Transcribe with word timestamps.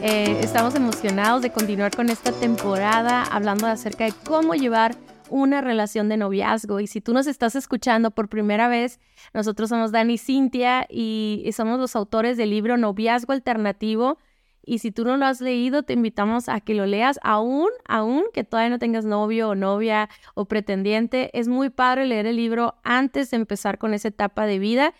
Eh, 0.00 0.38
estamos 0.44 0.76
emocionados 0.76 1.42
de 1.42 1.50
continuar 1.50 1.94
con 1.94 2.08
esta 2.08 2.30
temporada 2.30 3.24
hablando 3.24 3.66
acerca 3.66 4.04
de 4.04 4.12
cómo 4.24 4.54
llevar 4.54 4.94
una 5.28 5.60
relación 5.60 6.08
de 6.08 6.16
noviazgo. 6.16 6.78
Y 6.78 6.86
si 6.86 7.00
tú 7.00 7.12
nos 7.12 7.26
estás 7.26 7.56
escuchando 7.56 8.12
por 8.12 8.28
primera 8.28 8.68
vez, 8.68 9.00
nosotros 9.34 9.70
somos 9.70 9.90
Dani 9.90 10.14
y 10.14 10.18
Cintia 10.18 10.86
y, 10.88 11.50
somos 11.52 11.80
los 11.80 11.96
autores 11.96 12.36
del 12.36 12.50
libro 12.50 12.76
Noviazgo 12.76 13.32
Alternativo. 13.32 14.18
Y 14.64 14.78
si 14.78 14.92
tú 14.92 15.04
no 15.04 15.16
lo 15.16 15.26
has 15.26 15.40
leído, 15.40 15.82
te 15.82 15.94
invitamos 15.94 16.48
a 16.48 16.60
que 16.60 16.74
lo 16.74 16.86
leas, 16.86 17.18
aún, 17.24 17.70
aún 17.88 18.22
que 18.32 18.44
todavía 18.44 18.70
no 18.70 18.78
tengas 18.78 19.04
novio 19.04 19.48
o 19.48 19.54
novia 19.56 20.08
o 20.34 20.44
pretendiente. 20.44 21.30
Es 21.32 21.48
muy 21.48 21.70
padre 21.70 22.06
leer 22.06 22.26
el 22.26 22.36
libro 22.36 22.76
antes 22.84 23.32
de 23.32 23.38
empezar 23.38 23.78
con 23.78 23.94
esa 23.94 24.08
etapa 24.08 24.46
de 24.46 24.60
vida 24.60 24.94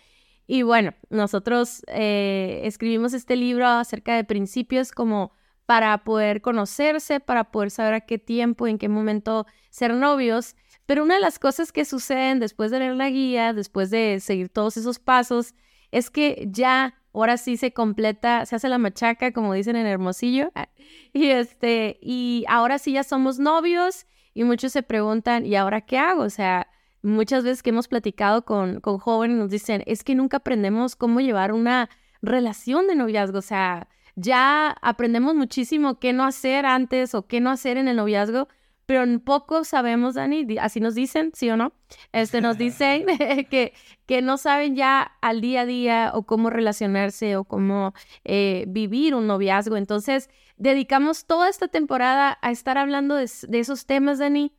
y 0.51 0.63
bueno, 0.63 0.95
nosotros 1.11 1.83
eh, 1.85 2.61
escribimos 2.63 3.13
este 3.13 3.35
libro 3.35 3.67
acerca 3.67 4.15
de 4.15 4.23
principios 4.23 4.91
como 4.91 5.31
para 5.67 6.03
poder 6.03 6.41
conocerse, 6.41 7.19
para 7.19 7.51
poder 7.51 7.69
saber 7.69 7.93
a 7.93 8.01
qué 8.01 8.17
tiempo, 8.17 8.65
en 8.65 8.79
qué 8.79 8.89
momento 8.89 9.45
ser 9.69 9.93
novios. 9.93 10.55
Pero 10.87 11.03
una 11.03 11.13
de 11.13 11.19
las 11.19 11.37
cosas 11.37 11.71
que 11.71 11.85
suceden 11.85 12.39
después 12.39 12.71
de 12.71 12.79
leer 12.79 12.95
la 12.95 13.11
guía, 13.11 13.53
después 13.53 13.91
de 13.91 14.19
seguir 14.21 14.49
todos 14.49 14.75
esos 14.75 14.97
pasos, 14.97 15.53
es 15.91 16.09
que 16.09 16.47
ya 16.49 16.95
ahora 17.13 17.37
sí 17.37 17.55
se 17.55 17.71
completa, 17.71 18.43
se 18.47 18.55
hace 18.55 18.69
la 18.69 18.79
machaca, 18.79 19.31
como 19.31 19.53
dicen 19.53 19.75
en 19.75 19.85
Hermosillo, 19.85 20.51
y 21.13 21.27
este, 21.27 21.99
y 22.01 22.43
ahora 22.47 22.79
sí 22.79 22.93
ya 22.93 23.03
somos 23.03 23.37
novios, 23.37 24.07
y 24.33 24.45
muchos 24.45 24.71
se 24.71 24.81
preguntan, 24.81 25.45
¿y 25.45 25.55
ahora 25.55 25.81
qué 25.81 25.99
hago? 25.99 26.23
O 26.23 26.31
sea, 26.31 26.67
muchas 27.01 27.43
veces 27.43 27.63
que 27.63 27.69
hemos 27.69 27.87
platicado 27.87 28.45
con, 28.45 28.79
con 28.81 28.97
jóvenes 28.99 29.37
nos 29.37 29.49
dicen, 29.49 29.83
es 29.85 30.03
que 30.03 30.15
nunca 30.15 30.37
aprendemos 30.37 30.95
cómo 30.95 31.21
llevar 31.21 31.53
una 31.53 31.89
relación 32.21 32.87
de 32.87 32.95
noviazgo, 32.95 33.39
o 33.39 33.43
sea, 33.43 33.87
ya 34.15 34.75
aprendemos 34.81 35.35
muchísimo 35.35 35.99
qué 35.99 36.13
no 36.13 36.25
hacer 36.25 36.65
antes 36.65 37.15
o 37.15 37.27
qué 37.27 37.39
no 37.39 37.49
hacer 37.51 37.77
en 37.77 37.87
el 37.87 37.95
noviazgo, 37.95 38.47
pero 38.89 39.05
poco 39.23 39.65
sabemos, 39.65 40.15
Dani, 40.15 40.57
así 40.59 40.79
nos 40.79 40.95
dicen, 40.95 41.29
¿sí 41.35 41.47
o 41.51 41.55
no? 41.55 41.73
Este, 42.11 42.41
nos 42.41 42.57
dicen 42.57 43.05
que, 43.51 43.73
que 44.07 44.21
no 44.23 44.37
saben 44.37 44.75
ya 44.75 45.11
al 45.21 45.41
día 45.41 45.61
a 45.61 45.65
día 45.67 46.11
o 46.15 46.23
cómo 46.23 46.49
relacionarse 46.49 47.37
o 47.37 47.43
cómo 47.43 47.93
eh, 48.23 48.65
vivir 48.67 49.13
un 49.13 49.27
noviazgo. 49.27 49.77
Entonces, 49.77 50.31
dedicamos 50.57 51.27
toda 51.27 51.49
esta 51.49 51.67
temporada 51.67 52.39
a 52.41 52.49
estar 52.49 52.79
hablando 52.79 53.13
de, 53.13 53.29
de 53.47 53.59
esos 53.59 53.85
temas, 53.85 54.17
Dani, 54.17 54.53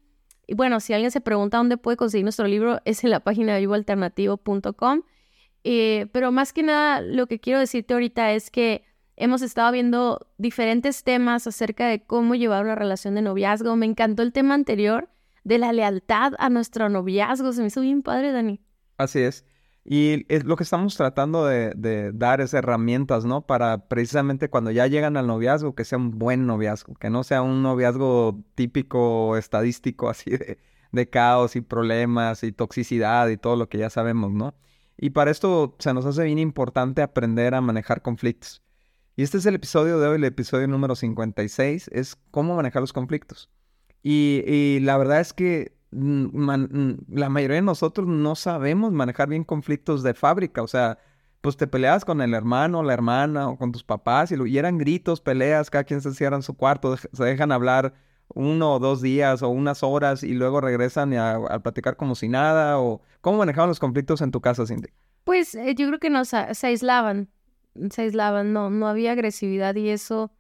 y 0.50 0.54
bueno, 0.54 0.80
si 0.80 0.92
alguien 0.92 1.12
se 1.12 1.20
pregunta 1.20 1.58
dónde 1.58 1.76
puede 1.76 1.96
conseguir 1.96 2.24
nuestro 2.24 2.48
libro, 2.48 2.80
es 2.84 3.04
en 3.04 3.10
la 3.10 3.20
página 3.20 3.54
de 3.54 3.60
vivoalternativo.com. 3.60 5.02
Eh, 5.62 6.08
pero 6.10 6.32
más 6.32 6.52
que 6.52 6.64
nada, 6.64 7.00
lo 7.00 7.28
que 7.28 7.38
quiero 7.38 7.60
decirte 7.60 7.94
ahorita 7.94 8.32
es 8.32 8.50
que 8.50 8.84
hemos 9.14 9.42
estado 9.42 9.70
viendo 9.70 10.26
diferentes 10.38 11.04
temas 11.04 11.46
acerca 11.46 11.86
de 11.86 12.02
cómo 12.02 12.34
llevar 12.34 12.64
una 12.64 12.74
relación 12.74 13.14
de 13.14 13.22
noviazgo. 13.22 13.76
Me 13.76 13.86
encantó 13.86 14.22
el 14.22 14.32
tema 14.32 14.54
anterior 14.54 15.08
de 15.44 15.58
la 15.58 15.72
lealtad 15.72 16.32
a 16.40 16.50
nuestro 16.50 16.88
noviazgo. 16.88 17.52
Se 17.52 17.60
me 17.60 17.68
hizo 17.68 17.82
bien 17.82 18.02
padre, 18.02 18.32
Dani. 18.32 18.60
Así 18.96 19.20
es. 19.20 19.44
Y 19.84 20.26
es 20.28 20.44
lo 20.44 20.56
que 20.56 20.62
estamos 20.62 20.96
tratando 20.96 21.46
de, 21.46 22.12
dar 22.12 22.40
es 22.40 22.52
herramientas, 22.54 23.24
¿no? 23.24 23.46
Para 23.46 23.88
precisamente 23.88 24.50
cuando 24.50 24.70
ya 24.70 24.86
llegan 24.86 25.16
al 25.16 25.26
noviazgo, 25.26 25.74
que 25.74 25.84
sea 25.84 25.98
un 25.98 26.18
buen 26.18 26.46
noviazgo, 26.46 26.94
que 26.94 27.10
no 27.10 27.24
sea 27.24 27.42
un 27.42 27.62
noviazgo 27.62 28.42
típico 28.54 29.36
estadístico 29.36 30.08
así 30.10 30.30
de, 30.92 31.08
caos 31.10 31.56
y 31.56 31.60
problemas 31.60 32.42
y 32.44 32.52
toxicidad 32.52 33.28
y 33.28 33.36
todo 33.36 33.56
lo 33.56 33.68
que 33.68 33.78
ya 33.78 33.90
sabemos, 33.90 34.32
¿no? 34.32 34.54
Y 34.98 35.10
para 35.10 35.30
esto 35.30 35.76
se 35.78 35.94
nos 35.94 36.04
hace 36.04 36.24
bien 36.24 36.38
importante 36.38 37.00
aprender 37.00 37.54
a 37.54 37.62
manejar 37.62 38.02
conflictos. 38.02 38.62
Y 39.16 39.22
este 39.22 39.38
es 39.38 39.46
el 39.46 39.54
episodio 39.54 39.98
de 39.98 40.08
hoy, 40.08 40.16
el 40.16 40.24
episodio 40.24 40.68
número 40.68 40.94
56, 40.94 41.88
es 41.92 42.16
cómo 42.30 42.56
manejar 42.56 42.82
los 42.82 42.92
conflictos. 42.92 43.50
Y 44.02 44.78
la 44.82 44.96
verdad 44.98 45.20
es 45.20 45.32
que 45.32 45.79
la 45.92 47.28
mayoría 47.28 47.56
de 47.56 47.62
nosotros 47.62 48.06
no 48.06 48.34
sabemos 48.36 48.92
manejar 48.92 49.28
bien 49.28 49.44
conflictos 49.44 50.02
de 50.02 50.14
fábrica, 50.14 50.62
o 50.62 50.68
sea, 50.68 50.98
pues 51.40 51.56
te 51.56 51.66
peleas 51.66 52.04
con 52.04 52.20
el 52.20 52.34
hermano, 52.34 52.82
la 52.82 52.92
hermana 52.92 53.48
o 53.48 53.56
con 53.56 53.72
tus 53.72 53.82
papás 53.82 54.30
y, 54.30 54.58
eran 54.58 54.78
gritos, 54.78 55.20
peleas, 55.20 55.70
cada 55.70 55.84
quien 55.84 56.00
se 56.00 56.12
cierra 56.12 56.36
en 56.36 56.42
su 56.42 56.54
cuarto, 56.54 56.96
se 56.96 57.24
dejan 57.24 57.50
hablar 57.50 57.94
uno 58.32 58.74
o 58.74 58.78
dos 58.78 59.02
días 59.02 59.42
o 59.42 59.48
unas 59.48 59.82
horas 59.82 60.22
y 60.22 60.34
luego 60.34 60.60
regresan 60.60 61.14
a, 61.14 61.58
platicar 61.60 61.96
como 61.96 62.14
si 62.14 62.28
nada 62.28 62.78
o 62.78 63.02
cómo 63.20 63.38
manejaban 63.38 63.68
los 63.68 63.80
conflictos 63.80 64.20
en 64.20 64.30
tu 64.30 64.40
casa, 64.40 64.66
Cindy. 64.66 64.90
Pues 65.24 65.54
eh, 65.54 65.74
yo 65.74 65.88
creo 65.88 65.98
que 65.98 66.10
no 66.10 66.24
se 66.24 66.66
aislaban, 66.66 67.28
se 67.90 68.02
aislaban, 68.02 68.52
no, 68.52 68.70
no 68.70 68.86
había 68.86 69.12
agresividad 69.12 69.74
y 69.74 69.88
eso 69.88 70.30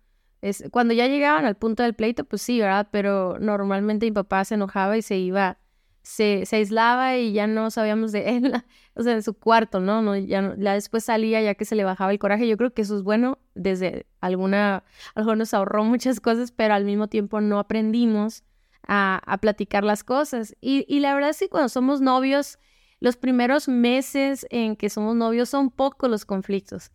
cuando 0.70 0.94
ya 0.94 1.06
llegaban 1.06 1.44
al 1.44 1.56
punto 1.56 1.82
del 1.82 1.94
pleito, 1.94 2.24
pues 2.24 2.42
sí, 2.42 2.60
¿verdad? 2.60 2.88
Pero 2.90 3.38
normalmente 3.38 4.06
mi 4.06 4.12
papá 4.12 4.44
se 4.44 4.54
enojaba 4.54 4.96
y 4.96 5.02
se 5.02 5.18
iba, 5.18 5.58
se, 6.02 6.46
se 6.46 6.56
aislaba 6.56 7.16
y 7.18 7.32
ya 7.32 7.46
no 7.46 7.70
sabíamos 7.70 8.12
de 8.12 8.28
él, 8.36 8.52
o 8.94 9.02
sea, 9.02 9.14
de 9.14 9.22
su 9.22 9.34
cuarto, 9.34 9.80
¿no? 9.80 10.16
ya, 10.16 10.42
después 10.42 11.04
salía 11.04 11.42
ya 11.42 11.54
que 11.54 11.64
se 11.64 11.74
le 11.74 11.84
bajaba 11.84 12.12
el 12.12 12.18
coraje. 12.18 12.48
Yo 12.48 12.56
creo 12.56 12.72
que 12.72 12.82
eso 12.82 12.96
es 12.96 13.02
bueno, 13.02 13.38
desde 13.54 14.06
alguna, 14.20 14.84
algo 15.14 15.36
nos 15.36 15.52
ahorró 15.52 15.84
muchas 15.84 16.20
cosas, 16.20 16.52
pero 16.52 16.74
al 16.74 16.84
mismo 16.84 17.08
tiempo 17.08 17.40
no 17.40 17.58
aprendimos 17.58 18.44
a, 18.86 19.20
a 19.26 19.38
platicar 19.38 19.84
las 19.84 20.04
cosas. 20.04 20.56
Y, 20.60 20.86
y 20.88 21.00
la 21.00 21.14
verdad 21.14 21.30
es 21.30 21.38
que 21.38 21.48
cuando 21.50 21.68
somos 21.68 22.00
novios, 22.00 22.58
los 22.98 23.16
primeros 23.16 23.68
meses 23.68 24.46
en 24.50 24.76
que 24.76 24.90
somos 24.90 25.16
novios 25.16 25.50
son 25.50 25.70
pocos 25.70 26.10
los 26.10 26.24
conflictos. 26.24 26.90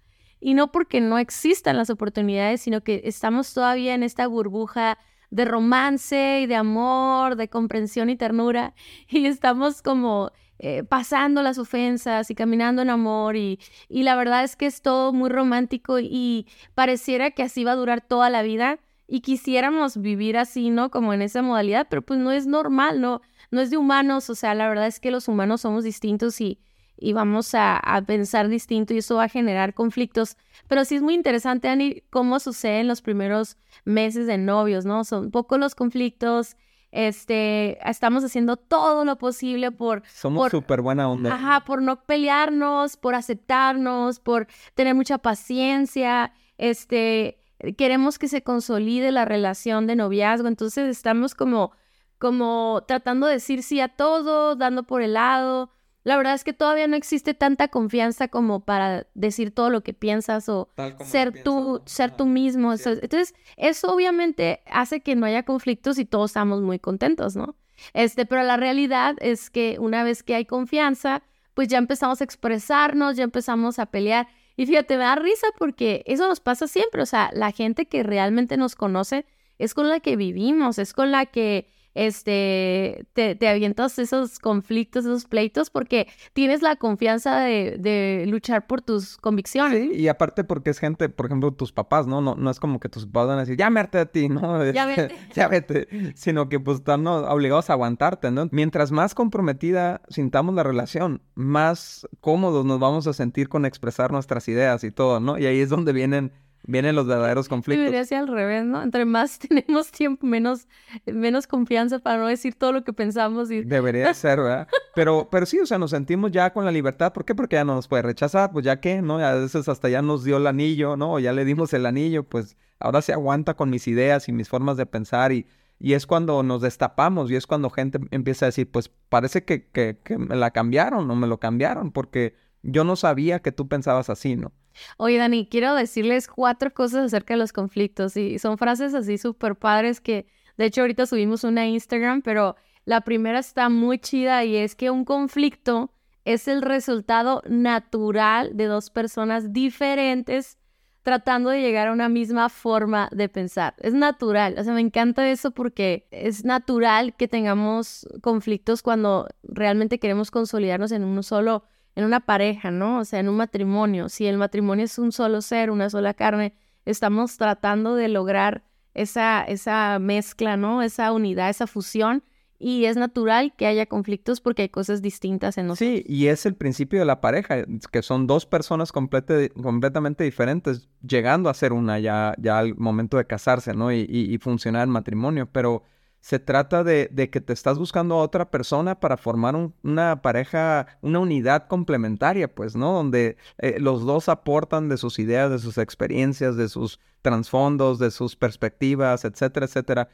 Y 0.45 0.53
no 0.53 0.71
porque 0.71 1.01
no 1.01 1.17
existan 1.17 1.75
las 1.75 1.89
oportunidades, 1.89 2.61
sino 2.61 2.81
que 2.81 3.01
estamos 3.05 3.51
todavía 3.51 3.95
en 3.95 4.03
esta 4.03 4.27
burbuja 4.27 4.99
de 5.31 5.43
romance 5.43 6.41
y 6.41 6.45
de 6.45 6.53
amor, 6.53 7.35
de 7.35 7.49
comprensión 7.49 8.11
y 8.11 8.15
ternura, 8.15 8.75
y 9.09 9.25
estamos 9.25 9.81
como 9.81 10.29
eh, 10.59 10.83
pasando 10.83 11.41
las 11.41 11.57
ofensas 11.57 12.29
y 12.29 12.35
caminando 12.35 12.83
en 12.83 12.91
amor, 12.91 13.35
y, 13.35 13.59
y 13.89 14.03
la 14.03 14.15
verdad 14.15 14.43
es 14.43 14.55
que 14.55 14.67
es 14.67 14.83
todo 14.83 15.13
muy 15.13 15.31
romántico 15.31 15.97
y 15.99 16.45
pareciera 16.75 17.31
que 17.31 17.41
así 17.41 17.63
va 17.63 17.71
a 17.71 17.75
durar 17.75 18.01
toda 18.01 18.29
la 18.29 18.43
vida, 18.43 18.77
y 19.07 19.21
quisiéramos 19.21 19.97
vivir 19.97 20.37
así, 20.37 20.69
¿no? 20.69 20.91
Como 20.91 21.11
en 21.13 21.23
esa 21.23 21.41
modalidad, 21.41 21.87
pero 21.89 22.03
pues 22.03 22.19
no 22.19 22.31
es 22.31 22.45
normal, 22.45 23.01
no, 23.01 23.21
no 23.49 23.61
es 23.61 23.71
de 23.71 23.77
humanos, 23.77 24.29
o 24.29 24.35
sea, 24.35 24.53
la 24.53 24.67
verdad 24.67 24.85
es 24.85 24.99
que 24.99 25.09
los 25.09 25.27
humanos 25.27 25.61
somos 25.61 25.83
distintos 25.83 26.39
y, 26.39 26.59
y 26.97 27.13
vamos 27.13 27.53
a, 27.53 27.81
pensar 28.07 28.47
distinto 28.47 28.93
y 28.93 28.99
eso 28.99 29.15
va 29.15 29.25
a 29.25 29.29
generar 29.29 29.73
conflictos. 29.73 30.37
Pero 30.67 30.85
sí 30.85 30.95
es 30.95 31.01
muy 31.01 31.13
interesante, 31.13 31.67
Ani, 31.67 32.01
cómo 32.09 32.39
sucede 32.39 32.79
en 32.79 32.87
los 32.87 33.01
primeros 33.01 33.57
meses 33.83 34.27
de 34.27 34.37
novios, 34.37 34.85
¿no? 34.85 35.03
Son 35.03 35.31
pocos 35.31 35.59
los 35.59 35.75
conflictos, 35.75 36.55
este, 36.91 37.77
estamos 37.89 38.23
haciendo 38.23 38.55
todo 38.55 39.03
lo 39.03 39.17
posible 39.17 39.71
por... 39.71 40.03
Somos 40.07 40.49
súper 40.49 40.81
buena 40.81 41.09
onda. 41.09 41.33
Ajá, 41.33 41.65
por 41.65 41.81
no 41.81 42.03
pelearnos, 42.03 42.95
por 42.95 43.15
aceptarnos, 43.15 44.19
por 44.19 44.47
tener 44.75 44.95
mucha 44.95 45.17
paciencia, 45.17 46.33
este, 46.57 47.41
queremos 47.77 48.17
que 48.17 48.29
se 48.29 48.43
consolide 48.43 49.11
la 49.11 49.25
relación 49.25 49.87
de 49.87 49.97
noviazgo, 49.97 50.47
entonces 50.47 50.89
estamos 50.89 51.35
como, 51.35 51.71
como 52.17 52.83
tratando 52.87 53.27
de 53.27 53.33
decir 53.33 53.61
sí 53.61 53.81
a 53.81 53.89
todo, 53.89 54.55
dando 54.55 54.83
por 54.83 55.01
el 55.01 55.13
lado, 55.13 55.71
la 56.05 56.17
verdad 56.17 56.35
es 56.35 56.43
que 56.43 56.53
todavía 56.53 56.87
no 56.87 56.95
existe 56.95 57.33
tanta 57.33 57.67
confianza 57.67 58.27
como 58.27 58.59
para 58.59 59.07
decir 59.15 59.49
todo 59.49 59.71
lo 59.71 59.81
que 59.81 59.95
piensas 59.95 60.47
o 60.49 60.69
ser 61.03 61.41
tú, 61.43 61.81
ser 61.85 62.15
tú 62.15 62.27
mismo. 62.27 62.73
Entonces, 62.73 63.33
eso 63.57 63.91
obviamente 63.91 64.61
hace 64.67 65.01
que 65.01 65.15
no 65.15 65.25
haya 65.25 65.43
conflictos 65.43 65.97
y 65.97 66.05
todos 66.05 66.29
estamos 66.29 66.61
muy 66.61 66.77
contentos, 66.77 67.35
¿no? 67.35 67.55
Este, 67.93 68.27
pero 68.27 68.43
la 68.43 68.55
realidad 68.55 69.15
es 69.19 69.49
que 69.49 69.77
una 69.79 70.03
vez 70.03 70.21
que 70.21 70.35
hay 70.35 70.45
confianza, 70.45 71.23
pues 71.55 71.69
ya 71.69 71.79
empezamos 71.79 72.21
a 72.21 72.23
expresarnos, 72.23 73.17
ya 73.17 73.23
empezamos 73.23 73.79
a 73.79 73.87
pelear. 73.87 74.27
Y 74.57 74.67
fíjate, 74.67 74.97
me 74.97 75.05
da 75.05 75.15
risa 75.15 75.47
porque 75.57 76.03
eso 76.05 76.27
nos 76.27 76.39
pasa 76.39 76.67
siempre. 76.67 77.01
O 77.01 77.07
sea, 77.07 77.31
la 77.33 77.51
gente 77.51 77.87
que 77.87 78.03
realmente 78.03 78.57
nos 78.57 78.75
conoce 78.75 79.25
es 79.57 79.73
con 79.73 79.89
la 79.89 79.99
que 79.99 80.17
vivimos, 80.17 80.77
es 80.77 80.93
con 80.93 81.09
la 81.09 81.25
que 81.25 81.67
este, 81.95 83.07
te, 83.13 83.35
te, 83.35 83.47
avientas 83.47 83.97
esos 83.97 84.39
conflictos, 84.39 85.05
esos 85.05 85.25
pleitos, 85.25 85.69
porque 85.69 86.07
tienes 86.33 86.61
la 86.61 86.75
confianza 86.75 87.39
de, 87.39 87.77
de, 87.79 88.25
luchar 88.27 88.67
por 88.67 88.81
tus 88.81 89.17
convicciones. 89.17 89.91
Sí, 89.91 90.01
y 90.01 90.07
aparte 90.09 90.43
porque 90.43 90.69
es 90.69 90.79
gente, 90.79 91.07
por 91.07 91.25
ejemplo, 91.25 91.51
tus 91.53 91.71
papás, 91.71 92.05
¿no? 92.05 92.21
No, 92.21 92.35
no 92.35 92.51
es 92.51 92.59
como 92.59 92.79
que 92.79 92.89
tus 92.89 93.05
papás 93.05 93.29
van 93.29 93.37
a 93.37 93.41
decir, 93.41 93.57
ya 93.57 93.69
vete 93.69 93.97
a 93.99 94.05
ti, 94.05 94.27
¿no? 94.27 94.71
Ya 94.71 94.85
vete. 94.85 95.15
ya 95.33 95.47
vete. 95.47 96.13
Sino 96.15 96.49
que 96.49 96.59
pues 96.59 96.79
están 96.79 97.07
obligados 97.07 97.69
a 97.69 97.73
aguantarte, 97.73 98.29
¿no? 98.29 98.49
Mientras 98.51 98.91
más 98.91 99.15
comprometida 99.15 100.01
sintamos 100.09 100.53
la 100.53 100.63
relación, 100.63 101.21
más 101.33 102.07
cómodos 102.19 102.65
nos 102.65 102.79
vamos 102.79 103.07
a 103.07 103.13
sentir 103.13 103.47
con 103.47 103.65
expresar 103.65 104.11
nuestras 104.11 104.47
ideas 104.49 104.83
y 104.83 104.91
todo, 104.91 105.19
¿no? 105.21 105.37
Y 105.37 105.45
ahí 105.45 105.61
es 105.61 105.69
donde 105.69 105.93
vienen 105.93 106.33
vienen 106.67 106.95
los 106.95 107.07
verdaderos 107.07 107.47
conflictos. 107.47 107.85
Debería 107.85 108.05
ser 108.05 108.19
al 108.19 108.27
revés, 108.27 108.65
¿no? 108.65 108.81
Entre 108.81 109.05
más 109.05 109.39
tenemos 109.47 109.91
tiempo, 109.91 110.25
menos, 110.25 110.67
menos 111.05 111.47
confianza 111.47 111.99
para 111.99 112.19
no 112.19 112.27
decir 112.27 112.55
todo 112.55 112.71
lo 112.71 112.83
que 112.83 112.93
pensamos. 112.93 113.51
Y... 113.51 113.63
Debería 113.63 114.13
ser, 114.13 114.39
¿verdad? 114.39 114.67
Pero, 114.93 115.29
pero 115.31 115.45
sí, 115.45 115.59
o 115.59 115.65
sea, 115.65 115.77
nos 115.77 115.91
sentimos 115.91 116.31
ya 116.31 116.51
con 116.51 116.65
la 116.65 116.71
libertad. 116.71 117.13
¿Por 117.13 117.25
qué? 117.25 117.35
Porque 117.35 117.55
ya 117.55 117.65
no 117.65 117.75
nos 117.75 117.87
puede 117.87 118.03
rechazar, 118.03 118.51
pues 118.51 118.65
ya 118.65 118.79
que, 118.79 119.01
¿no? 119.01 119.19
A 119.19 119.33
veces 119.33 119.67
hasta 119.67 119.89
ya 119.89 120.01
nos 120.01 120.23
dio 120.23 120.37
el 120.37 120.47
anillo, 120.47 120.97
¿no? 120.97 121.13
O 121.13 121.19
ya 121.19 121.33
le 121.33 121.45
dimos 121.45 121.73
el 121.73 121.85
anillo, 121.85 122.23
pues 122.23 122.57
ahora 122.79 123.01
se 123.01 123.13
aguanta 123.13 123.55
con 123.55 123.69
mis 123.69 123.87
ideas 123.87 124.27
y 124.27 124.31
mis 124.31 124.49
formas 124.49 124.77
de 124.77 124.85
pensar 124.85 125.31
y... 125.31 125.45
Y 125.77 125.91
es 125.91 126.07
cuando 126.07 126.41
nos 126.41 126.61
destapamos 126.61 127.29
y 127.29 127.35
es 127.35 127.47
cuando 127.47 127.69
gente 127.69 127.99
empieza 128.11 128.45
a 128.45 128.47
decir, 128.47 128.71
pues 128.71 128.89
parece 129.09 129.43
que, 129.43 129.67
que, 129.67 129.99
que 130.01 130.17
me 130.17 130.37
la 130.37 130.51
cambiaron 130.51 131.11
o 131.11 131.15
me 131.15 131.27
lo 131.27 131.37
cambiaron 131.41 131.91
porque 131.91 132.33
yo 132.63 132.85
no 132.85 132.95
sabía 132.95 133.41
que 133.41 133.51
tú 133.51 133.67
pensabas 133.67 134.09
así, 134.09 134.37
¿no? 134.37 134.53
Oye, 134.97 135.17
Dani, 135.17 135.47
quiero 135.47 135.75
decirles 135.75 136.27
cuatro 136.27 136.73
cosas 136.73 137.05
acerca 137.05 137.33
de 137.33 137.39
los 137.39 137.53
conflictos 137.53 138.17
y 138.17 138.39
son 138.39 138.57
frases 138.57 138.93
así 138.93 139.17
súper 139.17 139.55
padres 139.55 140.01
que, 140.01 140.27
de 140.57 140.65
hecho, 140.65 140.81
ahorita 140.81 141.05
subimos 141.05 141.43
una 141.43 141.67
Instagram, 141.67 142.21
pero 142.21 142.55
la 142.85 143.01
primera 143.01 143.39
está 143.39 143.69
muy 143.69 143.99
chida 143.99 144.43
y 144.45 144.55
es 144.55 144.75
que 144.75 144.89
un 144.89 145.05
conflicto 145.05 145.91
es 146.23 146.47
el 146.47 146.61
resultado 146.61 147.41
natural 147.47 148.55
de 148.55 148.65
dos 148.65 148.89
personas 148.89 149.53
diferentes 149.53 150.57
tratando 151.05 151.51
de 151.51 151.61
llegar 151.61 151.87
a 151.87 151.91
una 151.91 152.09
misma 152.09 152.49
forma 152.49 153.09
de 153.11 153.29
pensar. 153.29 153.75
Es 153.77 153.93
natural, 153.93 154.55
o 154.57 154.63
sea, 154.63 154.73
me 154.73 154.81
encanta 154.81 155.29
eso 155.29 155.51
porque 155.51 156.07
es 156.09 156.43
natural 156.43 157.15
que 157.15 157.27
tengamos 157.27 158.07
conflictos 158.21 158.81
cuando 158.81 159.27
realmente 159.43 159.99
queremos 159.99 160.31
consolidarnos 160.31 160.91
en 160.91 161.03
uno 161.03 161.21
solo 161.21 161.63
en 161.95 162.03
una 162.03 162.19
pareja, 162.19 162.71
¿no? 162.71 162.99
O 162.99 163.05
sea, 163.05 163.19
en 163.19 163.29
un 163.29 163.37
matrimonio. 163.37 164.09
Si 164.09 164.25
el 164.25 164.37
matrimonio 164.37 164.85
es 164.85 164.99
un 164.99 165.11
solo 165.11 165.41
ser, 165.41 165.71
una 165.71 165.89
sola 165.89 166.13
carne, 166.13 166.53
estamos 166.85 167.37
tratando 167.37 167.95
de 167.95 168.09
lograr 168.09 168.63
esa, 168.93 169.43
esa 169.43 169.97
mezcla, 169.99 170.57
¿no? 170.57 170.81
Esa 170.81 171.11
unidad, 171.11 171.49
esa 171.49 171.67
fusión. 171.67 172.23
Y 172.57 172.85
es 172.85 172.95
natural 172.95 173.53
que 173.57 173.67
haya 173.67 173.85
conflictos 173.85 174.39
porque 174.39 174.63
hay 174.63 174.69
cosas 174.69 175.01
distintas 175.01 175.57
en 175.57 175.67
nosotros. 175.67 175.89
Sí, 175.89 176.05
y 176.07 176.27
es 176.27 176.45
el 176.45 176.55
principio 176.55 176.99
de 176.99 177.05
la 177.05 177.19
pareja, 177.19 177.65
que 177.91 178.01
son 178.01 178.27
dos 178.27 178.45
personas 178.45 178.93
completamente 178.93 180.23
diferentes, 180.23 180.87
llegando 181.05 181.49
a 181.49 181.53
ser 181.53 181.73
una 181.73 181.99
ya, 181.99 182.33
ya 182.37 182.59
al 182.59 182.75
momento 182.75 183.17
de 183.17 183.27
casarse, 183.27 183.73
¿no? 183.73 183.91
Y, 183.91 184.05
y 184.09 184.37
funcionar 184.37 184.83
el 184.83 184.87
matrimonio. 184.87 185.49
Pero 185.51 185.83
se 186.25 186.39
trata 186.39 186.83
de, 186.83 187.29
que 187.31 187.39
te 187.39 187.53
estás 187.53 187.77
buscando 187.77 188.15
a 188.15 188.23
otra 188.23 188.49
persona 188.49 188.99
para 188.99 189.15
formar 189.15 189.55
una 189.83 190.23
pareja, 190.23 190.87
una 191.03 191.19
unidad 191.19 191.67
complementaria, 191.67 192.47
pues, 192.47 192.75
¿no? 192.75 192.93
Donde 192.93 193.37
eh, 193.59 193.77
los 193.79 194.07
dos 194.07 194.27
aportan 194.27 194.89
de 194.89 194.97
sus 194.97 195.19
ideas, 195.19 195.51
de 195.51 195.59
sus 195.59 195.77
experiencias, 195.77 196.55
de 196.55 196.67
sus 196.67 196.99
trasfondos, 197.21 197.99
de 197.99 198.09
sus 198.09 198.35
perspectivas, 198.35 199.23
etcétera, 199.23 199.67
etcétera, 199.67 200.09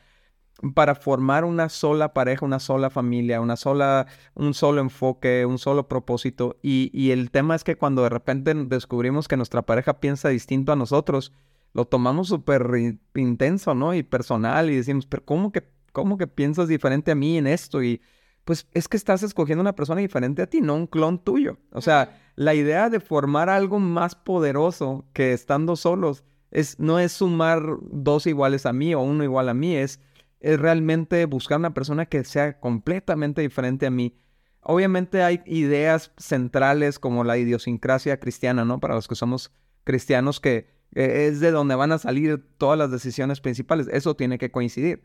para 0.76 0.96
formar 0.96 1.46
una 1.46 1.70
sola 1.70 2.12
pareja, 2.12 2.46
una 2.46 2.60
sola 2.60 2.90
familia, 2.90 3.40
una 3.40 3.56
sola, 3.56 4.06
un 4.34 4.54
solo 4.54 4.82
enfoque, 4.82 5.46
un 5.46 5.60
solo 5.60 5.88
propósito. 5.88 6.58
Y, 6.62 6.92
y 6.94 7.12
el 7.12 7.32
tema 7.32 7.56
es 7.56 7.64
que 7.64 7.78
cuando 7.78 8.04
de 8.04 8.10
repente 8.10 8.54
descubrimos 8.54 9.30
que 9.30 9.38
nuestra 9.38 9.62
pareja 9.62 10.02
piensa 10.02 10.28
distinto 10.28 10.74
a 10.74 10.76
nosotros, 10.76 11.32
lo 11.72 11.86
tomamos 11.86 12.28
súper 12.28 12.70
intenso, 13.16 13.76
¿no? 13.76 13.94
Y 13.94 14.04
personal 14.04 14.70
y 14.70 14.76
decimos, 14.76 15.06
pero 15.06 15.24
¿cómo 15.24 15.54
que 15.54 15.80
¿cómo 15.92 16.18
que 16.18 16.28
piensas 16.28 16.68
diferente 16.68 17.12
a 17.12 17.16
mí 17.16 17.38
en 17.38 17.48
esto? 17.48 17.84
Y 17.84 18.02
pues 18.46 18.68
es 18.74 18.88
que 18.88 18.98
estás 18.98 19.24
escogiendo 19.24 19.62
una 19.62 19.76
persona 19.76 20.02
diferente 20.02 20.42
a 20.42 20.48
ti, 20.48 20.62
no 20.62 20.76
un 20.76 20.88
clon 20.88 21.20
tuyo. 21.24 21.58
O 21.72 21.82
sea, 21.82 22.20
la 22.36 22.54
idea 22.54 22.90
de 22.90 23.00
formar 23.00 23.50
algo 23.50 23.80
más 23.80 24.16
poderoso 24.16 25.06
que 25.14 25.34
estando 25.34 25.76
solos 25.76 26.24
es, 26.50 26.80
no 26.80 27.00
es 27.00 27.14
sumar 27.14 27.64
dos 27.82 28.26
iguales 28.28 28.66
a 28.66 28.74
mí 28.74 28.94
o 28.94 29.02
uno 29.02 29.24
igual 29.24 29.50
a 29.50 29.54
mí, 29.54 29.76
es, 29.76 30.00
es 30.40 30.60
realmente 30.60 31.26
buscar 31.26 31.60
una 31.60 31.74
persona 31.74 32.06
que 32.08 32.24
sea 32.24 32.60
completamente 32.60 33.42
diferente 33.42 33.86
a 33.86 33.92
mí. 33.92 34.18
Obviamente 34.62 35.24
hay 35.24 35.42
ideas 35.46 36.12
centrales 36.18 37.00
como 37.00 37.24
la 37.24 37.38
idiosincrasia 37.38 38.20
cristiana, 38.20 38.66
¿no? 38.66 38.80
Para 38.80 38.96
los 38.96 39.08
que 39.08 39.16
somos 39.16 39.52
cristianos, 39.84 40.40
que 40.40 40.68
eh, 40.94 41.28
es 41.30 41.40
de 41.40 41.52
donde 41.52 41.76
van 41.76 41.92
a 41.92 41.98
salir 41.98 42.44
todas 42.58 42.78
las 42.78 42.92
decisiones 42.92 43.42
principales. 43.42 43.88
Eso 43.92 44.16
tiene 44.16 44.38
que 44.38 44.52
coincidir. 44.52 45.04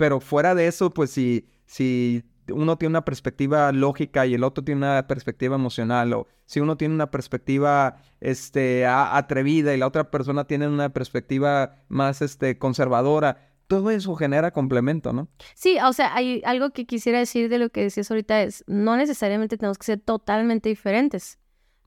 Pero 0.00 0.18
fuera 0.18 0.54
de 0.54 0.66
eso, 0.66 0.88
pues 0.88 1.10
si, 1.10 1.46
si 1.66 2.24
uno 2.50 2.78
tiene 2.78 2.92
una 2.92 3.04
perspectiva 3.04 3.70
lógica 3.70 4.24
y 4.24 4.32
el 4.32 4.44
otro 4.44 4.64
tiene 4.64 4.78
una 4.78 5.06
perspectiva 5.06 5.56
emocional, 5.56 6.14
o 6.14 6.26
si 6.46 6.58
uno 6.58 6.78
tiene 6.78 6.94
una 6.94 7.10
perspectiva 7.10 7.98
este, 8.18 8.86
atrevida 8.86 9.74
y 9.74 9.76
la 9.76 9.86
otra 9.86 10.10
persona 10.10 10.46
tiene 10.46 10.68
una 10.68 10.88
perspectiva 10.88 11.82
más 11.88 12.22
este, 12.22 12.56
conservadora, 12.56 13.50
todo 13.66 13.90
eso 13.90 14.14
genera 14.14 14.52
complemento, 14.52 15.12
¿no? 15.12 15.28
Sí, 15.54 15.76
o 15.84 15.92
sea, 15.92 16.14
hay 16.14 16.40
algo 16.46 16.70
que 16.70 16.86
quisiera 16.86 17.18
decir 17.18 17.50
de 17.50 17.58
lo 17.58 17.68
que 17.68 17.82
decías 17.82 18.10
ahorita 18.10 18.40
es, 18.40 18.64
no 18.66 18.96
necesariamente 18.96 19.58
tenemos 19.58 19.76
que 19.76 19.84
ser 19.84 20.00
totalmente 20.00 20.70
diferentes. 20.70 21.38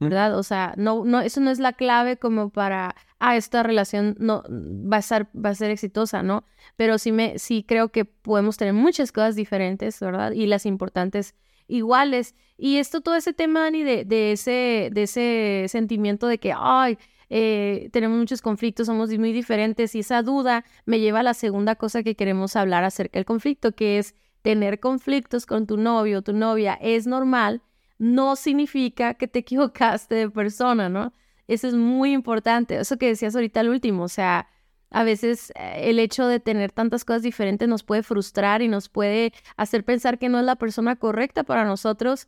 ¿Verdad? 0.03 0.37
O 0.37 0.43
sea, 0.43 0.73
no, 0.77 1.03
no, 1.05 1.21
eso 1.21 1.41
no 1.41 1.51
es 1.51 1.59
la 1.59 1.73
clave 1.73 2.17
como 2.17 2.49
para, 2.49 2.95
ah, 3.19 3.35
esta 3.35 3.63
relación 3.63 4.15
no 4.19 4.43
va 4.49 4.97
a 4.97 5.01
ser, 5.01 5.27
va 5.33 5.49
a 5.49 5.55
ser 5.55 5.71
exitosa, 5.71 6.23
¿no? 6.23 6.43
Pero 6.75 6.97
sí 6.97 7.11
me, 7.11 7.39
sí 7.39 7.63
creo 7.67 7.89
que 7.89 8.05
podemos 8.05 8.57
tener 8.57 8.73
muchas 8.73 9.11
cosas 9.11 9.35
diferentes, 9.35 9.99
¿verdad? 9.99 10.31
Y 10.31 10.45
las 10.45 10.65
importantes 10.65 11.35
iguales. 11.67 12.35
Y 12.57 12.77
esto, 12.77 13.01
todo 13.01 13.15
ese 13.15 13.33
tema, 13.33 13.61
Dani, 13.61 13.83
de, 13.83 14.05
de 14.05 14.31
ese, 14.33 14.89
de 14.91 15.03
ese 15.03 15.65
sentimiento 15.69 16.27
de 16.27 16.37
que, 16.37 16.53
ay, 16.55 16.97
eh, 17.29 17.89
tenemos 17.91 18.17
muchos 18.19 18.41
conflictos, 18.41 18.87
somos 18.87 19.09
muy 19.17 19.33
diferentes, 19.33 19.95
y 19.95 19.99
esa 19.99 20.21
duda 20.21 20.65
me 20.85 20.99
lleva 20.99 21.21
a 21.21 21.23
la 21.23 21.33
segunda 21.33 21.75
cosa 21.75 22.03
que 22.03 22.15
queremos 22.15 22.55
hablar 22.55 22.83
acerca 22.83 23.17
del 23.17 23.25
conflicto, 23.25 23.71
que 23.71 23.97
es 23.97 24.15
tener 24.43 24.79
conflictos 24.79 25.45
con 25.45 25.65
tu 25.65 25.77
novio 25.77 26.19
o 26.19 26.21
tu 26.21 26.33
novia 26.33 26.77
es 26.79 27.07
normal 27.07 27.61
no 28.03 28.35
significa 28.35 29.13
que 29.13 29.27
te 29.27 29.39
equivocaste 29.45 30.15
de 30.15 30.29
persona, 30.29 30.89
¿no? 30.89 31.13
Eso 31.47 31.67
es 31.67 31.73
muy 31.73 32.13
importante. 32.13 32.77
Eso 32.77 32.97
que 32.97 33.07
decías 33.07 33.35
ahorita 33.35 33.61
al 33.61 33.69
último, 33.69 34.03
o 34.03 34.07
sea, 34.09 34.47
a 34.91 35.03
veces 35.03 35.51
eh, 35.55 35.89
el 35.89 35.99
hecho 35.99 36.27
de 36.27 36.39
tener 36.39 36.71
tantas 36.71 37.05
cosas 37.05 37.23
diferentes 37.23 37.67
nos 37.67 37.83
puede 37.83 38.03
frustrar 38.03 38.61
y 38.61 38.67
nos 38.67 38.89
puede 38.89 39.33
hacer 39.57 39.83
pensar 39.83 40.19
que 40.19 40.29
no 40.29 40.39
es 40.39 40.45
la 40.45 40.55
persona 40.55 40.95
correcta 40.97 41.43
para 41.43 41.65
nosotros 41.65 42.27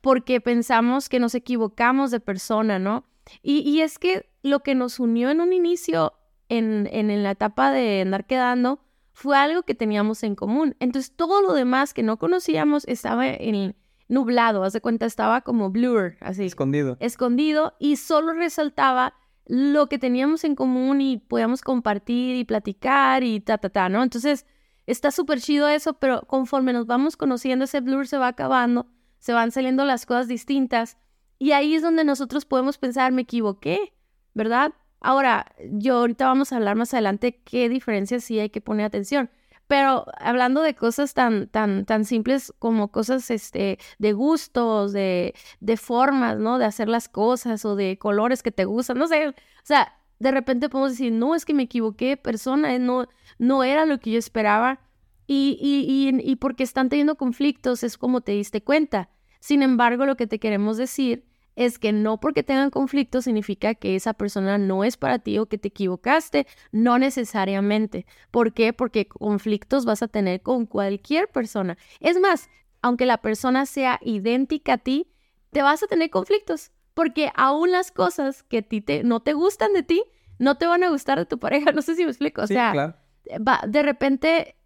porque 0.00 0.40
pensamos 0.40 1.08
que 1.08 1.20
nos 1.20 1.34
equivocamos 1.34 2.10
de 2.10 2.20
persona, 2.20 2.78
¿no? 2.78 3.04
Y, 3.42 3.80
es 3.80 3.98
que 3.98 4.30
lo 4.42 4.60
que 4.60 4.76
nos 4.76 5.00
unió 5.00 5.30
en 5.30 5.40
un 5.40 5.52
inicio, 5.52 6.12
en, 6.48 6.88
en 6.92 7.24
la 7.24 7.32
etapa 7.32 7.72
de 7.72 8.02
andar 8.02 8.24
quedando, 8.24 8.78
fue 9.12 9.36
algo 9.36 9.64
que 9.64 9.74
teníamos 9.74 10.22
en 10.22 10.36
común. 10.36 10.76
Entonces 10.78 11.10
todo 11.16 11.42
lo 11.42 11.54
demás 11.54 11.92
que 11.92 12.04
no 12.04 12.18
conocíamos 12.18 12.84
estaba 12.86 13.26
en, 13.26 13.74
nublado, 14.08 14.64
haz 14.64 14.72
de 14.72 14.80
cuenta, 14.80 15.06
estaba 15.06 15.40
como 15.40 15.70
blur, 15.70 16.16
así. 16.20 16.44
Escondido. 16.44 16.96
Escondido 17.00 17.74
y 17.78 17.96
solo 17.96 18.32
resaltaba 18.32 19.14
lo 19.46 19.88
que 19.88 19.98
teníamos 19.98 20.44
en 20.44 20.56
común 20.56 21.00
y 21.00 21.18
podíamos 21.18 21.62
compartir 21.62 22.36
y 22.36 22.44
platicar 22.44 23.22
y 23.22 23.40
ta, 23.40 23.58
ta, 23.58 23.68
ta, 23.68 23.88
¿no? 23.88 24.02
Entonces, 24.02 24.46
está 24.86 25.10
súper 25.10 25.40
chido 25.40 25.68
eso, 25.68 25.94
pero 25.94 26.22
conforme 26.22 26.72
nos 26.72 26.86
vamos 26.86 27.16
conociendo, 27.16 27.64
ese 27.64 27.80
blur 27.80 28.06
se 28.06 28.18
va 28.18 28.28
acabando, 28.28 28.86
se 29.18 29.32
van 29.32 29.52
saliendo 29.52 29.84
las 29.84 30.06
cosas 30.06 30.28
distintas 30.28 30.96
y 31.38 31.52
ahí 31.52 31.74
es 31.74 31.82
donde 31.82 32.04
nosotros 32.04 32.44
podemos 32.44 32.78
pensar, 32.78 33.12
me 33.12 33.22
equivoqué, 33.22 33.92
¿verdad? 34.34 34.72
Ahora, 35.00 35.54
yo 35.70 35.98
ahorita 35.98 36.26
vamos 36.26 36.52
a 36.52 36.56
hablar 36.56 36.76
más 36.76 36.94
adelante 36.94 37.40
qué 37.44 37.68
diferencias 37.68 38.24
sí 38.24 38.40
hay 38.40 38.50
que 38.50 38.60
poner 38.60 38.86
atención. 38.86 39.30
Pero 39.66 40.06
hablando 40.18 40.62
de 40.62 40.74
cosas 40.74 41.12
tan, 41.14 41.48
tan, 41.48 41.84
tan 41.86 42.04
simples 42.04 42.52
como 42.58 42.92
cosas 42.92 43.30
este, 43.30 43.78
de 43.98 44.12
gustos, 44.12 44.92
de, 44.92 45.34
de 45.60 45.76
formas, 45.76 46.38
¿no? 46.38 46.58
De 46.58 46.64
hacer 46.64 46.88
las 46.88 47.08
cosas 47.08 47.64
o 47.64 47.74
de 47.74 47.98
colores 47.98 48.42
que 48.42 48.52
te 48.52 48.64
gustan, 48.64 48.98
no 48.98 49.08
sé. 49.08 49.28
O 49.28 49.34
sea, 49.64 49.92
de 50.18 50.30
repente 50.30 50.68
podemos 50.68 50.92
decir, 50.92 51.12
no, 51.12 51.34
es 51.34 51.44
que 51.44 51.54
me 51.54 51.64
equivoqué, 51.64 52.16
persona, 52.16 52.74
eh, 52.74 52.78
no, 52.78 53.08
no 53.38 53.64
era 53.64 53.86
lo 53.86 53.98
que 53.98 54.12
yo 54.12 54.18
esperaba. 54.18 54.80
Y, 55.26 55.58
y, 55.60 56.08
y, 56.08 56.30
y 56.30 56.36
porque 56.36 56.62
están 56.62 56.88
teniendo 56.88 57.16
conflictos 57.16 57.82
es 57.82 57.98
como 57.98 58.20
te 58.20 58.32
diste 58.32 58.62
cuenta. 58.62 59.10
Sin 59.40 59.62
embargo, 59.62 60.06
lo 60.06 60.16
que 60.16 60.28
te 60.28 60.38
queremos 60.38 60.76
decir 60.76 61.24
es 61.56 61.78
que 61.78 61.92
no 61.92 62.20
porque 62.20 62.42
tengan 62.42 62.70
conflictos 62.70 63.24
significa 63.24 63.74
que 63.74 63.96
esa 63.96 64.12
persona 64.12 64.58
no 64.58 64.84
es 64.84 64.96
para 64.96 65.18
ti 65.18 65.38
o 65.38 65.46
que 65.46 65.58
te 65.58 65.68
equivocaste, 65.68 66.46
no 66.70 66.98
necesariamente. 66.98 68.06
¿Por 68.30 68.52
qué? 68.52 68.74
Porque 68.74 69.08
conflictos 69.08 69.86
vas 69.86 70.02
a 70.02 70.08
tener 70.08 70.42
con 70.42 70.66
cualquier 70.66 71.28
persona. 71.28 71.78
Es 71.98 72.20
más, 72.20 72.50
aunque 72.82 73.06
la 73.06 73.22
persona 73.22 73.64
sea 73.64 73.98
idéntica 74.02 74.74
a 74.74 74.78
ti, 74.78 75.10
te 75.50 75.62
vas 75.62 75.82
a 75.82 75.86
tener 75.86 76.10
conflictos, 76.10 76.72
porque 76.92 77.32
aún 77.34 77.72
las 77.72 77.90
cosas 77.90 78.42
que 78.42 78.58
a 78.58 78.62
ti 78.62 78.82
te, 78.82 79.02
no 79.02 79.20
te 79.20 79.32
gustan 79.32 79.72
de 79.72 79.82
ti, 79.82 80.04
no 80.38 80.58
te 80.58 80.66
van 80.66 80.84
a 80.84 80.90
gustar 80.90 81.18
de 81.18 81.26
tu 81.26 81.38
pareja. 81.38 81.72
No 81.74 81.80
sé 81.80 81.94
si 81.94 82.04
me 82.04 82.10
explico. 82.10 82.42
O 82.42 82.46
sea, 82.46 82.98
va, 83.46 83.62
de 83.66 83.82
repente, 83.82 84.56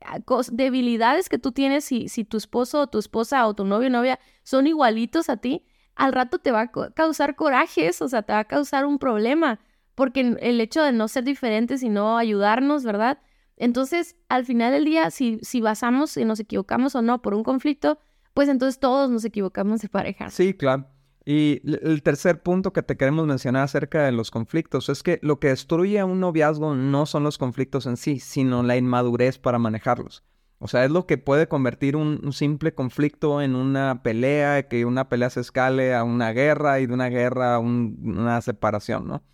debilidades 0.50 1.28
que 1.28 1.38
tú 1.38 1.52
tienes, 1.52 1.84
si, 1.84 2.08
si 2.08 2.24
tu 2.24 2.36
esposo 2.36 2.80
o 2.80 2.86
tu 2.88 2.98
esposa 2.98 3.46
o 3.46 3.54
tu 3.54 3.64
novio 3.64 3.86
o 3.86 3.92
novia 3.92 4.18
son 4.42 4.66
igualitos 4.66 5.28
a 5.28 5.36
ti, 5.36 5.64
al 6.00 6.14
rato 6.14 6.38
te 6.38 6.50
va 6.50 6.62
a 6.62 6.70
causar 6.92 7.36
corajes, 7.36 8.00
o 8.00 8.08
sea, 8.08 8.22
te 8.22 8.32
va 8.32 8.38
a 8.38 8.44
causar 8.44 8.86
un 8.86 8.98
problema, 8.98 9.60
porque 9.94 10.36
el 10.40 10.60
hecho 10.62 10.82
de 10.82 10.92
no 10.92 11.08
ser 11.08 11.24
diferentes 11.24 11.82
y 11.82 11.90
no 11.90 12.16
ayudarnos, 12.16 12.84
¿verdad? 12.84 13.18
Entonces, 13.56 14.16
al 14.30 14.46
final 14.46 14.72
del 14.72 14.86
día, 14.86 15.10
si, 15.10 15.38
si 15.42 15.60
basamos 15.60 16.12
si 16.12 16.24
nos 16.24 16.40
equivocamos 16.40 16.94
o 16.94 17.02
no 17.02 17.20
por 17.20 17.34
un 17.34 17.44
conflicto, 17.44 17.98
pues 18.32 18.48
entonces 18.48 18.80
todos 18.80 19.10
nos 19.10 19.26
equivocamos 19.26 19.82
de 19.82 19.90
pareja. 19.90 20.30
Sí, 20.30 20.54
claro. 20.54 20.86
Y 21.26 21.60
el 21.64 22.02
tercer 22.02 22.42
punto 22.42 22.72
que 22.72 22.82
te 22.82 22.96
queremos 22.96 23.26
mencionar 23.26 23.64
acerca 23.64 24.04
de 24.04 24.12
los 24.12 24.30
conflictos 24.30 24.88
es 24.88 25.02
que 25.02 25.18
lo 25.20 25.38
que 25.38 25.48
destruye 25.48 25.98
a 25.98 26.06
un 26.06 26.18
noviazgo 26.18 26.74
no 26.74 27.04
son 27.04 27.24
los 27.24 27.36
conflictos 27.36 27.84
en 27.84 27.98
sí, 27.98 28.20
sino 28.20 28.62
la 28.62 28.78
inmadurez 28.78 29.38
para 29.38 29.58
manejarlos. 29.58 30.24
O 30.62 30.68
sea, 30.68 30.84
es 30.84 30.90
lo 30.90 31.06
que 31.06 31.16
puede 31.16 31.48
convertir 31.48 31.96
un, 31.96 32.32
simple 32.34 32.74
conflicto 32.74 33.40
en 33.40 33.56
una 33.56 34.02
pelea, 34.02 34.68
que 34.68 34.84
una 34.84 35.08
pelea 35.08 35.30
se 35.30 35.40
escale 35.40 35.94
a 35.94 36.04
una 36.04 36.32
guerra 36.32 36.80
y 36.80 36.86
de 36.86 36.92
una 36.92 37.08
guerra 37.08 37.54
a 37.54 37.58
una 37.58 38.40
separación, 38.42 39.08
¿no? 39.08 39.24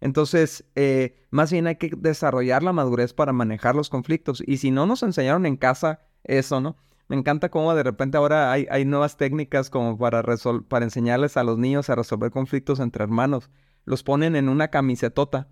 Entonces, 0.00 0.64
eh, 0.74 1.14
más 1.30 1.52
bien 1.52 1.68
hay 1.68 1.76
que 1.76 1.92
desarrollar 1.96 2.64
la 2.64 2.72
madurez 2.72 3.14
para 3.14 3.32
manejar 3.32 3.76
los 3.76 3.90
conflictos. 3.90 4.42
Y 4.44 4.56
si 4.56 4.72
no 4.72 4.84
nos 4.84 5.04
enseñaron 5.04 5.46
en 5.46 5.56
casa 5.56 6.00
eso, 6.24 6.60
¿no? 6.60 6.76
Me 7.06 7.14
encanta 7.16 7.48
cómo 7.48 7.72
de 7.76 7.84
repente 7.84 8.16
ahora 8.16 8.50
hay, 8.50 8.66
hay 8.68 8.84
nuevas 8.84 9.16
técnicas 9.16 9.70
como 9.70 9.96
para, 9.96 10.24
para 10.68 10.84
enseñarles 10.84 11.36
a 11.36 11.44
los 11.44 11.58
niños 11.58 11.90
a 11.90 11.94
resolver 11.94 12.32
conflictos 12.32 12.80
entre 12.80 13.04
hermanos. 13.04 13.50
Los 13.84 14.02
ponen 14.02 14.34
en 14.34 14.48
una 14.48 14.68
camisetota 14.68 15.46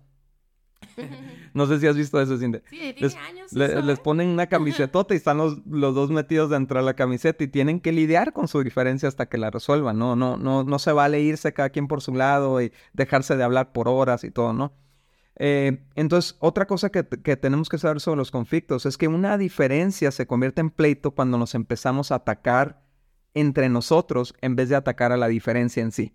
no 1.53 1.65
sé 1.67 1.79
si 1.79 1.87
has 1.87 1.95
visto 1.95 2.21
eso, 2.21 2.37
Cindy. 2.37 2.59
Sí, 2.69 2.77
tiene 2.77 3.01
les, 3.01 3.15
años. 3.15 3.53
les 3.53 3.99
¿eh? 3.99 4.01
ponen 4.03 4.29
una 4.29 4.47
camisetota 4.47 5.13
y 5.13 5.17
están 5.17 5.37
los, 5.37 5.65
los 5.65 5.95
dos 5.95 6.11
metidos 6.11 6.49
dentro 6.49 6.79
de 6.79 6.85
la 6.85 6.95
camiseta 6.95 7.43
y 7.43 7.47
tienen 7.47 7.79
que 7.79 7.91
lidiar 7.91 8.33
con 8.33 8.47
su 8.47 8.63
diferencia 8.63 9.07
hasta 9.07 9.27
que 9.27 9.37
la 9.37 9.49
resuelvan. 9.51 9.97
No, 9.97 10.15
no, 10.15 10.37
no, 10.37 10.63
no 10.63 10.79
se 10.79 10.91
vale 10.91 11.21
irse 11.21 11.53
cada 11.53 11.69
quien 11.69 11.87
por 11.87 12.01
su 12.01 12.13
lado 12.15 12.61
y 12.61 12.71
dejarse 12.93 13.35
de 13.35 13.43
hablar 13.43 13.71
por 13.71 13.87
horas 13.87 14.23
y 14.23 14.31
todo, 14.31 14.53
¿no? 14.53 14.73
Eh, 15.37 15.83
entonces, 15.95 16.35
otra 16.39 16.67
cosa 16.67 16.89
que, 16.91 17.03
que, 17.03 17.37
tenemos 17.37 17.69
que 17.69 17.77
saber 17.77 17.99
sobre 17.99 18.17
los 18.17 18.31
conflictos 18.31 18.85
es 18.85 18.97
que 18.97 19.07
una 19.07 19.37
diferencia 19.37 20.11
se 20.11 20.27
convierte 20.27 20.61
en 20.61 20.69
pleito 20.69 21.11
cuando 21.11 21.37
nos 21.37 21.55
empezamos 21.55 22.11
a 22.11 22.15
atacar 22.15 22.81
entre 23.33 23.69
nosotros 23.69 24.33
en 24.41 24.55
vez 24.55 24.69
de 24.69 24.75
atacar 24.75 25.11
a 25.11 25.17
la 25.17 25.27
diferencia 25.27 25.81
en 25.81 25.91
sí. 25.91 26.13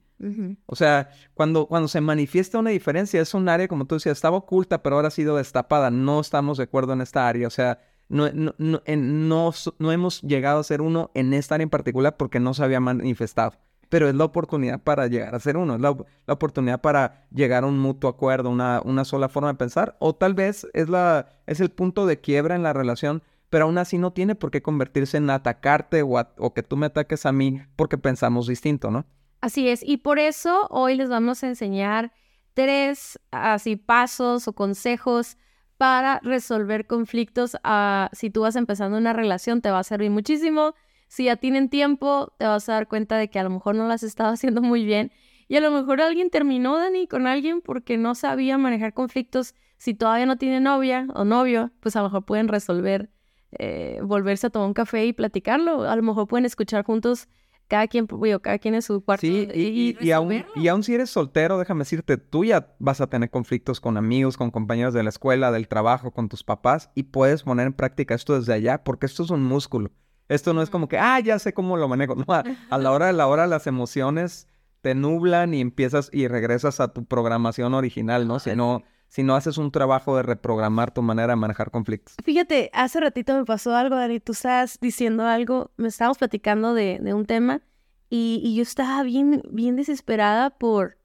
O 0.64 0.76
sea, 0.76 1.11
cuando, 1.35 1.66
cuando 1.66 1.88
se 1.88 2.00
manifiesta 2.00 2.58
una 2.58 2.70
diferencia, 2.70 3.20
es 3.20 3.35
un 3.35 3.49
área, 3.49 3.68
como 3.68 3.85
tú 3.85 3.96
decías, 3.96 4.16
estaba 4.16 4.38
oculta, 4.38 4.82
pero 4.82 4.96
ahora 4.96 5.08
ha 5.08 5.11
sido 5.11 5.37
destapada. 5.37 5.90
No 5.90 6.20
estamos 6.20 6.56
de 6.56 6.64
acuerdo 6.64 6.94
en 6.94 7.02
esta 7.02 7.28
área. 7.28 7.46
O 7.46 7.50
sea, 7.50 7.80
no, 8.08 8.30
no, 8.32 8.54
no, 8.58 8.82
no, 8.87 9.92
hemos 9.92 10.23
llegado 10.23 10.61
a 10.61 10.64
ser 10.64 10.80
uno 10.80 11.11
en 11.14 11.35
esta 11.35 11.56
área 11.56 11.64
en 11.64 11.70
particular 11.70 12.16
porque 12.16 12.40
no 12.40 12.54
se 12.54 12.64
había 12.64 12.80
manifestado. 12.80 13.52
Pero 13.88 14.08
es 14.08 14.14
la 14.14 14.25
oportunidad 14.25 14.82
para 14.82 15.06
llegar 15.06 15.35
a 15.35 15.40
ser 15.40 15.56
uno, 15.56 15.76
es 15.76 15.80
la, 15.80 15.96
la 16.26 16.35
oportunidad 16.35 16.80
para 16.80 17.26
llegar 17.30 17.62
a 17.62 17.66
un 17.68 17.78
mutuo 17.78 18.11
acuerdo, 18.11 18.50
una, 18.50 18.80
una 18.85 19.04
sola 19.04 19.28
forma 19.28 19.49
de 19.49 19.58
pensar. 19.58 19.96
O 20.00 20.14
tal 20.14 20.35
vez 20.35 20.66
es, 20.73 20.88
la, 20.88 21.28
es 21.46 21.61
el 21.61 21.70
punto 21.70 22.06
de 22.06 22.20
quiebra 22.20 22.56
en 22.56 22.64
la 22.64 22.73
relación 22.73 23.23
pero 23.50 23.65
aún 23.65 23.79
así 23.79 23.99
no 23.99 24.12
tiene 24.12 24.35
por 24.35 24.50
qué 24.50 24.62
convertirse 24.62 25.17
en 25.17 25.31
atacarte 25.31 26.03
o, 26.03 26.55
que 26.55 26.62
tú 26.62 26.76
me 26.76 26.87
ataques 26.87 27.26
a 27.26 27.33
mí 27.33 27.61
porque 27.76 27.99
pensamos 27.99 28.47
distinto, 28.47 28.91
¿no? 28.91 29.07
Así 29.41 29.69
es, 29.69 29.83
y 29.83 29.99
por 29.99 30.19
eso 30.19 30.67
hoy 30.71 30.97
les 30.97 31.09
vamos 31.09 31.45
a 31.45 31.49
enseñar 31.49 32.12
tres 32.55 33.21
así 33.31 33.76
pasos 33.76 34.49
o 34.49 34.55
consejos 34.55 35.37
para 35.76 36.21
resolver 36.21 36.87
conflictos. 36.87 37.57
Ah, 37.62 38.09
si 38.12 38.31
tú 38.31 38.43
vas 38.43 38.57
empezando 38.57 38.97
una 38.97 39.12
relación, 39.12 39.61
te 39.61 39.71
va 39.71 39.81
a 39.81 39.85
servir 39.85 40.11
muchísimo. 40.11 40.75
Si 41.09 41.25
ya 41.25 41.37
tienen 41.37 41.69
tiempo, 41.69 42.33
te 42.38 42.47
vas 42.47 42.69
a 42.69 42.73
dar 42.73 42.88
cuenta 42.88 43.17
de 43.19 43.29
que 43.29 43.38
a 43.38 43.43
lo 43.45 43.50
mejor 43.50 43.75
no 43.75 43.87
las 43.87 44.03
estaba 44.03 44.31
haciendo 44.33 44.62
muy 44.62 44.85
bien. 44.85 45.12
Y 45.49 45.57
a 45.57 45.61
lo 45.61 45.71
mejor 45.71 46.00
alguien 46.00 46.31
terminó, 46.31 46.76
Dani, 46.76 47.07
con 47.07 47.26
alguien 47.26 47.61
porque 47.61 47.99
no 47.99 48.15
sabía 48.15 48.59
manejar 48.59 48.95
conflictos. 48.95 49.55
Si 49.76 49.95
todavía 49.95 50.26
no 50.26 50.38
tiene 50.38 50.61
novia 50.61 51.07
o 51.15 51.25
novio, 51.25 51.71
pues 51.81 51.95
a 51.95 52.00
lo 52.00 52.07
mejor 52.07 52.25
pueden 52.25 52.49
resolver, 52.49 53.11
eh, 53.59 54.01
volverse 54.03 54.47
a 54.47 54.51
tomar 54.51 54.69
un 54.69 54.75
café 54.75 55.07
y 55.07 55.13
platicarlo. 55.13 55.89
A 55.89 55.97
lo 55.97 56.03
mejor 56.03 56.27
pueden 56.27 56.45
escuchar 56.45 56.85
juntos 56.85 57.29
cada 57.69 57.89
quien, 57.89 58.07
cada 58.41 58.59
quien 58.59 58.75
en 58.75 58.83
su 58.83 59.05
cuarto. 59.05 59.27
Sí, 59.27 59.49
y, 59.53 59.97
y, 60.01 60.11
aún, 60.13 60.45
y 60.55 60.69
aún 60.69 60.83
si 60.83 60.95
eres 60.95 61.11
soltero, 61.11 61.59
déjame 61.59 61.81
decirte, 61.81 62.17
tú 62.17 62.45
ya 62.45 62.75
vas 62.79 63.01
a 63.01 63.09
tener 63.09 63.31
conflictos 63.31 63.81
con 63.81 63.97
amigos, 63.97 64.37
con 64.37 64.51
compañeros 64.51 64.95
de 64.95 65.03
la 65.03 65.09
escuela, 65.09 65.51
del 65.51 65.69
trabajo, 65.69 66.13
con 66.13 66.29
tus 66.29 66.45
papás, 66.45 66.91
y 66.95 67.05
puedes 67.05 67.43
poner 67.43 67.67
en 67.67 67.73
práctica 67.73 68.15
esto 68.15 68.39
desde 68.39 68.53
allá, 68.53 68.85
porque 68.85 69.07
esto 69.07 69.25
es 69.25 69.31
un 69.31 69.43
músculo. 69.43 69.91
Esto 70.29 70.55
no 70.55 70.63
es 70.63 70.71
como 70.71 70.89
que, 70.89 70.99
ah, 70.99 71.21
ya 71.21 71.39
sé 71.39 71.53
cómo 71.55 71.77
lo 71.77 71.89
manejo. 71.89 72.15
No, 72.15 72.25
a, 72.71 72.79
la 72.79 72.93
hora 72.93 73.07
de 73.07 73.13
la 73.13 73.27
hora 73.27 73.47
las 73.47 73.67
emociones 73.67 74.49
te 74.81 74.95
nublan 74.95 75.55
y 75.55 75.61
empiezas 75.61 76.11
y 76.13 76.29
regresas 76.29 76.81
a 76.81 76.93
tu 76.93 77.05
programación 77.05 77.75
original, 77.75 78.29
¿no? 78.29 78.39
Si 78.39 78.55
no 78.55 78.85
si 79.16 79.23
no 79.23 79.35
haces 79.35 79.56
un 79.56 79.70
trabajo 79.70 80.14
de 80.14 80.23
reprogramar 80.23 80.92
tu 80.92 81.00
manera 81.00 81.32
de 81.32 81.37
manejar 81.37 81.70
conflictos. 81.70 82.16
Fíjate, 82.23 82.68
hace 82.75 83.00
ratito 83.00 83.35
me 83.35 83.46
pasó 83.46 83.75
algo, 83.75 83.96
Dani, 83.96 84.20
tú 84.20 84.32
estabas 84.32 84.78
diciendo 84.78 85.25
algo, 85.25 85.70
me 85.78 85.88
estábamos 85.88 86.18
platicando 86.18 86.75
de, 86.75 86.99
de 87.00 87.14
un 87.14 87.25
tema 87.25 87.62
y, 88.11 88.42
y, 88.44 88.54
yo 88.56 88.62
estaba 88.62 89.02
bien, 89.04 89.42
bien 89.50 89.75
desesperada 89.75 90.50
por, 90.50 90.99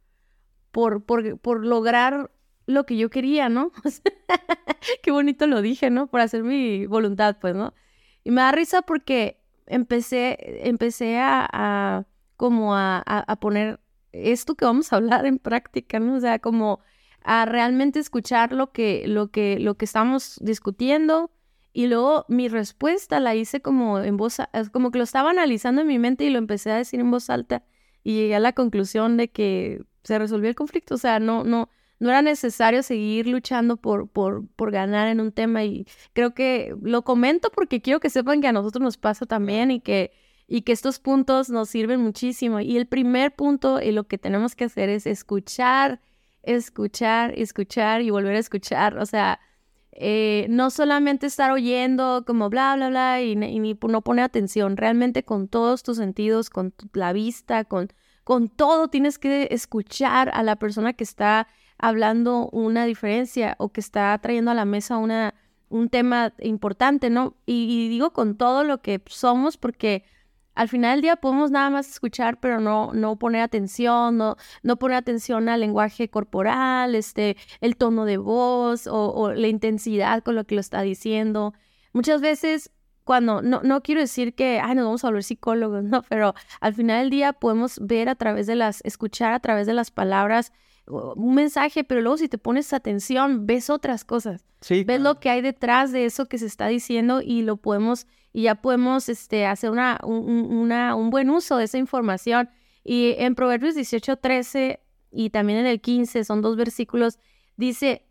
por, 0.71 1.05
por, 1.05 1.39
por 1.39 1.65
lograr 1.65 2.29
lo 2.65 2.85
que 2.85 2.97
yo 2.97 3.09
quería, 3.09 3.47
¿no? 3.47 3.71
Qué 5.03 5.11
bonito 5.11 5.47
lo 5.47 5.61
dije, 5.61 5.89
¿no? 5.89 6.07
Por 6.07 6.19
hacer 6.19 6.43
mi 6.43 6.87
voluntad, 6.87 7.37
pues, 7.39 7.55
¿no? 7.55 7.73
Y 8.25 8.31
me 8.31 8.41
da 8.41 8.51
risa 8.51 8.81
porque 8.81 9.39
empecé, 9.67 10.67
empecé 10.67 11.17
a, 11.17 11.47
a 11.49 12.03
como 12.35 12.75
a, 12.75 13.01
a, 13.05 13.35
poner 13.37 13.79
esto 14.11 14.55
que 14.55 14.65
vamos 14.65 14.91
a 14.91 14.97
hablar 14.97 15.25
en 15.25 15.39
práctica, 15.39 16.01
¿no? 16.01 16.15
O 16.15 16.19
sea, 16.19 16.39
como 16.39 16.81
a 17.23 17.45
realmente 17.45 17.99
escuchar 17.99 18.53
lo 18.53 18.71
que, 18.71 19.03
lo 19.07 19.29
que, 19.29 19.59
lo 19.59 19.75
que 19.75 19.85
estamos 19.85 20.37
discutiendo. 20.41 21.31
Y 21.73 21.87
luego 21.87 22.25
mi 22.27 22.49
respuesta 22.49 23.19
la 23.19 23.35
hice 23.35 23.61
como 23.61 23.99
en 23.99 24.17
voz, 24.17 24.37
como 24.71 24.91
que 24.91 24.97
lo 24.97 25.03
estaba 25.03 25.29
analizando 25.29 25.81
en 25.81 25.87
mi 25.87 25.99
mente 25.99 26.25
y 26.25 26.29
lo 26.29 26.37
empecé 26.37 26.71
a 26.71 26.77
decir 26.77 26.99
en 26.99 27.11
voz 27.11 27.29
alta 27.29 27.63
y 28.03 28.15
llegué 28.15 28.35
a 28.35 28.39
la 28.39 28.53
conclusión 28.53 29.17
de 29.17 29.29
que 29.29 29.83
se 30.03 30.17
resolvió 30.17 30.49
el 30.49 30.55
conflicto. 30.55 30.95
O 30.95 30.97
sea, 30.97 31.19
no, 31.19 31.43
no, 31.43 31.69
no 31.99 32.09
era 32.09 32.21
necesario 32.21 32.83
seguir 32.83 33.27
luchando 33.27 33.77
por, 33.77 34.09
por, 34.09 34.47
por 34.55 34.71
ganar 34.71 35.07
en 35.07 35.21
un 35.21 35.31
tema. 35.31 35.63
Y 35.63 35.85
creo 36.13 36.33
que 36.33 36.75
lo 36.81 37.03
comento 37.03 37.49
porque 37.51 37.81
quiero 37.81 37.99
que 37.99 38.09
sepan 38.09 38.41
que 38.41 38.47
a 38.47 38.53
nosotros 38.53 38.81
nos 38.81 38.97
pasa 38.97 39.25
también 39.25 39.71
y 39.71 39.81
que, 39.81 40.11
y 40.47 40.63
que 40.63 40.71
estos 40.71 40.99
puntos 40.99 41.49
nos 41.49 41.69
sirven 41.69 42.01
muchísimo. 42.01 42.59
Y 42.59 42.77
el 42.77 42.87
primer 42.87 43.35
punto 43.35 43.81
y 43.81 43.91
lo 43.91 44.05
que 44.05 44.17
tenemos 44.17 44.55
que 44.55 44.65
hacer 44.65 44.89
es 44.89 45.05
escuchar 45.05 46.01
escuchar, 46.43 47.33
escuchar 47.37 48.01
y 48.01 48.09
volver 48.09 48.35
a 48.35 48.39
escuchar. 48.39 48.97
O 48.97 49.05
sea, 49.05 49.39
eh, 49.93 50.47
no 50.49 50.69
solamente 50.69 51.27
estar 51.27 51.51
oyendo 51.51 52.23
como 52.25 52.49
bla, 52.49 52.75
bla, 52.75 52.89
bla 52.89 53.21
y, 53.21 53.35
ni 53.35 53.77
no 53.87 54.01
poner 54.01 54.25
atención, 54.25 54.77
realmente 54.77 55.23
con 55.23 55.47
todos 55.47 55.83
tus 55.83 55.97
sentidos, 55.97 56.49
con 56.49 56.73
la 56.93 57.13
vista, 57.13 57.65
con, 57.65 57.91
con 58.23 58.49
todo, 58.49 58.87
tienes 58.87 59.19
que 59.19 59.49
escuchar 59.51 60.31
a 60.33 60.43
la 60.43 60.55
persona 60.55 60.93
que 60.93 61.03
está 61.03 61.47
hablando 61.77 62.49
una 62.51 62.85
diferencia 62.85 63.55
o 63.59 63.69
que 63.69 63.81
está 63.81 64.17
trayendo 64.19 64.51
a 64.51 64.55
la 64.55 64.65
mesa 64.65 64.97
una, 64.97 65.33
un 65.69 65.89
tema 65.89 66.33
importante, 66.39 67.09
¿no? 67.09 67.35
y 67.45 67.89
digo 67.89 68.13
con 68.13 68.37
todo 68.37 68.63
lo 68.63 68.81
que 68.81 69.01
somos 69.07 69.57
porque 69.57 70.03
al 70.61 70.69
final 70.69 70.91
del 70.91 71.01
día 71.01 71.15
podemos 71.15 71.49
nada 71.49 71.71
más 71.71 71.89
escuchar, 71.89 72.39
pero 72.39 72.59
no, 72.59 72.93
no 72.93 73.15
poner 73.17 73.41
atención, 73.41 74.17
no, 74.17 74.35
no 74.61 74.77
poner 74.77 74.97
atención 74.97 75.49
al 75.49 75.59
lenguaje 75.59 76.07
corporal, 76.07 76.93
este, 76.93 77.35
el 77.61 77.77
tono 77.77 78.05
de 78.05 78.17
voz 78.17 78.85
o, 78.85 79.33
la 79.33 79.47
intensidad 79.47 80.21
con 80.21 80.35
lo 80.35 80.45
que 80.45 80.53
lo 80.53 80.61
está 80.61 80.83
diciendo. 80.83 81.55
Muchas 81.93 82.21
veces 82.21 82.69
cuando, 83.03 83.41
no, 83.41 83.61
no 83.63 83.81
quiero 83.81 84.01
decir 84.01 84.35
que, 84.35 84.59
ay, 84.63 84.75
nos 84.75 84.85
vamos 84.85 85.03
a 85.03 85.07
volver 85.07 85.23
psicólogos, 85.23 85.83
no, 85.83 86.03
pero 86.03 86.35
al 86.59 86.75
final 86.75 86.99
del 86.99 87.09
día 87.09 87.33
podemos 87.33 87.79
ver 87.79 88.07
a 88.07 88.13
través 88.13 88.45
de 88.45 88.55
las, 88.55 88.81
escuchar 88.83 89.33
a 89.33 89.39
través 89.39 89.65
de 89.65 89.73
las 89.73 89.89
palabras 89.89 90.53
un 90.85 91.33
mensaje, 91.33 91.83
pero 91.83 92.01
luego 92.01 92.17
si 92.17 92.27
te 92.27 92.37
pones 92.37 92.71
atención, 92.71 93.47
ves 93.47 93.71
otras 93.71 94.05
cosas. 94.05 94.45
Sí. 94.61 94.83
Ves 94.83 95.01
lo 95.01 95.19
que 95.19 95.31
hay 95.31 95.41
detrás 95.41 95.91
de 95.91 96.05
eso 96.05 96.27
que 96.27 96.37
se 96.37 96.45
está 96.45 96.67
diciendo 96.67 97.21
y 97.23 97.41
lo 97.41 97.57
podemos, 97.57 98.05
y 98.33 98.43
ya 98.43 98.55
podemos 98.55 99.09
este, 99.09 99.45
hacer 99.45 99.71
una, 99.71 99.99
un, 100.03 100.53
una, 100.53 100.95
un 100.95 101.09
buen 101.09 101.29
uso 101.29 101.57
de 101.57 101.65
esa 101.65 101.77
información. 101.77 102.49
Y 102.83 103.15
en 103.17 103.35
Proverbios 103.35 103.75
18, 103.75 104.17
13 104.17 104.79
y 105.11 105.29
también 105.29 105.59
en 105.59 105.65
el 105.65 105.81
15, 105.81 106.23
son 106.23 106.41
dos 106.41 106.55
versículos, 106.55 107.19
dice, 107.57 108.05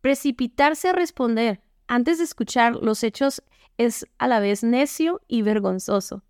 precipitarse 0.00 0.88
a 0.88 0.92
responder 0.92 1.60
antes 1.88 2.18
de 2.18 2.24
escuchar 2.24 2.76
los 2.76 3.02
hechos 3.02 3.42
es 3.78 4.06
a 4.18 4.28
la 4.28 4.40
vez 4.40 4.62
necio 4.62 5.20
y 5.28 5.42
vergonzoso. 5.42 6.24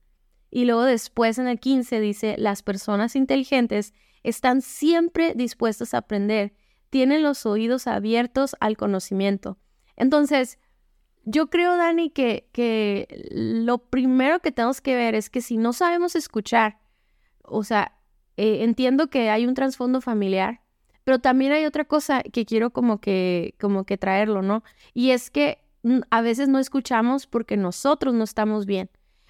Y 0.50 0.64
luego 0.64 0.84
después 0.84 1.38
en 1.38 1.48
el 1.48 1.58
15 1.58 2.00
dice, 2.00 2.36
las 2.38 2.62
personas 2.62 3.16
inteligentes 3.16 3.94
están 4.22 4.62
siempre 4.62 5.34
dispuestas 5.34 5.94
a 5.94 5.98
aprender, 5.98 6.54
tienen 6.90 7.22
los 7.22 7.46
oídos 7.46 7.86
abiertos 7.86 8.56
al 8.60 8.76
conocimiento. 8.76 9.58
Entonces, 9.96 10.58
yo 11.26 11.50
creo, 11.50 11.76
Dani, 11.76 12.08
que, 12.08 12.48
que 12.52 13.28
lo 13.30 13.78
primero 13.78 14.40
que 14.40 14.52
tenemos 14.52 14.80
que 14.80 14.94
ver 14.94 15.14
es 15.14 15.28
que 15.28 15.42
si 15.42 15.58
no 15.58 15.72
sabemos 15.72 16.16
escuchar, 16.16 16.78
o 17.42 17.64
sea, 17.64 17.92
eh, 18.36 18.62
entiendo 18.62 19.08
que 19.08 19.28
hay 19.28 19.44
un 19.44 19.54
trasfondo 19.54 20.00
familiar, 20.00 20.60
pero 21.04 21.18
también 21.18 21.52
hay 21.52 21.64
otra 21.64 21.84
cosa 21.84 22.22
que 22.22 22.46
quiero 22.46 22.70
como 22.70 23.00
que, 23.00 23.54
como 23.60 23.84
que 23.84 23.98
traerlo, 23.98 24.42
¿no? 24.42 24.62
Y 24.94 25.10
es 25.10 25.30
que 25.30 25.58
a 26.10 26.20
veces 26.20 26.48
no 26.48 26.58
escuchamos 26.58 27.26
porque 27.26 27.56
nosotros 27.56 28.14
no 28.14 28.24
estamos 28.24 28.64
bien. 28.64 28.88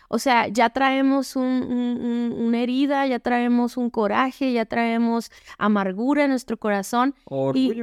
O 0.09 0.19
sea, 0.19 0.49
ya 0.49 0.71
traemos 0.71 1.35
una 1.35 2.61
herida, 2.61 3.07
ya 3.07 3.19
traemos 3.19 3.76
un 3.76 3.91
coraje, 3.91 4.53
ya 4.53 4.65
traemos 4.65 5.31
amargura 5.59 6.25
en 6.25 6.31
nuestro 6.31 6.57
corazón 6.59 7.15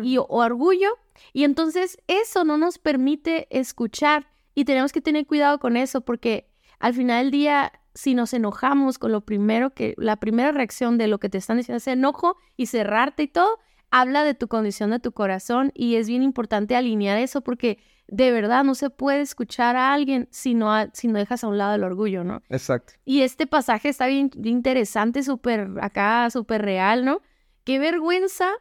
Y, 0.03 0.17
o 0.17 0.25
orgullo. 0.29 0.89
Y 1.34 1.43
entonces 1.43 1.98
eso 2.08 2.43
no 2.43 2.58
nos 2.58 2.77
permite 2.77 3.48
escuchar 3.50 4.27
y 4.55 4.65
tenemos 4.65 4.91
que 4.91 5.01
tener 5.01 5.25
cuidado 5.25 5.60
con 5.60 5.77
eso 5.77 6.01
porque 6.01 6.50
al 6.79 6.93
final 6.93 7.24
del 7.24 7.32
día, 7.32 7.72
si 7.93 8.13
nos 8.13 8.34
enojamos 8.34 9.00
con 9.00 9.12
lo 9.12 9.22
primero 9.22 9.74
que, 9.74 9.93
la 9.98 10.17
primera 10.17 10.51
reacción 10.51 10.98
de 10.98 11.08
lo 11.08 11.20
que 11.20 11.29
te 11.29 11.38
están 11.38 11.58
diciendo 11.58 11.77
es 11.77 11.88
enojo 11.88 12.38
y 12.58 12.65
cerrarte 12.65 13.24
y 13.24 13.27
todo, 13.27 13.60
habla 13.89 14.24
de 14.24 14.34
tu 14.34 14.48
condición 14.48 14.89
de 14.89 15.00
tu 15.00 15.12
corazón 15.12 15.72
y 15.75 15.96
es 15.96 16.08
bien 16.08 16.24
importante 16.24 16.75
alinear 16.75 17.17
eso 17.17 17.41
porque 17.41 17.79
de 18.08 18.32
verdad 18.32 18.63
no 18.63 18.75
se 18.75 18.89
puede 18.89 19.22
escuchar 19.22 19.75
a 19.75 19.93
alguien 19.93 20.27
si 20.32 20.55
no, 20.55 20.72
si 20.93 21.08
no 21.08 21.20
dejas 21.20 21.43
a 21.43 21.48
un 21.48 21.58
lado 21.58 21.75
el 21.75 21.84
orgullo, 21.84 22.24
¿no? 22.24 22.41
Exacto. 22.50 22.93
Y 23.05 23.22
este 23.22 23.48
pasaje 23.48 23.89
está 23.89 24.08
bien, 24.08 24.29
interesante, 24.43 25.24
súper 25.24 25.70
acá, 25.79 26.29
súper 26.29 26.63
real, 26.63 27.05
¿no? 27.05 27.22
Qué 27.63 27.79
vergüenza 27.79 28.51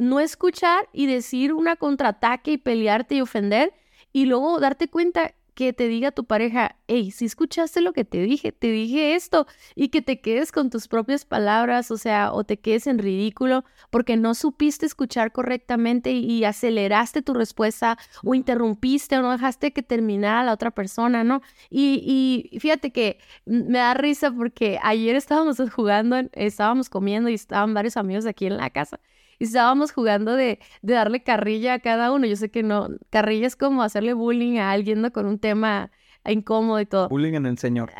no 0.00 0.18
escuchar 0.18 0.88
y 0.92 1.06
decir 1.06 1.52
una 1.52 1.76
contraataque 1.76 2.52
y 2.52 2.58
pelearte 2.58 3.16
y 3.16 3.20
ofender 3.20 3.72
y 4.12 4.24
luego 4.26 4.58
darte 4.58 4.88
cuenta 4.88 5.34
que 5.54 5.74
te 5.74 5.88
diga 5.88 6.10
tu 6.10 6.24
pareja, 6.24 6.76
hey, 6.86 7.10
si 7.10 7.26
escuchaste 7.26 7.82
lo 7.82 7.92
que 7.92 8.06
te 8.06 8.22
dije, 8.22 8.50
te 8.50 8.68
dije 8.68 9.14
esto, 9.14 9.46
y 9.74 9.88
que 9.88 10.00
te 10.00 10.22
quedes 10.22 10.52
con 10.52 10.70
tus 10.70 10.88
propias 10.88 11.26
palabras, 11.26 11.90
o 11.90 11.98
sea, 11.98 12.32
o 12.32 12.44
te 12.44 12.58
quedes 12.58 12.86
en 12.86 12.98
ridículo 12.98 13.64
porque 13.90 14.16
no 14.16 14.34
supiste 14.34 14.86
escuchar 14.86 15.32
correctamente 15.32 16.12
y, 16.12 16.44
aceleraste 16.44 17.20
tu 17.20 17.34
respuesta 17.34 17.98
o 18.24 18.34
interrumpiste 18.34 19.18
o 19.18 19.22
no 19.22 19.32
dejaste 19.32 19.72
que 19.72 19.82
terminara 19.82 20.42
la 20.44 20.54
otra 20.54 20.70
persona, 20.70 21.24
¿no? 21.24 21.42
Y, 21.68 22.48
y 22.52 22.58
fíjate 22.58 22.90
que 22.90 23.18
me 23.44 23.78
da 23.78 23.92
risa 23.92 24.32
porque 24.32 24.78
ayer 24.82 25.14
estábamos 25.14 25.58
jugando, 25.74 26.16
estábamos 26.32 26.88
comiendo 26.88 27.28
y 27.28 27.34
estaban 27.34 27.74
varios 27.74 27.98
amigos 27.98 28.24
aquí 28.24 28.46
en 28.46 28.56
la 28.56 28.70
casa 28.70 28.98
y 29.40 29.44
estábamos 29.44 29.90
jugando 29.90 30.36
de, 30.36 30.60
de, 30.82 30.94
darle 30.94 31.22
carrilla 31.24 31.74
a 31.74 31.78
cada 31.80 32.12
uno. 32.12 32.26
Yo 32.26 32.36
sé 32.36 32.50
que 32.50 32.62
no, 32.62 32.90
carrilla 33.08 33.46
es 33.46 33.56
como 33.56 33.82
hacerle 33.82 34.12
bullying 34.12 34.58
a 34.58 34.70
alguien 34.70 35.00
¿no? 35.00 35.10
con 35.12 35.26
un 35.26 35.40
tema 35.40 35.90
incómodo 36.24 36.78
y 36.78 36.86
todo. 36.86 37.08
Bullying 37.08 37.34
en 37.34 37.46
el 37.46 37.58
señor. 37.58 37.90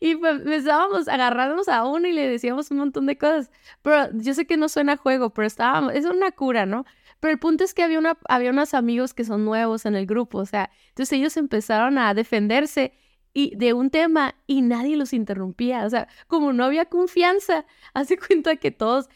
Y 0.00 0.16
pues 0.16 0.44
estábamos 0.46 1.08
agarrándonos 1.08 1.68
a 1.68 1.84
uno 1.84 2.08
y 2.08 2.12
le 2.12 2.28
decíamos 2.28 2.70
un 2.70 2.78
montón 2.78 3.06
de 3.06 3.18
cosas. 3.18 3.50
Pero 3.82 4.08
yo 4.14 4.34
sé 4.34 4.46
que 4.46 4.56
no 4.56 4.68
suena 4.68 4.94
a 4.94 4.96
juego, 4.96 5.30
pero 5.30 5.46
estábamos, 5.46 5.92
es 5.94 6.04
una 6.04 6.30
cura, 6.32 6.66
¿no? 6.66 6.84
Pero 7.20 7.32
el 7.32 7.38
punto 7.38 7.62
es 7.62 7.74
que 7.74 7.82
había, 7.82 7.98
una, 7.98 8.18
había 8.28 8.50
unos 8.50 8.74
amigos 8.74 9.14
que 9.14 9.24
son 9.24 9.44
nuevos 9.44 9.86
en 9.86 9.94
el 9.94 10.06
grupo, 10.06 10.38
o 10.38 10.46
sea, 10.46 10.70
entonces 10.88 11.12
ellos 11.12 11.36
empezaron 11.36 11.96
a 11.98 12.14
defenderse 12.14 12.94
y 13.32 13.54
de 13.54 13.72
un 13.72 13.90
tema 13.90 14.34
y 14.48 14.62
nadie 14.62 14.96
los 14.96 15.12
interrumpía, 15.12 15.84
o 15.86 15.90
sea, 15.90 16.08
como 16.26 16.52
no 16.52 16.64
había 16.64 16.86
confianza, 16.86 17.64
hace 17.94 18.18
cuenta 18.18 18.56
que 18.56 18.72
todos 18.72 19.08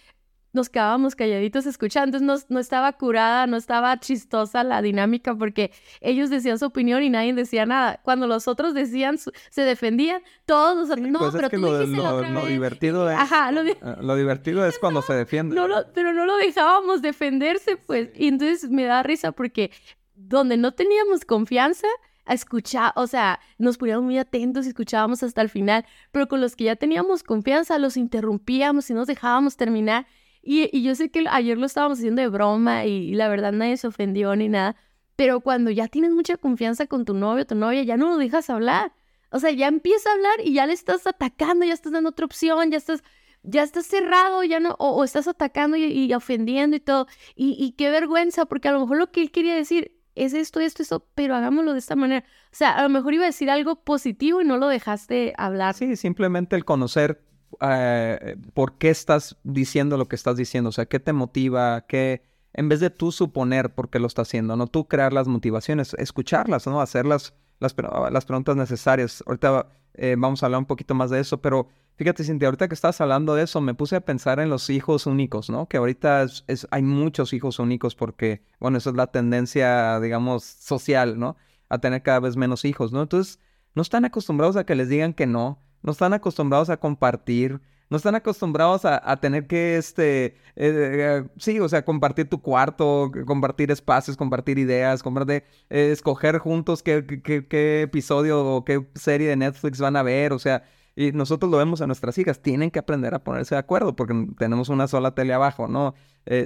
nos 0.57 0.71
quedábamos 0.71 1.15
calladitos 1.15 1.67
escuchando, 1.67 2.17
entonces 2.17 2.47
no, 2.49 2.59
estaba 2.59 2.93
curada, 2.95 3.47
no 3.47 3.57
estaba 3.57 4.01
chistosa 4.01 4.65
la 4.65 4.83
dinámica 4.83 5.37
porque 5.37 5.71
ellos 6.01 6.31
decían 6.31 6.59
su 6.59 6.67
opinión 6.67 7.03
y 7.03 7.11
nadie 7.11 7.35
decía 7.35 7.67
nada. 7.67 8.01
Cuando 8.03 8.27
los 8.27 8.49
otros 8.49 8.75
decían, 8.75 9.19
se 9.19 9.63
defendían, 9.63 10.23
todos 10.47 10.89
nos... 10.89 10.99
no, 10.99 11.19
pues 11.19 11.35
pero 11.35 11.51
tú 11.51 11.59
lo, 11.59 12.23
lo, 12.23 12.47
divertido 12.47 13.09
es... 13.11 13.19
Ajá, 13.19 13.53
lo, 13.53 13.61
eh, 13.61 13.77
lo 14.01 14.17
divertido 14.17 14.67
es 14.67 14.79
cuando 14.79 15.03
se 15.03 15.13
defiende. 15.13 15.55
No 15.55 15.69
pero 15.95 16.13
no 16.13 16.25
lo 16.25 16.37
dejábamos 16.39 17.03
defenderse, 17.03 17.77
pues. 17.77 18.09
Y 18.15 18.29
entonces 18.29 18.71
me 18.71 18.85
da 18.85 19.03
risa 19.03 19.33
porque 19.33 19.71
donde 20.15 20.57
no 20.57 20.73
teníamos 20.73 21.25
confianza, 21.27 21.87
a 22.27 22.35
escuchar, 22.35 22.93
o 22.97 23.07
sea, 23.07 23.39
nos 23.57 23.79
poníamos 23.79 24.05
muy 24.05 24.19
atentos 24.19 24.67
y 24.67 24.71
escuchábamos 24.71 25.23
hasta 25.23 25.43
el 25.43 25.49
final, 25.49 25.85
pero 26.11 26.27
con 26.27 26.41
los 26.41 26.57
que 26.57 26.65
ya 26.65 26.75
teníamos 26.75 27.23
confianza 27.23 27.79
los 27.79 27.97
interrumpíamos 27.97 28.91
y 28.91 28.95
nos 28.95 29.07
dejábamos 29.07 29.57
terminar 29.57 30.07
y, 30.47 30.83
yo 30.83 30.95
sé 30.95 31.11
que 31.11 31.25
ayer 31.29 31.59
lo 31.59 31.67
estábamos 31.67 31.99
haciendo 31.99 32.23
de 32.23 32.29
broma 32.29 32.85
y, 32.87 33.15
la 33.15 33.29
verdad 33.29 33.53
nadie 33.53 33.77
se 33.77 33.89
ofendió 33.89 34.35
ni 34.37 34.49
nada, 34.49 34.77
pero 35.17 35.41
cuando 35.41 35.71
ya 35.71 35.89
tienes 35.89 36.13
mucha 36.13 36.37
confianza 36.37 36.87
con 36.87 37.05
tu 37.05 37.15
novio 37.15 37.43
o 37.43 37.47
tu 37.47 37.55
novia, 37.57 37.83
ya 37.83 37.97
no 37.97 38.09
lo 38.11 38.17
dejas 38.17 38.49
hablar. 38.51 38.93
O 39.31 39.41
sea, 39.41 39.51
ya 39.51 39.67
empieza 39.67 40.09
a 40.09 40.13
hablar 40.13 40.35
y 40.45 40.55
ya 40.55 40.67
le 40.67 40.73
estás 40.73 41.07
atacando, 41.07 41.67
ya 41.67 41.75
estás 41.75 41.93
dando 41.93 42.11
otra 42.11 42.27
opción, 42.27 42.71
ya 42.71 42.77
estás, 42.77 43.03
ya 43.43 43.63
estás 43.65 43.87
cerrado, 43.87 44.45
ya 44.45 44.61
no, 44.61 44.77
o, 44.79 45.03
estás 45.05 45.27
atacando 45.27 45.77
y, 45.77 46.15
ofendiendo 46.15 46.77
y 46.77 46.81
todo. 46.81 47.07
Y, 47.35 47.57
y, 47.59 47.73
qué 47.73 47.91
vergüenza, 47.91 48.47
porque 48.47 48.69
a 48.69 48.73
lo 48.73 48.81
mejor 48.81 48.99
lo 48.99 49.11
que 49.11 49.23
él 49.23 49.33
quería 49.33 49.55
decir 49.55 49.97
es 50.15 50.33
esto, 50.33 50.61
esto, 50.61 50.83
esto, 50.83 51.07
pero 51.15 51.35
hagámoslo 51.35 51.73
de 51.73 51.79
esta 51.81 51.97
manera. 51.97 52.25
O 52.53 52.57
sea, 52.57 52.73
a 52.73 52.83
lo 52.83 52.89
mejor 52.89 53.15
iba 53.15 53.25
a 53.25 53.27
decir 53.27 53.51
algo 53.51 53.83
positivo 53.83 54.41
y 54.41 54.45
no 54.45 54.59
lo 54.59 54.69
dejaste 54.69 55.35
hablar. 55.37 55.75
Sí, 55.75 55.97
simplemente 55.97 56.57
el 56.57 56.65
conocer 56.65 57.23
eh, 57.61 58.37
por 58.55 58.79
qué 58.79 58.91
estás 58.91 59.37
diciendo 59.45 59.97
lo 59.97 60.07
que 60.07 60.17
estás 60.17 60.37
diciendo, 60.37 60.71
o 60.71 60.73
sea, 60.73 60.87
qué 60.87 61.01
te 61.01 61.13
motiva, 61.13 61.87
qué, 61.87 62.23
en 62.53 62.69
vez 62.69 62.81
de 62.81 62.91
tú 62.91 63.13
suponer 63.13 63.75
por 63.75 63.91
qué 63.91 63.99
lo 63.99 64.07
estás 64.07 64.29
haciendo, 64.29 64.57
no 64.57 64.67
tú 64.67 64.89
crear 64.89 65.13
las 65.13 65.29
motivaciones, 65.29 65.95
escucharlas, 65.95 66.67
¿no? 66.67 66.81
Hacer 66.81 67.07
las, 67.07 67.35
las, 67.59 67.75
preguntas 67.75 68.57
necesarias. 68.57 69.23
Ahorita 69.27 69.69
eh, 69.95 70.17
vamos 70.19 70.43
a 70.43 70.47
hablar 70.47 70.61
un 70.61 70.67
poquito 70.67 70.95
más 70.95 71.11
de 71.11 71.21
eso, 71.21 71.41
pero 71.41 71.69
fíjate, 71.97 72.25
Cintia, 72.25 72.49
ahorita 72.49 72.69
que 72.69 72.75
estás 72.75 73.01
hablando 73.01 73.35
de 73.35 73.45
eso, 73.45 73.61
me 73.61 73.75
puse 73.75 73.97
a 73.97 74.01
pensar 74.01 74.41
en 74.41 74.51
los 74.51 74.71
hijos 74.71 75.07
únicos, 75.07 75.51
¿no? 75.51 75.69
Que 75.69 75.77
ahorita 75.77 76.27
hay 76.71 76.83
muchos 76.83 77.33
hijos 77.33 77.59
únicos 77.59 77.95
porque, 77.95 78.43
bueno, 78.61 78.79
esa 78.79 78.91
es 78.91 78.97
la 78.97 79.09
tendencia, 79.09 80.01
digamos, 80.01 80.45
social, 80.45 81.19
¿no? 81.19 81.37
A 81.69 81.79
tener 81.79 82.03
cada 82.03 82.21
vez 82.21 82.37
menos 82.37 82.65
hijos, 82.65 82.93
¿no? 82.93 83.03
Entonces, 83.03 83.41
no 83.75 83.83
están 83.83 84.05
acostumbrados 84.05 84.57
a 84.57 84.65
que 84.65 84.75
les 84.75 84.89
digan 84.89 85.13
que 85.13 85.27
no, 85.27 85.66
no 85.87 85.93
están 85.93 86.13
acostumbrados 86.13 86.69
a 86.69 86.77
compartir, 86.79 87.61
no 87.89 87.97
están 87.97 88.17
acostumbrados 88.17 88.85
a, 88.85 89.17
tener 89.19 89.47
que, 89.47 89.77
este, 89.77 90.27
eh, 90.27 90.35
eh, 90.57 91.25
sí, 91.39 91.61
o 91.61 91.69
sea, 91.69 91.85
compartir 91.85 92.29
tu 92.29 92.43
cuarto, 92.43 93.13
compartir 93.25 93.71
espacios, 93.71 94.17
compartir 94.17 94.59
ideas, 94.59 95.05
compartir, 95.05 95.45
eh, 95.71 95.93
escoger 95.93 96.39
juntos 96.39 96.83
qué, 96.83 97.07
qué, 97.07 97.83
episodio 97.83 98.45
o 98.45 98.65
qué 98.65 98.85
serie 98.97 99.29
de 99.29 99.37
Netflix 99.37 99.79
van 99.79 99.95
a 99.95 100.03
ver, 100.03 100.33
o 100.33 100.41
sea, 100.41 100.65
y 100.97 101.13
nosotros 101.13 101.49
lo 101.51 101.59
vemos 101.59 101.81
a 101.81 101.87
nuestras 101.87 102.19
hijas, 102.19 102.43
tienen 102.43 102.73
que 102.73 102.81
aprender 102.81 103.15
a 103.15 103.23
ponerse 103.23 103.55
de 103.55 103.61
acuerdo 103.61 103.95
porque 103.95 104.15
tenemos 104.39 104.69
una 104.69 104.89
sola 104.89 105.15
tele 105.15 105.33
abajo, 105.35 105.69
¿no? 105.69 105.95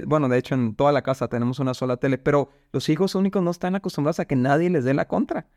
bueno, 0.05 0.29
de 0.29 0.37
hecho 0.37 0.53
en 0.53 0.75
toda 0.75 0.91
la 0.91 1.01
casa 1.01 1.27
tenemos 1.27 1.57
una 1.57 1.73
sola 1.73 1.97
tele, 1.97 2.19
pero 2.19 2.49
los 2.71 2.87
hijos 2.89 3.15
únicos 3.15 3.41
no 3.41 3.49
están 3.49 3.73
acostumbrados 3.75 4.19
a 4.19 4.25
que 4.25 4.35
nadie 4.35 4.69
les 4.69 4.83
dé 4.83 4.93
la 4.93 5.07
contra. 5.07 5.47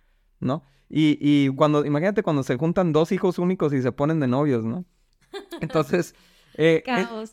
¿No? 0.41 0.63
Y, 0.89 1.19
y 1.21 1.49
cuando, 1.55 1.85
imagínate 1.85 2.23
cuando 2.23 2.43
se 2.43 2.57
juntan 2.57 2.93
dos 2.93 3.13
hijos 3.13 3.39
únicos 3.39 3.73
y 3.73 3.83
se 3.83 3.93
ponen 3.93 4.21
de 4.21 4.29
novios, 4.29 4.65
¿no? 4.65 4.85
Entonces, 5.61 6.15
eh, 6.57 6.85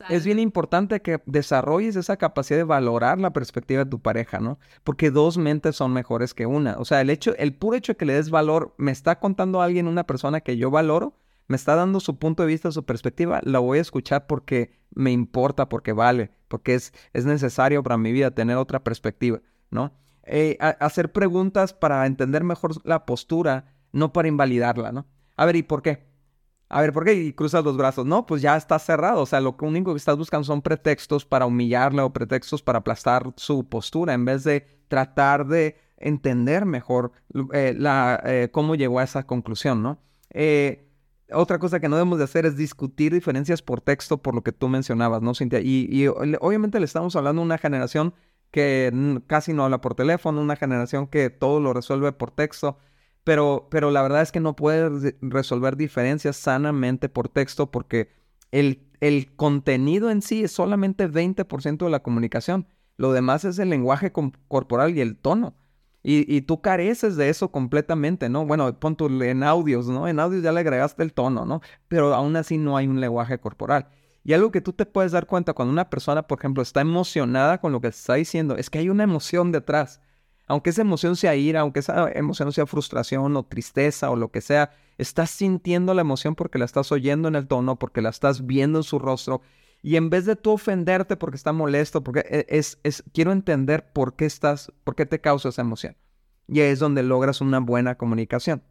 es, 0.08 0.24
bien 0.24 0.38
importante 0.40 1.00
que 1.00 1.22
desarrolles 1.26 1.94
esa 1.94 2.16
capacidad 2.16 2.58
de 2.58 2.64
valorar 2.64 3.20
la 3.20 3.32
perspectiva 3.32 3.84
de 3.84 3.90
tu 3.90 4.00
pareja, 4.00 4.40
¿no? 4.40 4.58
Porque 4.82 5.10
dos 5.10 5.38
mentes 5.38 5.76
son 5.76 5.92
mejores 5.92 6.34
que 6.34 6.46
una. 6.46 6.76
O 6.78 6.84
sea, 6.84 7.00
el 7.00 7.10
hecho, 7.10 7.36
el 7.36 7.54
puro 7.54 7.76
hecho 7.76 7.92
de 7.92 7.96
que 7.96 8.04
le 8.04 8.14
des 8.14 8.30
valor, 8.30 8.74
me 8.78 8.90
está 8.90 9.20
contando 9.20 9.62
alguien, 9.62 9.86
una 9.86 10.06
persona 10.06 10.40
que 10.40 10.56
yo 10.56 10.70
valoro, 10.70 11.16
me 11.46 11.56
está 11.56 11.76
dando 11.76 12.00
su 12.00 12.18
punto 12.18 12.42
de 12.42 12.48
vista, 12.48 12.72
su 12.72 12.84
perspectiva, 12.84 13.40
la 13.44 13.60
voy 13.60 13.78
a 13.78 13.82
escuchar 13.82 14.26
porque 14.26 14.72
me 14.94 15.12
importa, 15.12 15.68
porque 15.68 15.92
vale, 15.92 16.32
porque 16.48 16.74
es, 16.74 16.92
es 17.12 17.24
necesario 17.24 17.82
para 17.82 17.98
mi 17.98 18.10
vida 18.12 18.32
tener 18.32 18.56
otra 18.56 18.82
perspectiva, 18.82 19.40
¿no? 19.70 19.92
Eh, 20.24 20.56
hacer 20.60 21.10
preguntas 21.12 21.72
para 21.72 22.06
entender 22.06 22.44
mejor 22.44 22.72
la 22.86 23.04
postura, 23.04 23.74
no 23.92 24.12
para 24.12 24.28
invalidarla, 24.28 24.92
¿no? 24.92 25.06
A 25.36 25.46
ver, 25.46 25.56
¿y 25.56 25.62
por 25.62 25.82
qué? 25.82 26.06
A 26.68 26.80
ver, 26.80 26.92
¿por 26.92 27.04
qué? 27.04 27.14
Y 27.14 27.32
cruzas 27.32 27.64
los 27.64 27.76
brazos. 27.76 28.06
No, 28.06 28.24
pues 28.24 28.40
ya 28.40 28.56
está 28.56 28.78
cerrado. 28.78 29.22
O 29.22 29.26
sea, 29.26 29.40
lo 29.40 29.56
único 29.60 29.92
que 29.92 29.98
estás 29.98 30.16
buscando 30.16 30.44
son 30.44 30.62
pretextos 30.62 31.26
para 31.26 31.46
humillarla 31.46 32.04
o 32.04 32.12
pretextos 32.12 32.62
para 32.62 32.78
aplastar 32.78 33.32
su 33.36 33.68
postura 33.68 34.14
en 34.14 34.24
vez 34.24 34.44
de 34.44 34.66
tratar 34.88 35.46
de 35.46 35.76
entender 35.98 36.64
mejor 36.64 37.12
eh, 37.52 37.74
la, 37.76 38.22
eh, 38.24 38.48
cómo 38.52 38.74
llegó 38.74 39.00
a 39.00 39.04
esa 39.04 39.26
conclusión, 39.26 39.82
¿no? 39.82 39.98
otra 41.34 41.58
cosa 41.58 41.80
que 41.80 41.88
no 41.88 41.96
debemos 41.96 42.18
de 42.18 42.24
hacer 42.24 42.46
es 42.46 42.56
discutir 42.56 43.12
diferencias 43.12 43.62
por 43.62 43.80
texto, 43.80 44.18
por 44.18 44.34
lo 44.34 44.42
que 44.42 44.52
tú 44.52 44.68
mencionabas, 44.68 45.22
¿no, 45.22 45.34
Cintia? 45.34 45.60
Y, 45.60 45.88
y 45.90 46.06
obviamente 46.06 46.78
le 46.78 46.84
estamos 46.84 47.16
hablando 47.16 47.42
a 47.42 47.44
una 47.44 47.58
generación 47.58 48.14
que 48.52 49.20
casi 49.26 49.52
no 49.52 49.64
habla 49.64 49.80
por 49.80 49.96
teléfono, 49.96 50.40
una 50.40 50.56
generación 50.56 51.08
que 51.08 51.30
todo 51.30 51.58
lo 51.58 51.72
resuelve 51.72 52.12
por 52.12 52.30
texto, 52.30 52.78
pero, 53.24 53.66
pero 53.70 53.90
la 53.90 54.02
verdad 54.02 54.22
es 54.22 54.30
que 54.30 54.40
no 54.40 54.54
puedes 54.54 55.14
resolver 55.20 55.76
diferencias 55.76 56.36
sanamente 56.36 57.08
por 57.08 57.28
texto 57.28 57.70
porque 57.70 58.10
el, 58.52 58.86
el 59.00 59.34
contenido 59.34 60.10
en 60.10 60.22
sí 60.22 60.44
es 60.44 60.52
solamente 60.52 61.10
20% 61.10 61.84
de 61.84 61.90
la 61.90 62.02
comunicación. 62.02 62.66
Lo 62.96 63.12
demás 63.12 63.44
es 63.44 63.58
el 63.58 63.70
lenguaje 63.70 64.12
corporal 64.12 64.96
y 64.96 65.00
el 65.00 65.16
tono. 65.16 65.56
Y, 66.04 66.32
y, 66.34 66.42
tú 66.42 66.60
careces 66.60 67.16
de 67.16 67.28
eso 67.28 67.52
completamente, 67.52 68.28
¿no? 68.28 68.44
Bueno, 68.44 68.78
pon 68.80 68.96
tu, 68.96 69.06
en 69.22 69.44
audios, 69.44 69.86
¿no? 69.86 70.08
En 70.08 70.18
audios 70.18 70.42
ya 70.42 70.50
le 70.50 70.60
agregaste 70.60 71.02
el 71.04 71.12
tono, 71.12 71.46
¿no? 71.46 71.60
Pero 71.86 72.12
aún 72.12 72.34
así 72.34 72.58
no 72.58 72.76
hay 72.76 72.88
un 72.88 73.00
lenguaje 73.00 73.38
corporal. 73.38 73.88
Y 74.24 74.32
algo 74.34 74.52
que 74.52 74.60
tú 74.60 74.72
te 74.72 74.86
puedes 74.86 75.12
dar 75.12 75.26
cuenta 75.26 75.52
cuando 75.52 75.72
una 75.72 75.90
persona, 75.90 76.22
por 76.22 76.38
ejemplo, 76.38 76.62
está 76.62 76.80
emocionada 76.80 77.60
con 77.60 77.72
lo 77.72 77.80
que 77.80 77.88
está 77.88 78.14
diciendo, 78.14 78.56
es 78.56 78.70
que 78.70 78.78
hay 78.78 78.88
una 78.88 79.04
emoción 79.04 79.50
detrás. 79.50 80.00
Aunque 80.46 80.70
esa 80.70 80.82
emoción 80.82 81.16
sea 81.16 81.34
ira, 81.34 81.60
aunque 81.60 81.80
esa 81.80 82.10
emoción 82.12 82.52
sea 82.52 82.66
frustración 82.66 83.36
o 83.36 83.44
tristeza 83.44 84.10
o 84.10 84.16
lo 84.16 84.30
que 84.30 84.40
sea, 84.40 84.70
estás 84.98 85.30
sintiendo 85.30 85.94
la 85.94 86.02
emoción 86.02 86.34
porque 86.34 86.58
la 86.58 86.64
estás 86.64 86.92
oyendo 86.92 87.28
en 87.28 87.36
el 87.36 87.46
tono, 87.46 87.78
porque 87.78 88.02
la 88.02 88.10
estás 88.10 88.46
viendo 88.46 88.78
en 88.78 88.82
su 88.84 88.98
rostro. 88.98 89.40
Y 89.82 89.96
en 89.96 90.10
vez 90.10 90.26
de 90.26 90.36
tú 90.36 90.52
ofenderte 90.52 91.16
porque 91.16 91.36
está 91.36 91.52
molesto, 91.52 92.04
porque 92.04 92.20
e, 92.28 92.46
es, 92.48 92.78
es, 92.84 93.02
quiero 93.12 93.32
entender 93.32 93.92
por 93.92 94.14
qué 94.14 94.26
estás, 94.26 94.72
por 94.84 94.94
qué 94.94 95.06
te 95.06 95.20
causa 95.20 95.48
esa 95.48 95.62
emoción. 95.62 95.96
Y 96.46 96.60
es 96.60 96.78
donde 96.78 97.02
logras 97.02 97.40
una 97.40 97.58
buena 97.58 97.96
comunicación. 97.96 98.62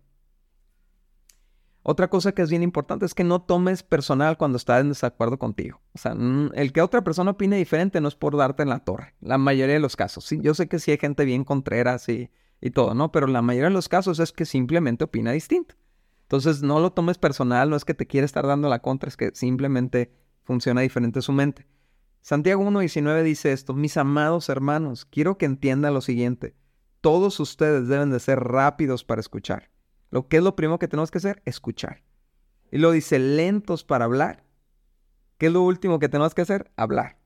Otra 1.84 2.10
cosa 2.10 2.32
que 2.34 2.44
es 2.44 2.50
bien 2.52 2.62
importante 2.62 3.06
es 3.06 3.15
que 3.15 3.24
no 3.24 3.41
tomes 3.41 3.82
personal 3.82 4.38
cuando 4.38 4.58
está 4.58 4.80
en 4.80 4.89
desacuerdo 4.89 5.39
contigo. 5.39 5.82
O 5.94 5.98
sea, 5.98 6.15
el 6.54 6.74
que 6.74 6.82
otra 6.82 7.04
persona 7.04 7.32
opine 7.32 7.58
diferente 7.58 8.02
no 8.02 8.08
es 8.08 8.15
por 8.15 8.38
darte 8.38 8.62
en 8.62 8.70
la 8.70 8.80
torre. 8.80 9.15
La 9.20 9.39
mayoría 9.39 9.76
de 9.76 9.80
los 9.82 9.96
casos. 9.96 10.30
Yo 10.30 10.54
sé 10.54 10.67
que 10.67 10.78
sí 10.78 10.91
hay 10.91 11.00
gente 11.00 11.26
bien 11.26 11.44
contreras 11.44 12.08
y, 12.08 12.30
y 12.62 12.70
todo, 12.70 12.94
¿no? 12.94 13.12
Pero 13.12 13.26
la 13.26 13.41
mayoría 13.41 13.70
de 13.70 13.74
los 13.74 13.89
casos 13.89 14.20
es 14.20 14.32
que 14.32 14.46
simplemente 14.46 15.06
opina 15.06 15.32
distinto. 15.32 15.74
Entonces, 16.24 16.62
no 16.62 16.80
lo 16.80 16.94
tomes 16.94 17.17
personal, 17.17 17.70
no 17.72 17.76
es 17.76 17.84
que 17.84 17.96
te 17.96 18.06
quiera 18.06 18.26
estar 18.26 18.46
dando 18.46 18.70
la 18.70 18.80
contra, 18.80 19.10
es 19.10 19.17
que 19.17 19.32
simplemente 19.34 20.13
funciona 20.44 20.82
diferente 20.82 21.22
su 21.22 21.34
mente. 21.34 21.67
Santiago 22.22 22.63
1.19 22.63 23.24
dice 23.24 23.52
esto, 23.52 23.74
mis 23.74 23.98
amados 23.98 24.48
hermanos, 24.50 25.06
quiero 25.06 25.39
que 25.39 25.48
entiendan 25.48 25.96
lo 25.96 26.02
siguiente, 26.02 26.56
todos 27.02 27.39
ustedes 27.39 27.88
deben 27.88 28.12
de 28.12 28.20
ser 28.20 28.39
rápidos 28.39 29.04
para 29.04 29.20
escuchar 29.20 29.72
lo 30.12 30.28
que 30.28 30.38
es 30.38 30.43
lo 30.43 30.56
primero 30.56 30.78
que 30.78 30.88
tenemos 30.88 31.10
que 31.10 31.17
hacer, 31.17 31.41
escuchar. 31.45 32.04
Y 32.71 32.78
lo 32.78 32.91
dice, 32.91 33.17
lentos 33.17 33.84
para 33.84 34.06
hablar. 34.06 34.43
¿Qué 35.38 35.47
es 35.47 35.54
lo 35.54 35.63
último 35.63 35.97
que 36.00 36.10
tenemos 36.10 36.36
que 36.36 36.43
hacer? 36.43 36.71
Hablar. 36.76 37.17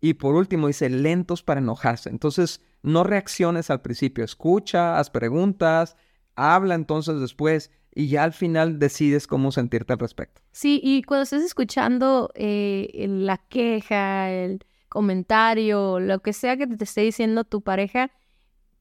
Y 0.00 0.14
por 0.14 0.36
último 0.36 0.68
dice, 0.68 0.88
lentos 0.88 1.42
para 1.42 1.60
enojarse. 1.60 2.10
Entonces, 2.10 2.62
no 2.82 3.02
reacciones 3.02 3.70
al 3.70 3.80
principio, 3.80 4.24
escucha, 4.24 4.98
haz 4.98 5.10
preguntas, 5.10 5.96
habla 6.36 6.76
entonces 6.76 7.18
después 7.18 7.72
y 7.92 8.08
ya 8.08 8.22
al 8.22 8.32
final 8.32 8.78
decides 8.78 9.26
cómo 9.26 9.50
sentirte 9.50 9.92
al 9.92 9.98
respecto. 9.98 10.42
Sí, 10.52 10.80
y 10.82 11.02
cuando 11.02 11.24
estés 11.24 11.42
escuchando 11.42 12.30
eh, 12.34 13.06
la 13.08 13.38
queja, 13.38 14.30
el 14.30 14.64
comentario, 14.88 15.98
lo 15.98 16.20
que 16.20 16.32
sea 16.32 16.56
que 16.56 16.66
te 16.68 16.84
esté 16.84 17.00
diciendo 17.00 17.42
tu 17.42 17.62
pareja, 17.62 18.12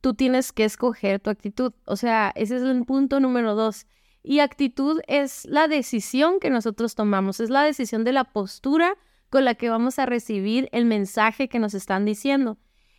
tú 0.02 0.14
tienes 0.14 0.52
que 0.52 0.66
escoger 0.66 1.20
tu 1.20 1.30
actitud. 1.30 1.74
O 1.86 1.96
sea, 1.96 2.32
ese 2.36 2.58
es 2.58 2.64
el 2.64 2.86
punto 2.86 3.20
número 3.20 3.56
dos. 3.56 3.86
Y 4.24 4.40
actitud 4.40 5.02
es 5.08 5.46
la 5.46 5.68
decisión 5.68 6.40
que 6.40 6.50
nosotros 6.50 6.96
tomamos, 6.96 7.40
es 7.40 7.50
la 7.50 7.64
decisión 7.64 8.04
de 8.04 8.12
la 8.12 8.26
postura 8.26 8.98
con 9.30 9.46
la 9.46 9.56
que 9.56 9.70
vamos 9.70 10.00
a 10.00 10.06
recibir 10.06 10.70
el 10.72 10.86
mensaje 10.86 11.48
que 11.48 11.60
nos 11.60 11.74
están 11.74 12.06
diciendo. 12.06 12.58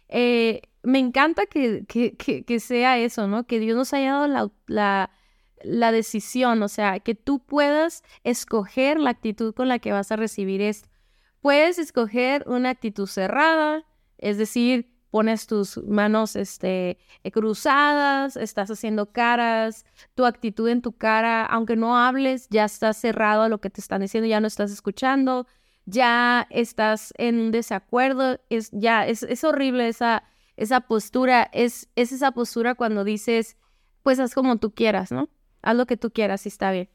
Eh, 0.09 0.63
me 0.83 0.99
encanta 0.99 1.45
que, 1.47 1.85
que, 1.87 2.61
sea 2.61 2.99
eso, 2.99 3.27
¿no? 3.27 3.47
Que 3.47 3.61
Dios 3.61 3.77
nos 3.77 3.93
haya 3.93 4.13
dado 4.13 4.27
la, 4.27 4.51
la, 4.67 5.11
la, 5.63 5.93
decisión, 5.93 6.63
o 6.63 6.69
sea, 6.69 7.01
que 7.01 7.15
tú 7.15 7.41
puedas 7.41 8.03
escoger 8.25 8.99
la 8.99 9.11
actitud 9.11 9.55
con 9.55 9.69
la 9.69 9.79
que 9.81 9.93
vas 9.93 10.11
a 10.13 10.17
recibir 10.17 10.63
esto. 10.63 10.89
Puedes 11.41 11.79
escoger 11.79 12.45
una 12.47 12.71
actitud 12.71 13.07
cerrada, 13.07 13.85
es 14.17 14.39
decir, 14.39 14.91
pones 15.11 15.47
tus 15.47 15.79
manos 15.85 16.37
este, 16.37 16.99
cruzadas, 17.33 18.37
estás 18.37 18.71
haciendo 18.71 19.13
caras, 19.13 19.85
tu 20.15 20.27
actitud 20.27 20.69
en 20.69 20.83
tu 20.83 20.93
cara, 20.93 21.45
aunque 21.47 21.77
no 21.77 21.97
hables, 21.97 22.49
ya 22.51 22.65
estás 22.65 22.97
cerrado 22.97 23.43
a 23.43 23.49
lo 23.49 23.61
que 23.61 23.71
te 23.71 23.81
están 23.81 24.03
diciendo, 24.03 24.29
ya 24.29 24.41
no 24.41 24.47
estás 24.47 24.71
escuchando, 24.71 25.47
ya 25.87 26.47
estás 26.51 27.15
en 27.17 27.39
un 27.39 27.51
desacuerdo, 27.51 28.39
es 28.51 28.71
ya 28.73 29.07
es, 29.07 29.23
es 29.23 29.45
horrible 29.45 29.89
esa, 29.89 30.25
esa 30.57 30.81
postura, 30.83 31.49
es, 31.53 31.89
es 31.97 32.13
esa 32.13 32.33
postura 32.33 32.75
cuando 32.75 33.05
dices, 33.05 33.57
pues 34.03 34.21
haz 34.21 34.35
como 34.35 34.59
tú 34.59 34.75
quieras, 34.75 35.11
¿no? 35.11 35.31
Haz 35.63 35.77
lo 35.77 35.87
que 35.87 35.97
tú 35.97 36.11
quieras 36.11 36.45
y 36.47 36.51
está 36.51 36.71
bien. 36.71 36.91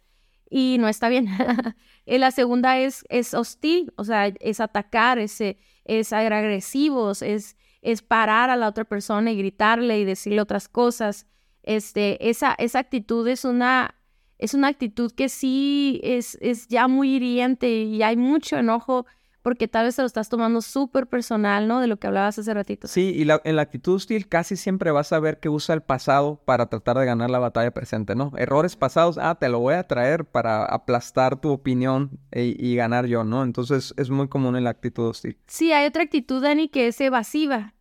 Y 0.49 0.77
no 0.79 0.87
está 0.87 1.09
bien. 1.09 1.27
la 2.05 2.31
segunda 2.31 2.77
es, 2.77 3.03
es 3.09 3.33
hostil, 3.33 3.91
o 3.95 4.03
sea, 4.03 4.27
es 4.27 4.59
atacar, 4.59 5.17
es, 5.17 5.39
es 5.85 6.13
agresivos, 6.13 7.23
es 7.23 7.57
es 7.83 8.01
parar 8.01 8.49
a 8.49 8.55
la 8.55 8.67
otra 8.67 8.85
persona 8.85 9.31
y 9.31 9.37
gritarle 9.37 9.99
y 9.99 10.05
decirle 10.05 10.41
otras 10.41 10.67
cosas. 10.67 11.27
Este, 11.61 12.29
esa, 12.29 12.55
esa 12.57 12.79
actitud 12.79 13.27
es 13.27 13.45
una, 13.45 13.95
es 14.39 14.53
una 14.53 14.69
actitud 14.69 15.11
que 15.11 15.29
sí 15.29 15.99
es, 16.03 16.37
es 16.41 16.67
ya 16.67 16.87
muy 16.87 17.15
hiriente 17.15 17.69
y 17.69 18.01
hay 18.01 18.17
mucho 18.17 18.57
enojo 18.57 19.05
porque 19.43 19.67
tal 19.67 19.85
vez 19.85 19.95
te 19.95 20.01
lo 20.01 20.07
estás 20.07 20.29
tomando 20.29 20.61
súper 20.61 21.05
personal, 21.07 21.67
¿no? 21.67 21.81
De 21.81 21.87
lo 21.87 21.97
que 21.97 22.07
hablabas 22.07 22.39
hace 22.39 22.53
ratito. 22.53 22.87
Sí, 22.87 23.13
y 23.15 23.27
en 23.43 23.55
la 23.55 23.61
actitud 23.61 23.95
hostil 23.95 24.27
casi 24.27 24.55
siempre 24.55 24.89
vas 24.89 25.13
a 25.13 25.19
ver 25.19 25.39
que 25.39 25.49
usa 25.49 25.75
el 25.75 25.81
pasado 25.81 26.41
para 26.45 26.67
tratar 26.67 26.97
de 26.97 27.05
ganar 27.05 27.29
la 27.29 27.39
batalla 27.39 27.71
presente, 27.71 28.15
¿no? 28.15 28.31
Errores 28.37 28.75
pasados, 28.75 29.19
ah, 29.21 29.35
te 29.35 29.49
lo 29.49 29.59
voy 29.59 29.75
a 29.75 29.83
traer 29.83 30.25
para 30.25 30.65
aplastar 30.65 31.39
tu 31.39 31.51
opinión 31.51 32.19
y, 32.31 32.55
y 32.57 32.75
ganar 32.75 33.05
yo, 33.05 33.23
¿no? 33.23 33.43
Entonces 33.43 33.93
es 33.97 34.09
muy 34.09 34.29
común 34.29 34.55
en 34.55 34.63
la 34.63 34.71
actitud 34.71 35.09
hostil. 35.09 35.37
Sí, 35.45 35.73
hay 35.73 35.85
otra 35.85 36.03
actitud, 36.03 36.41
Dani, 36.41 36.69
que 36.69 36.87
es 36.87 36.99
evasiva. 37.01 37.73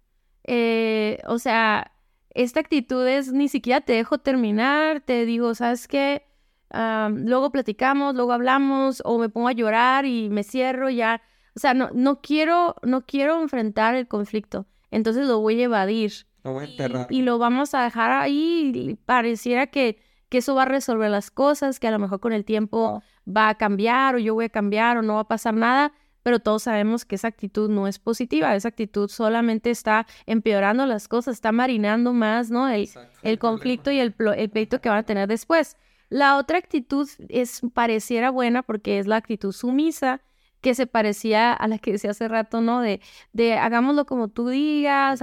Eh, 0.44 1.20
o 1.27 1.38
sea, 1.38 1.92
esta 2.31 2.61
actitud 2.61 3.07
es 3.07 3.33
ni 3.33 3.48
siquiera 3.48 3.81
te 3.81 3.92
dejo 3.92 4.18
terminar, 4.18 5.01
te 5.01 5.25
digo, 5.25 5.55
¿sabes 5.55 5.88
qué? 5.88 6.27
luego 6.75 7.53
platicamos, 7.53 8.14
luego 8.14 8.33
hablamos, 8.33 9.03
o 9.05 9.18
me 9.18 9.29
pongo 9.29 9.48
a 9.48 9.53
llorar 9.53 10.07
y 10.07 10.31
me 10.31 10.42
cierro 10.42 10.88
ya. 10.88 11.20
O 11.55 11.61
sea, 11.61 11.75
no, 11.75 11.91
no 11.93 12.21
quiero, 12.21 12.77
no 12.83 13.05
quiero 13.05 13.41
enfrentar 13.41 13.95
el 13.95 14.09
conflicto. 14.09 14.67
Entonces 14.91 15.27
lo 15.27 15.41
voy 15.41 15.61
a 15.61 15.65
evadir. 15.65 16.12
Lo 16.45 16.53
voy 16.53 16.65
a 16.65 16.69
enterrar. 16.69 17.07
Y, 17.11 17.23
lo 17.23 17.38
vamos 17.38 17.75
a 17.75 17.83
dejar 17.83 18.11
ahí. 18.11 18.73
Y 18.75 18.95
pareciera 18.95 19.67
que, 19.67 19.99
que 20.29 20.38
eso 20.38 20.55
va 20.55 20.62
a 20.62 20.67
resolver 20.67 21.11
las 21.11 21.31
cosas, 21.31 21.79
que 21.79 21.88
a 21.88 21.91
lo 21.91 21.99
mejor 21.99 22.21
con 22.21 22.33
el 22.33 22.45
tiempo 22.45 23.03
va 23.29 23.49
a 23.49 23.55
cambiar, 23.57 24.15
o 24.15 24.19
yo 24.19 24.35
voy 24.35 24.47
a 24.47 24.49
cambiar, 24.49 24.99
o 24.99 25.03
no 25.03 25.15
va 25.15 25.21
a 25.21 25.29
pasar 25.29 25.55
nada 25.55 25.93
pero 26.23 26.41
todos 26.41 26.65
sabemos 26.65 27.05
que 27.05 27.17
esa 27.17 27.29
actitud 27.29 27.69
no 27.69 27.88
es 27.88 27.99
positiva, 27.99 28.55
esa 28.55 28.69
actitud 28.69 29.09
solamente 29.09 29.71
está 29.71 30.07
empeorando 30.27 30.87
las 30.87 31.09
cosas, 31.09 31.35
está 31.35 31.53
marinando 31.53 32.12
más, 32.12 32.51
¿no? 32.51 32.69
El, 32.69 32.88
el 33.23 33.38
conflicto 33.38 33.91
y 33.91 33.99
el, 33.99 34.15
el, 34.37 34.51
pleito 34.51 34.81
que 34.81 34.88
van 34.88 34.99
a 34.99 35.03
tener 35.03 35.29
después. 35.29 35.77
La 36.09 36.37
otra 36.37 36.59
actitud 36.59 37.09
es, 37.29 37.61
pareciera 37.75 38.31
buena 38.31 38.62
porque 38.62 38.99
es 38.99 39.07
la 39.07 39.17
actitud 39.17 39.53
sumisa, 39.53 40.21
que 40.62 40.75
se 40.75 40.87
parecía 40.87 41.53
a 41.53 41.68
la 41.68 41.79
que 41.79 41.92
decía 41.92 42.12
hace 42.12 42.29
rato, 42.29 42.62
¿no? 42.62 42.81
De, 42.81 43.01
de 43.33 43.55
hagámoslo 43.55 44.07
como 44.07 44.29
tú 44.29 44.48
digas, 44.48 45.20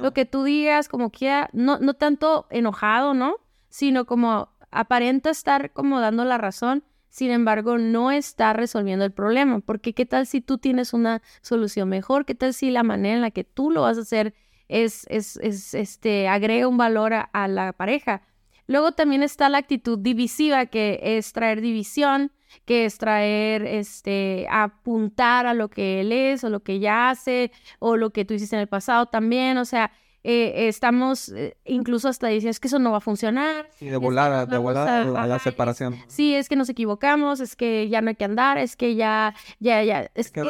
lo 0.00 0.14
que 0.14 0.24
tú 0.24 0.44
digas, 0.44 0.88
como 0.88 1.10
quiera, 1.10 1.50
no, 1.52 1.78
no 1.78 1.94
tanto 1.94 2.46
enojado, 2.48 3.12
¿no? 3.12 3.36
Sino 3.68 4.06
como 4.06 4.48
aparenta 4.70 5.28
estar 5.30 5.72
como 5.72 6.00
dando 6.00 6.24
la 6.24 6.38
razón, 6.38 6.84
sin 7.16 7.30
embargo, 7.30 7.78
no 7.78 8.10
está 8.10 8.52
resolviendo 8.52 9.04
el 9.04 9.10
problema, 9.10 9.60
porque 9.60 9.94
qué 9.94 10.04
tal 10.04 10.26
si 10.26 10.40
tú 10.40 10.58
tienes 10.58 10.92
una 10.92 11.22
solución 11.40 11.88
mejor, 11.88 12.26
qué 12.26 12.34
tal 12.34 12.52
si 12.52 12.70
la 12.70 12.82
manera 12.82 13.14
en 13.14 13.22
la 13.22 13.30
que 13.30 13.42
tú 13.42 13.70
lo 13.70 13.82
vas 13.82 13.96
a 13.96 14.02
hacer 14.02 14.34
es, 14.68 15.06
es, 15.08 15.38
es 15.38 15.72
este, 15.72 16.28
agrega 16.28 16.68
un 16.68 16.76
valor 16.76 17.14
a, 17.14 17.48
la 17.48 17.72
pareja. 17.72 18.22
Luego 18.66 18.92
también 18.92 19.22
está 19.22 19.48
la 19.48 19.58
actitud 19.58 19.98
divisiva, 19.98 20.66
que 20.66 21.00
es 21.02 21.32
traer 21.32 21.60
división, 21.62 22.32
que 22.64 22.84
es 22.84 22.98
traer, 22.98 23.62
este, 23.62 24.46
apuntar 24.50 25.46
a 25.46 25.54
lo 25.54 25.68
que 25.68 26.00
él 26.00 26.12
es 26.12 26.44
o 26.44 26.50
lo 26.50 26.60
que 26.60 26.74
ella 26.74 27.10
hace 27.10 27.52
o 27.78 27.96
lo 27.96 28.10
que 28.10 28.24
tú 28.24 28.34
hiciste 28.34 28.56
en 28.56 28.62
el 28.62 28.68
pasado 28.68 29.06
también, 29.06 29.58
o 29.58 29.64
sea, 29.64 29.90
eh, 30.28 30.66
estamos 30.66 31.28
eh, 31.28 31.56
incluso 31.64 32.08
hasta 32.08 32.26
diciendo 32.26 32.50
es 32.50 32.58
que 32.58 32.66
eso 32.66 32.80
no 32.80 32.90
va 32.90 32.96
a 32.96 33.00
funcionar. 33.00 33.68
Y 33.80 33.86
de 33.86 33.96
volada, 33.96 34.44
de 34.44 34.58
volada 34.58 35.22
a, 35.22 35.26
la 35.28 35.38
separación. 35.38 35.94
Sí, 36.08 36.34
es 36.34 36.48
que 36.48 36.56
nos 36.56 36.68
equivocamos, 36.68 37.38
es 37.38 37.54
que 37.54 37.88
ya 37.88 38.00
no 38.00 38.08
hay 38.08 38.16
que 38.16 38.24
andar, 38.24 38.58
es 38.58 38.74
que 38.74 38.96
ya, 38.96 39.36
ya, 39.60 39.84
ya. 39.84 40.10
Es, 40.16 40.32
que 40.32 40.40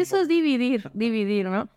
eso 0.00 0.20
es 0.20 0.26
dividir, 0.26 0.90
dividir, 0.92 1.48
¿no? 1.48 1.68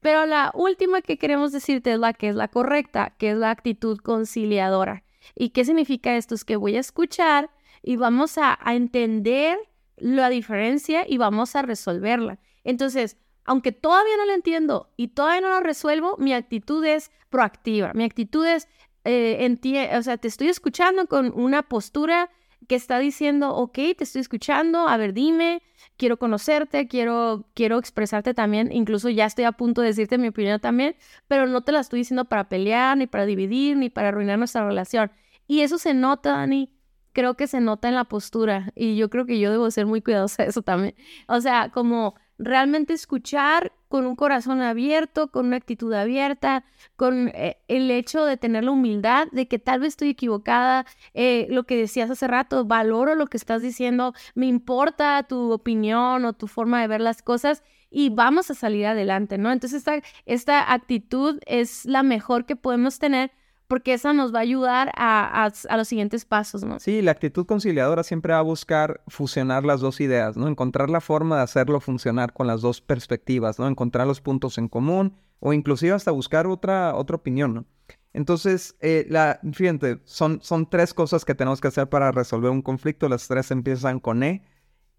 Pero 0.00 0.24
la 0.24 0.50
última 0.54 1.02
que 1.02 1.18
queremos 1.18 1.52
decirte 1.52 1.92
es 1.92 1.98
la 1.98 2.14
que 2.14 2.28
es 2.28 2.36
la 2.36 2.48
correcta, 2.48 3.14
que 3.18 3.32
es 3.32 3.36
la 3.36 3.50
actitud 3.50 3.98
conciliadora. 3.98 5.04
¿Y 5.34 5.50
qué 5.50 5.66
significa 5.66 6.16
esto? 6.16 6.34
Es 6.34 6.46
que 6.46 6.56
voy 6.56 6.76
a 6.76 6.80
escuchar 6.80 7.50
y 7.84 7.96
vamos 7.96 8.38
a, 8.38 8.58
a 8.60 8.74
entender 8.74 9.58
la 9.96 10.28
diferencia 10.30 11.04
y 11.06 11.18
vamos 11.18 11.54
a 11.54 11.62
resolverla. 11.62 12.38
Entonces, 12.64 13.18
aunque 13.44 13.72
todavía 13.72 14.16
no 14.16 14.24
la 14.24 14.34
entiendo 14.34 14.92
y 14.96 15.08
todavía 15.08 15.42
no 15.42 15.50
la 15.50 15.60
resuelvo, 15.60 16.16
mi 16.18 16.32
actitud 16.32 16.84
es 16.84 17.12
proactiva. 17.28 17.92
Mi 17.94 18.04
actitud 18.04 18.46
es, 18.46 18.68
eh, 19.04 19.90
o 19.96 20.02
sea, 20.02 20.16
te 20.16 20.28
estoy 20.28 20.48
escuchando 20.48 21.06
con 21.06 21.32
una 21.34 21.62
postura 21.62 22.30
que 22.66 22.74
está 22.74 22.98
diciendo, 22.98 23.54
ok, 23.54 23.74
te 23.74 24.04
estoy 24.04 24.22
escuchando, 24.22 24.88
a 24.88 24.96
ver, 24.96 25.12
dime, 25.12 25.62
quiero 25.98 26.18
conocerte, 26.18 26.88
quiero, 26.88 27.50
quiero 27.52 27.78
expresarte 27.78 28.32
también, 28.32 28.72
incluso 28.72 29.10
ya 29.10 29.26
estoy 29.26 29.44
a 29.44 29.52
punto 29.52 29.82
de 29.82 29.88
decirte 29.88 30.16
mi 30.16 30.28
opinión 30.28 30.58
también, 30.58 30.96
pero 31.28 31.46
no 31.46 31.62
te 31.62 31.72
la 31.72 31.80
estoy 31.80 32.00
diciendo 32.00 32.24
para 32.24 32.48
pelear, 32.48 32.96
ni 32.96 33.06
para 33.06 33.26
dividir, 33.26 33.76
ni 33.76 33.90
para 33.90 34.08
arruinar 34.08 34.38
nuestra 34.38 34.66
relación. 34.66 35.12
Y 35.46 35.60
eso 35.60 35.76
se 35.76 35.92
nota, 35.92 36.30
Dani, 36.30 36.73
creo 37.14 37.34
que 37.34 37.46
se 37.46 37.60
nota 37.60 37.88
en 37.88 37.94
la 37.94 38.04
postura 38.04 38.72
y 38.74 38.96
yo 38.96 39.08
creo 39.08 39.24
que 39.24 39.38
yo 39.40 39.50
debo 39.50 39.70
ser 39.70 39.86
muy 39.86 40.02
cuidadosa 40.02 40.42
de 40.42 40.50
eso 40.50 40.60
también. 40.60 40.94
O 41.28 41.40
sea, 41.40 41.70
como 41.70 42.16
realmente 42.36 42.92
escuchar 42.92 43.72
con 43.88 44.06
un 44.06 44.16
corazón 44.16 44.60
abierto, 44.60 45.30
con 45.30 45.46
una 45.46 45.56
actitud 45.56 45.92
abierta, 45.92 46.64
con 46.96 47.28
eh, 47.28 47.58
el 47.68 47.90
hecho 47.90 48.24
de 48.24 48.36
tener 48.36 48.64
la 48.64 48.72
humildad 48.72 49.28
de 49.30 49.46
que 49.46 49.60
tal 49.60 49.80
vez 49.80 49.90
estoy 49.90 50.10
equivocada, 50.10 50.84
eh, 51.14 51.46
lo 51.48 51.64
que 51.64 51.76
decías 51.76 52.10
hace 52.10 52.26
rato, 52.26 52.64
valoro 52.64 53.14
lo 53.14 53.28
que 53.28 53.36
estás 53.36 53.62
diciendo, 53.62 54.12
me 54.34 54.46
importa 54.46 55.22
tu 55.22 55.52
opinión 55.52 56.24
o 56.24 56.32
tu 56.32 56.48
forma 56.48 56.80
de 56.80 56.88
ver 56.88 57.00
las 57.00 57.22
cosas 57.22 57.62
y 57.88 58.10
vamos 58.10 58.50
a 58.50 58.54
salir 58.54 58.86
adelante, 58.86 59.38
¿no? 59.38 59.52
Entonces 59.52 59.78
esta, 59.78 60.02
esta 60.26 60.72
actitud 60.72 61.38
es 61.46 61.84
la 61.84 62.02
mejor 62.02 62.46
que 62.46 62.56
podemos 62.56 62.98
tener 62.98 63.30
porque 63.68 63.94
esa 63.94 64.12
nos 64.12 64.34
va 64.34 64.38
a 64.38 64.42
ayudar 64.42 64.92
a, 64.96 65.50
los 65.76 65.88
siguientes 65.88 66.24
pasos, 66.24 66.64
¿no? 66.64 66.78
Sí, 66.78 67.02
la 67.02 67.12
actitud 67.12 67.46
conciliadora 67.46 68.02
siempre 68.02 68.32
va 68.32 68.40
a 68.40 68.42
buscar 68.42 69.02
fusionar 69.08 69.64
las 69.64 69.80
dos 69.80 70.00
ideas, 70.00 70.36
¿no? 70.36 70.48
Encontrar 70.48 70.90
la 70.90 71.00
forma 71.00 71.36
de 71.36 71.42
hacerlo 71.42 71.80
funcionar 71.80 72.32
con 72.32 72.46
las 72.46 72.60
dos 72.60 72.80
perspectivas, 72.80 73.58
¿no? 73.58 73.66
Encontrar 73.66 74.06
los 74.06 74.20
puntos 74.20 74.58
en 74.58 74.68
común 74.68 75.14
o 75.40 75.52
inclusive 75.52 75.92
hasta 75.92 76.10
buscar 76.10 76.46
otra, 76.46 76.94
otra 76.94 77.16
opinión, 77.16 77.54
¿no? 77.54 77.64
Entonces, 78.12 78.76
eh, 78.80 79.06
la, 79.10 79.40
fíjate, 79.52 80.00
son, 80.04 80.40
son 80.40 80.70
tres 80.70 80.94
cosas 80.94 81.24
que 81.24 81.34
tenemos 81.34 81.60
que 81.60 81.68
hacer 81.68 81.88
para 81.88 82.12
resolver 82.12 82.50
un 82.50 82.62
conflicto. 82.62 83.08
Las 83.08 83.26
tres 83.26 83.50
empiezan 83.50 83.98
con 83.98 84.22
E. 84.22 84.44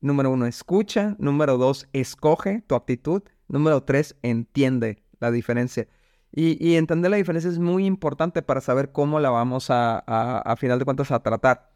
Número 0.01 0.31
uno, 0.31 0.45
escucha. 0.45 1.15
Número 1.17 1.57
dos, 1.57 1.87
escoge 1.93 2.61
tu 2.67 2.75
actitud. 2.75 3.23
Número 3.47 3.83
tres, 3.83 4.17
entiende 4.21 5.01
la 5.19 5.31
diferencia. 5.31 5.87
Y, 6.37 6.75
entender 6.75 7.09
la 7.09 7.15
diferencia 7.15 7.49
es 7.49 7.59
muy 7.59 7.85
importante 7.85 8.41
para 8.41 8.59
saber 8.59 8.91
cómo 8.91 9.21
la 9.21 9.29
vamos 9.29 9.69
a, 9.69 9.99
a, 9.99 10.55
final 10.57 10.77
de 10.77 10.83
cuentas, 10.83 11.09
a 11.11 11.23
tratar. 11.23 11.71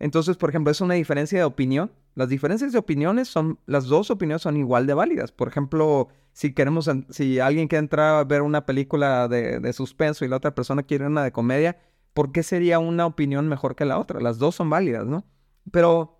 Entonces, 0.00 0.36
por 0.36 0.50
ejemplo, 0.50 0.72
es 0.72 0.80
una 0.80 0.94
diferencia 0.94 1.38
de 1.38 1.44
opinión. 1.44 1.92
Las 2.16 2.28
diferencias 2.28 2.72
de 2.72 2.80
opiniones 2.80 3.28
son, 3.28 3.60
las 3.66 3.84
dos 3.86 4.10
opiniones 4.10 4.42
son 4.42 4.56
igual 4.56 4.88
de 4.88 4.94
válidas. 4.94 5.30
Por 5.30 5.46
ejemplo, 5.46 6.08
si 6.32 6.52
queremos, 6.52 6.90
si 7.10 7.38
alguien 7.38 7.68
quiere 7.68 7.78
entrar 7.78 8.16
a 8.16 8.24
ver 8.24 8.42
una 8.42 8.66
película 8.66 9.28
de, 9.28 9.60
de 9.60 9.72
suspenso 9.72 10.24
y 10.24 10.28
la 10.28 10.38
otra 10.38 10.52
persona 10.52 10.82
quiere 10.82 11.06
una 11.06 11.22
de 11.22 11.30
comedia, 11.30 11.78
¿por 12.12 12.32
qué 12.32 12.42
sería 12.42 12.80
una 12.80 13.06
opinión 13.06 13.48
mejor 13.48 13.76
que 13.76 13.84
la 13.84 14.00
otra? 14.00 14.20
Las 14.20 14.38
dos 14.38 14.56
son 14.56 14.68
válidas, 14.68 15.06
¿no? 15.06 15.24
Pero 15.70 16.18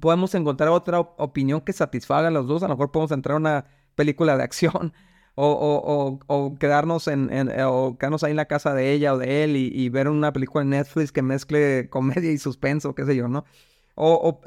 podemos 0.00 0.34
encontrar 0.34 0.70
otra 0.70 0.98
opinión 0.98 1.60
que 1.60 1.72
satisfaga 1.72 2.26
a 2.26 2.32
los 2.32 2.48
dos. 2.48 2.64
A 2.64 2.66
lo 2.66 2.74
mejor 2.74 2.90
podemos 2.90 3.12
entrar 3.12 3.34
a 3.34 3.38
una 3.38 3.66
película 3.94 4.36
de 4.36 4.42
acción 4.42 4.92
o, 5.36 6.18
o, 6.28 6.34
o, 6.34 6.54
quedarnos 6.56 7.08
en, 7.08 7.30
eh, 7.32 7.64
o 7.64 7.96
quedarnos 7.98 8.22
ahí 8.22 8.30
en 8.30 8.36
la 8.36 8.46
casa 8.46 8.72
de 8.74 8.92
ella 8.92 9.14
o 9.14 9.18
de 9.18 9.44
él 9.44 9.56
y, 9.56 9.88
ver 9.88 10.08
una 10.08 10.32
película 10.32 10.62
en 10.62 10.70
Netflix 10.70 11.12
que 11.12 11.22
mezcle 11.22 11.88
comedia 11.90 12.30
y 12.30 12.38
suspenso, 12.38 12.94
qué 12.94 13.04
sé 13.04 13.16
yo, 13.16 13.28
¿no? 13.28 13.44
O, 13.96 14.40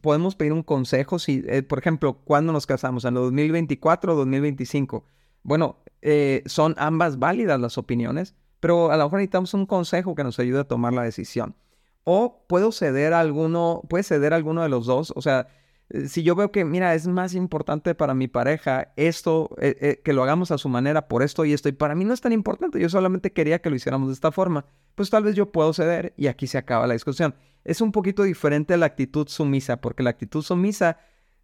podemos 0.00 0.34
pedir 0.34 0.52
un 0.52 0.62
consejo 0.62 1.18
si, 1.18 1.44
eh, 1.46 1.62
por 1.62 1.78
ejemplo, 1.78 2.20
¿cuándo 2.24 2.52
nos 2.52 2.66
casamos? 2.66 3.04
¿En 3.04 3.16
el 3.16 3.22
2024 3.22 4.12
o 4.12 4.16
2025? 4.16 5.04
Bueno, 5.42 5.78
eh, 6.00 6.42
son 6.46 6.74
ambas 6.78 7.18
válidas 7.18 7.60
las 7.60 7.76
opiniones, 7.76 8.34
pero 8.60 8.90
a 8.90 8.96
lo 8.96 9.04
mejor 9.04 9.18
necesitamos 9.18 9.52
un 9.54 9.66
consejo 9.66 10.14
que 10.14 10.24
nos 10.24 10.38
ayude 10.38 10.60
a 10.60 10.64
tomar 10.64 10.92
la 10.94 11.02
decisión. 11.02 11.54
O 12.04 12.44
puedo 12.46 12.72
ceder 12.72 13.12
a 13.12 13.20
alguno, 13.20 13.82
puede 13.88 14.04
ceder 14.04 14.32
a 14.32 14.36
alguno 14.36 14.62
de 14.62 14.68
los 14.68 14.86
dos, 14.86 15.12
o 15.16 15.22
sea, 15.22 15.48
si 16.06 16.22
yo 16.22 16.34
veo 16.34 16.50
que, 16.50 16.64
mira, 16.64 16.94
es 16.94 17.06
más 17.06 17.34
importante 17.34 17.94
para 17.94 18.14
mi 18.14 18.26
pareja 18.26 18.92
esto, 18.96 19.50
eh, 19.60 19.76
eh, 19.80 20.00
que 20.02 20.12
lo 20.12 20.22
hagamos 20.22 20.50
a 20.50 20.58
su 20.58 20.68
manera 20.68 21.08
por 21.08 21.22
esto 21.22 21.44
y 21.44 21.52
esto, 21.52 21.68
y 21.68 21.72
para 21.72 21.94
mí 21.94 22.04
no 22.04 22.14
es 22.14 22.20
tan 22.20 22.32
importante, 22.32 22.80
yo 22.80 22.88
solamente 22.88 23.32
quería 23.32 23.60
que 23.60 23.70
lo 23.70 23.76
hiciéramos 23.76 24.08
de 24.08 24.14
esta 24.14 24.32
forma, 24.32 24.64
pues 24.94 25.10
tal 25.10 25.24
vez 25.24 25.34
yo 25.34 25.52
puedo 25.52 25.72
ceder 25.72 26.14
y 26.16 26.28
aquí 26.28 26.46
se 26.46 26.58
acaba 26.58 26.86
la 26.86 26.94
discusión. 26.94 27.34
Es 27.64 27.80
un 27.80 27.92
poquito 27.92 28.22
diferente 28.22 28.74
a 28.74 28.76
la 28.76 28.86
actitud 28.86 29.28
sumisa, 29.28 29.80
porque 29.80 30.02
la 30.02 30.10
actitud 30.10 30.42
sumisa 30.42 30.98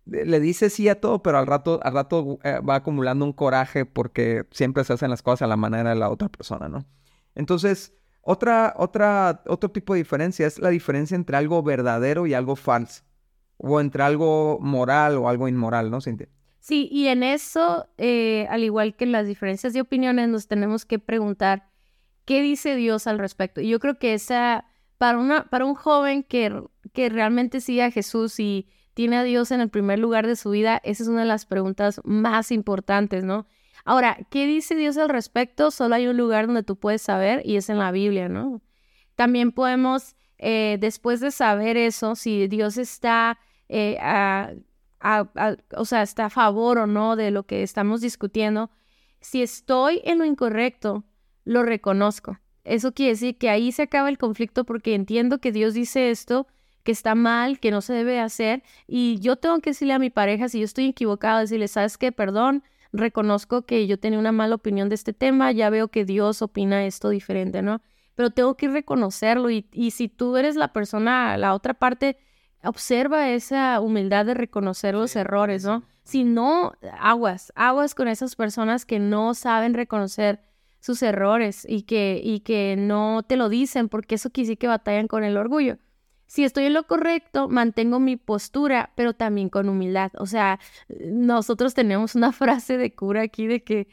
le 0.06 0.40
dice 0.40 0.70
sí 0.70 0.88
a 0.88 1.00
todo, 1.00 1.22
pero 1.22 1.38
al 1.38 1.46
rato, 1.46 1.78
al 1.82 1.92
rato 1.92 2.38
va 2.68 2.76
acumulando 2.76 3.24
un 3.24 3.32
coraje 3.32 3.84
porque 3.84 4.44
siempre 4.50 4.82
se 4.84 4.94
hacen 4.94 5.10
las 5.10 5.22
cosas 5.22 5.42
a 5.42 5.46
la 5.46 5.56
manera 5.56 5.90
de 5.90 5.96
la 5.96 6.10
otra 6.10 6.28
persona, 6.28 6.68
¿no? 6.68 6.86
Entonces, 7.34 7.94
otra, 8.22 8.74
otra, 8.76 9.42
otro 9.46 9.70
tipo 9.70 9.92
de 9.92 9.98
diferencia 9.98 10.46
es 10.46 10.58
la 10.58 10.70
diferencia 10.70 11.14
entre 11.14 11.36
algo 11.36 11.62
verdadero 11.62 12.26
y 12.26 12.34
algo 12.34 12.56
falso 12.56 13.02
o 13.62 13.80
entre 13.80 14.02
algo 14.02 14.58
moral 14.60 15.16
o 15.18 15.28
algo 15.28 15.46
inmoral, 15.46 15.90
¿no, 15.90 16.00
Cintia? 16.00 16.28
Sí, 16.60 16.88
y 16.90 17.08
en 17.08 17.22
eso, 17.22 17.88
eh, 17.98 18.46
al 18.50 18.64
igual 18.64 18.96
que 18.96 19.04
en 19.04 19.12
las 19.12 19.26
diferencias 19.26 19.72
de 19.72 19.80
opiniones, 19.80 20.28
nos 20.28 20.46
tenemos 20.46 20.84
que 20.84 20.98
preguntar 20.98 21.68
qué 22.24 22.42
dice 22.42 22.74
Dios 22.74 23.06
al 23.06 23.18
respecto. 23.18 23.60
Y 23.60 23.68
yo 23.68 23.78
creo 23.78 23.98
que 23.98 24.14
esa, 24.14 24.64
para, 24.98 25.18
una, 25.18 25.48
para 25.48 25.64
un 25.64 25.74
joven 25.74 26.22
que, 26.22 26.62
que 26.92 27.08
realmente 27.08 27.60
sigue 27.60 27.82
a 27.82 27.90
Jesús 27.90 28.40
y 28.40 28.68
tiene 28.94 29.16
a 29.16 29.22
Dios 29.22 29.50
en 29.50 29.60
el 29.60 29.68
primer 29.68 29.98
lugar 29.98 30.26
de 30.26 30.36
su 30.36 30.50
vida, 30.50 30.80
esa 30.84 31.02
es 31.02 31.08
una 31.08 31.20
de 31.20 31.28
las 31.28 31.46
preguntas 31.46 32.00
más 32.04 32.50
importantes, 32.50 33.24
¿no? 33.24 33.46
Ahora, 33.84 34.18
¿qué 34.30 34.46
dice 34.46 34.74
Dios 34.74 34.98
al 34.98 35.08
respecto? 35.08 35.70
Solo 35.70 35.94
hay 35.94 36.06
un 36.06 36.16
lugar 36.16 36.46
donde 36.46 36.62
tú 36.62 36.76
puedes 36.76 37.00
saber 37.00 37.42
y 37.44 37.56
es 37.56 37.70
en 37.70 37.78
la 37.78 37.92
Biblia, 37.92 38.28
¿no? 38.28 38.60
También 39.16 39.52
podemos, 39.52 40.16
eh, 40.38 40.76
después 40.80 41.20
de 41.20 41.30
saber 41.30 41.78
eso, 41.78 42.14
si 42.14 42.46
Dios 42.48 42.76
está 42.76 43.38
eh, 43.70 43.96
o 45.76 45.84
sea, 45.84 46.02
está 46.02 46.26
a 46.26 46.30
favor 46.30 46.78
o 46.78 46.86
no 46.86 47.16
de 47.16 47.30
lo 47.30 47.44
que 47.44 47.62
estamos 47.62 48.00
discutiendo, 48.00 48.70
si 49.20 49.42
estoy 49.42 50.00
en 50.04 50.18
lo 50.18 50.24
incorrecto, 50.24 51.04
lo 51.44 51.62
reconozco. 51.62 52.38
Eso 52.64 52.92
quiere 52.92 53.12
decir 53.12 53.38
que 53.38 53.48
ahí 53.48 53.72
se 53.72 53.82
acaba 53.82 54.08
el 54.08 54.18
conflicto 54.18 54.64
porque 54.64 54.94
entiendo 54.94 55.38
que 55.38 55.52
Dios 55.52 55.74
dice 55.74 56.10
esto, 56.10 56.46
que 56.82 56.92
está 56.92 57.14
mal, 57.14 57.60
que 57.60 57.70
no 57.70 57.80
se 57.80 57.92
debe 57.92 58.20
hacer, 58.20 58.62
y 58.86 59.18
yo 59.20 59.36
tengo 59.36 59.60
que 59.60 59.70
decirle 59.70 59.94
a 59.94 59.98
mi 59.98 60.10
pareja 60.10 60.48
si 60.48 60.58
yo 60.58 60.64
estoy 60.64 60.86
equivocado, 60.86 61.40
decirle, 61.40 61.68
¿sabes 61.68 61.96
qué? 61.96 62.10
Perdón, 62.10 62.64
reconozco 62.92 63.62
que 63.62 63.86
yo 63.86 63.98
tenía 63.98 64.18
una 64.18 64.32
mala 64.32 64.56
opinión 64.56 64.88
de 64.88 64.94
este 64.96 65.12
tema, 65.12 65.52
ya 65.52 65.70
veo 65.70 65.88
que 65.88 66.04
Dios 66.04 66.42
opina 66.42 66.86
esto 66.86 67.10
diferente, 67.10 67.62
¿no? 67.62 67.82
Pero 68.14 68.30
tengo 68.30 68.56
que 68.56 68.68
reconocerlo 68.68 69.50
y, 69.50 69.68
y 69.72 69.92
si 69.92 70.08
tú 70.08 70.36
eres 70.36 70.56
la 70.56 70.72
persona, 70.72 71.36
la 71.38 71.54
otra 71.54 71.74
parte, 71.74 72.18
observa 72.62 73.30
esa 73.30 73.80
humildad 73.80 74.26
de 74.26 74.34
reconocer 74.34 74.94
los 74.94 75.16
errores, 75.16 75.64
¿no? 75.64 75.82
Si 76.02 76.24
no, 76.24 76.72
aguas, 76.98 77.52
aguas 77.54 77.94
con 77.94 78.08
esas 78.08 78.36
personas 78.36 78.84
que 78.84 78.98
no 78.98 79.34
saben 79.34 79.74
reconocer 79.74 80.40
sus 80.80 81.02
errores 81.02 81.66
y 81.68 81.82
que, 81.82 82.20
y 82.22 82.40
que 82.40 82.74
no 82.76 83.22
te 83.22 83.36
lo 83.36 83.48
dicen, 83.48 83.88
porque 83.88 84.16
eso 84.16 84.30
quiere 84.30 84.56
que 84.56 84.66
batallan 84.66 85.08
con 85.08 85.24
el 85.24 85.36
orgullo. 85.36 85.78
Si 86.26 86.44
estoy 86.44 86.66
en 86.66 86.74
lo 86.74 86.86
correcto, 86.86 87.48
mantengo 87.48 87.98
mi 87.98 88.16
postura, 88.16 88.92
pero 88.94 89.14
también 89.14 89.48
con 89.48 89.68
humildad. 89.68 90.12
O 90.18 90.26
sea, 90.26 90.60
nosotros 90.88 91.74
tenemos 91.74 92.14
una 92.14 92.32
frase 92.32 92.78
de 92.78 92.94
cura 92.94 93.22
aquí 93.22 93.46
de 93.46 93.62
que 93.62 93.88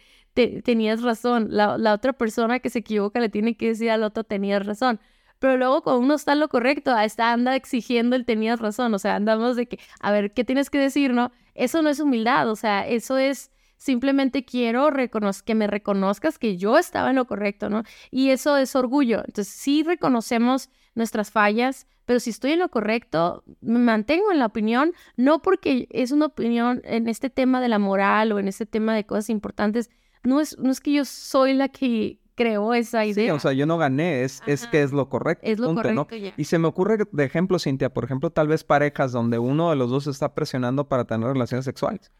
tenías 0.63 1.01
razón. 1.01 1.47
La, 1.49 1.77
la 1.77 1.93
otra 1.93 2.13
persona 2.13 2.59
que 2.59 2.69
se 2.69 2.79
equivoca 2.79 3.19
le 3.19 3.29
tiene 3.29 3.57
que 3.57 3.69
decir 3.69 3.89
al 3.89 4.03
otro 4.03 4.23
tenías 4.23 4.65
razón 4.65 4.99
pero 5.39 5.57
luego 5.57 5.81
cuando 5.83 6.01
uno 6.01 6.15
está 6.15 6.33
en 6.33 6.39
lo 6.39 6.49
correcto, 6.49 6.97
está 6.97 7.31
anda 7.31 7.55
exigiendo 7.55 8.15
el 8.15 8.25
tenías 8.25 8.59
razón, 8.59 8.93
o 8.93 8.99
sea, 8.99 9.15
andamos 9.15 9.55
de 9.55 9.67
que, 9.67 9.79
a 9.99 10.11
ver, 10.11 10.33
¿qué 10.33 10.43
tienes 10.43 10.69
que 10.69 10.79
decir, 10.79 11.13
no? 11.13 11.31
Eso 11.55 11.81
no 11.81 11.89
es 11.89 11.99
humildad, 11.99 12.49
o 12.49 12.55
sea, 12.55 12.87
eso 12.87 13.17
es 13.17 13.51
simplemente 13.77 14.43
quiero 14.43 14.89
que 15.45 15.55
me 15.55 15.67
reconozcas 15.67 16.39
que 16.39 16.57
yo 16.57 16.77
estaba 16.77 17.11
en 17.11 17.15
lo 17.15 17.25
correcto, 17.25 17.69
¿no? 17.69 17.83
Y 18.11 18.31
eso 18.31 18.57
es 18.57 18.75
orgullo. 18.75 19.19
Entonces, 19.19 19.53
sí 19.53 19.83
reconocemos 19.83 20.69
nuestras 20.95 21.31
fallas, 21.31 21.87
pero 22.05 22.19
si 22.19 22.31
estoy 22.31 22.53
en 22.53 22.59
lo 22.59 22.69
correcto, 22.69 23.43
me 23.61 23.79
mantengo 23.79 24.31
en 24.31 24.39
la 24.39 24.47
opinión, 24.47 24.93
no 25.15 25.41
porque 25.41 25.87
es 25.91 26.11
una 26.11 26.25
opinión 26.25 26.81
en 26.85 27.07
este 27.07 27.29
tema 27.29 27.61
de 27.61 27.69
la 27.69 27.79
moral 27.79 28.31
o 28.31 28.39
en 28.39 28.47
este 28.47 28.65
tema 28.65 28.95
de 28.95 29.05
cosas 29.05 29.29
importantes, 29.29 29.89
no 30.23 30.41
es, 30.41 30.57
no 30.57 30.71
es 30.71 30.81
que 30.81 30.93
yo 30.93 31.05
soy 31.05 31.53
la 31.53 31.69
que 31.69 32.19
creó 32.37 32.75
esa 32.75 33.03
idea. 33.03 33.25
Sí, 33.25 33.29
o 33.31 33.39
sea, 33.39 33.51
yo 33.51 33.65
no 33.65 33.77
gané, 33.79 34.23
es, 34.23 34.43
es 34.45 34.67
que 34.67 34.83
es 34.83 34.93
lo 34.93 35.09
correcto. 35.09 35.45
Es 35.45 35.57
lo 35.57 35.73
correcto, 35.73 36.07
Y 36.37 36.43
se 36.43 36.59
me 36.59 36.67
ocurre 36.67 36.99
de 37.11 37.23
ejemplo, 37.23 37.57
Cintia, 37.57 37.91
por 37.91 38.03
ejemplo, 38.03 38.29
tal 38.29 38.47
vez 38.47 38.63
parejas 38.63 39.11
donde 39.11 39.39
uno 39.39 39.71
de 39.71 39.75
los 39.75 39.89
dos 39.89 40.05
está 40.05 40.35
presionando 40.35 40.87
para 40.87 41.05
tener 41.05 41.27
relaciones 41.27 41.65
sexuales. 41.65 42.11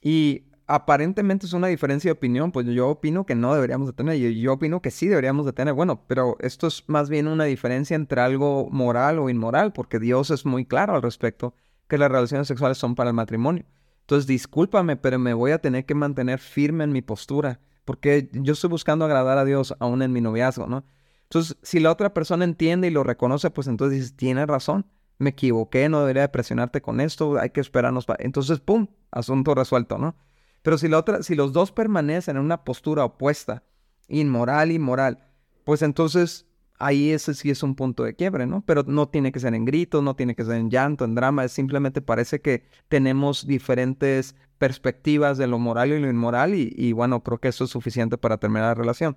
Y 0.00 0.44
aparentemente 0.68 1.44
es 1.44 1.54
una 1.54 1.66
diferencia 1.66 2.08
de 2.08 2.12
opinión, 2.12 2.52
pues 2.52 2.66
yo 2.66 2.88
opino 2.88 3.26
que 3.26 3.34
no 3.34 3.52
deberíamos 3.52 3.88
de 3.88 3.94
tener 3.94 4.14
y 4.14 4.40
yo 4.40 4.52
opino 4.52 4.80
que 4.80 4.92
sí 4.92 5.08
deberíamos 5.08 5.44
de 5.44 5.52
tener. 5.52 5.74
Bueno, 5.74 6.04
pero 6.06 6.36
esto 6.38 6.68
es 6.68 6.84
más 6.86 7.10
bien 7.10 7.26
una 7.26 7.44
diferencia 7.44 7.96
entre 7.96 8.20
algo 8.20 8.68
moral 8.70 9.18
o 9.18 9.28
inmoral, 9.28 9.72
porque 9.72 9.98
Dios 9.98 10.30
es 10.30 10.46
muy 10.46 10.66
claro 10.66 10.94
al 10.94 11.02
respecto 11.02 11.52
que 11.88 11.98
las 11.98 12.12
relaciones 12.12 12.46
sexuales 12.46 12.78
son 12.78 12.94
para 12.94 13.10
el 13.10 13.14
matrimonio. 13.14 13.64
Entonces, 14.02 14.28
discúlpame, 14.28 14.96
pero 14.96 15.18
me 15.18 15.34
voy 15.34 15.50
a 15.50 15.58
tener 15.58 15.84
que 15.84 15.96
mantener 15.96 16.38
firme 16.38 16.84
en 16.84 16.92
mi 16.92 17.02
postura, 17.02 17.60
porque 17.88 18.28
yo 18.34 18.52
estoy 18.52 18.68
buscando 18.68 19.06
agradar 19.06 19.38
a 19.38 19.46
Dios 19.46 19.74
aún 19.80 20.02
en 20.02 20.12
mi 20.12 20.20
noviazgo, 20.20 20.66
¿no? 20.66 20.84
Entonces, 21.22 21.56
si 21.62 21.80
la 21.80 21.90
otra 21.90 22.12
persona 22.12 22.44
entiende 22.44 22.88
y 22.88 22.90
lo 22.90 23.02
reconoce, 23.02 23.48
pues 23.48 23.66
entonces 23.66 23.98
dices, 23.98 24.14
tiene 24.14 24.44
razón, 24.44 24.84
me 25.16 25.30
equivoqué, 25.30 25.88
no 25.88 26.00
debería 26.00 26.30
presionarte 26.30 26.82
con 26.82 27.00
esto, 27.00 27.38
hay 27.38 27.48
que 27.48 27.62
esperarnos 27.62 28.04
para... 28.04 28.22
Entonces, 28.22 28.60
¡pum! 28.60 28.88
Asunto 29.10 29.54
resuelto, 29.54 29.96
¿no? 29.96 30.16
Pero 30.60 30.76
si 30.76 30.86
la 30.86 30.98
otra, 30.98 31.22
si 31.22 31.34
los 31.34 31.54
dos 31.54 31.72
permanecen 31.72 32.36
en 32.36 32.42
una 32.42 32.62
postura 32.62 33.06
opuesta, 33.06 33.62
inmoral 34.06 34.70
y 34.70 34.78
moral, 34.78 35.26
pues 35.64 35.80
entonces 35.80 36.44
ahí 36.78 37.10
ese 37.10 37.34
sí 37.34 37.50
es 37.50 37.62
un 37.62 37.74
punto 37.74 38.04
de 38.04 38.14
quiebre, 38.14 38.46
¿no? 38.46 38.62
Pero 38.64 38.84
no 38.86 39.08
tiene 39.08 39.32
que 39.32 39.40
ser 39.40 39.54
en 39.54 39.64
gritos, 39.64 40.02
no 40.02 40.16
tiene 40.16 40.34
que 40.34 40.44
ser 40.44 40.54
en 40.54 40.70
llanto, 40.70 41.04
en 41.04 41.14
drama, 41.14 41.44
es 41.44 41.52
simplemente 41.52 42.00
parece 42.00 42.40
que 42.40 42.64
tenemos 42.88 43.46
diferentes 43.46 44.36
perspectivas 44.58 45.38
de 45.38 45.46
lo 45.46 45.58
moral 45.58 45.92
y 45.92 46.00
lo 46.00 46.08
inmoral 46.08 46.54
y, 46.54 46.92
bueno, 46.92 47.22
creo 47.22 47.38
que 47.38 47.48
eso 47.48 47.64
es 47.64 47.70
suficiente 47.70 48.18
para 48.18 48.38
terminar 48.38 48.68
la 48.68 48.74
relación. 48.74 49.16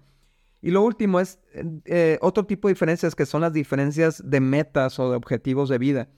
Y 0.61 0.69
lo 0.69 0.83
último 0.83 1.19
es 1.19 1.39
eh, 1.85 2.19
otro 2.21 2.45
tipo 2.45 2.67
de 2.67 2.75
diferencias 2.75 3.15
que 3.15 3.25
son 3.25 3.41
las 3.41 3.53
diferencias 3.53 4.21
de 4.23 4.39
metas 4.39 4.99
o 4.99 5.09
de 5.09 5.17
objetivos 5.17 5.69
de 5.69 5.79
vida. 5.79 6.09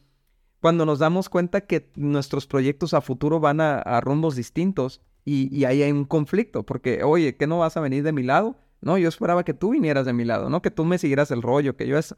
Cuando 0.60 0.86
nos 0.86 1.00
damos 1.00 1.30
cuenta 1.30 1.62
que 1.62 1.90
nuestros 1.96 2.48
proyectos 2.48 2.94
a 2.94 3.02
futuro 3.02 3.40
van 3.40 3.62
a, 3.62 4.02
rumbos 4.02 4.36
distintos 4.36 5.02
y, 5.26 5.54
y 5.56 5.66
ahí 5.66 5.82
hay 5.84 5.92
un 5.92 6.06
conflicto, 6.06 6.64
porque, 6.64 7.04
oye, 7.04 7.36
¿qué 7.38 7.48
no 7.48 7.60
vas 7.60 7.78
a 7.78 7.82
venir 7.82 8.04
de 8.04 8.12
mi 8.12 8.24
lado? 8.24 8.58
No, 8.84 8.98
yo 8.98 9.10
esperaba 9.10 9.44
que 9.44 9.54
tú 9.54 9.72
vinieras 9.72 10.06
de 10.06 10.14
mi 10.14 10.26
lado, 10.26 10.50
¿no? 10.50 10.62
Que 10.62 10.72
tú 10.72 10.86
me 10.86 10.98
siguieras 10.98 11.32
el 11.32 11.42
rollo, 11.42 11.76
que 11.76 11.88
yo 11.88 11.98
es... 11.98 12.16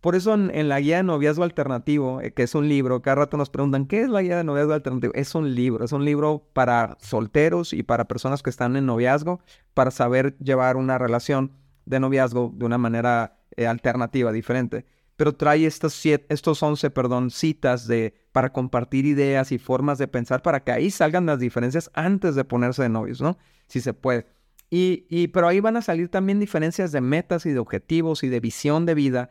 Por 0.00 0.14
eso 0.14 0.32
en, 0.32 0.68
la 0.70 0.80
guía 0.80 0.96
de 0.96 1.02
noviazgo 1.02 1.44
alternativo, 1.44 2.22
eh, 2.22 2.32
que 2.32 2.42
es 2.42 2.54
un 2.54 2.70
libro, 2.70 3.02
cada 3.02 3.16
rato 3.16 3.36
nos 3.36 3.50
preguntan, 3.50 3.84
¿qué 3.84 4.00
es 4.00 4.08
la 4.08 4.22
guía 4.22 4.38
de 4.38 4.44
noviazgo 4.44 4.72
alternativo? 4.72 5.12
Es 5.14 5.34
un 5.34 5.54
libro, 5.54 5.84
es 5.84 5.92
un 5.92 6.06
libro 6.06 6.48
para 6.54 6.96
solteros 7.02 7.74
y 7.74 7.82
para 7.82 8.06
personas 8.06 8.42
que 8.42 8.48
están 8.48 8.76
en 8.76 8.86
noviazgo, 8.86 9.40
para 9.74 9.90
saber 9.90 10.38
llevar 10.38 10.78
una 10.78 10.96
relación 10.96 11.52
de 11.84 12.00
noviazgo 12.00 12.50
de 12.54 12.64
una 12.64 12.78
manera 12.78 13.36
eh, 13.56 13.66
alternativa, 13.66 14.32
diferente. 14.32 14.86
Pero 15.16 15.34
trae 15.34 15.66
estos, 15.66 15.92
siete, 15.92 16.24
estos 16.30 16.62
11, 16.62 16.88
perdón, 16.90 17.30
citas 17.30 17.86
de, 17.86 18.14
para 18.32 18.54
compartir 18.54 19.04
ideas 19.04 19.52
y 19.52 19.58
formas 19.58 19.98
de 19.98 20.08
pensar 20.08 20.40
para 20.40 20.64
que 20.64 20.72
ahí 20.72 20.90
salgan 20.90 21.26
las 21.26 21.40
diferencias 21.40 21.90
antes 21.92 22.34
de 22.34 22.44
ponerse 22.44 22.82
de 22.82 22.88
novios, 22.88 23.20
¿no? 23.20 23.36
Si 23.66 23.82
se 23.82 23.92
puede. 23.92 24.26
Y, 24.72 25.28
pero 25.28 25.48
ahí 25.48 25.58
van 25.58 25.76
a 25.76 25.82
salir 25.82 26.08
también 26.08 26.38
diferencias 26.38 26.92
de 26.92 27.00
metas 27.00 27.44
y 27.44 27.50
de 27.50 27.58
objetivos 27.58 28.22
y 28.22 28.28
de 28.28 28.38
visión 28.38 28.86
de 28.86 28.94
vida. 28.94 29.30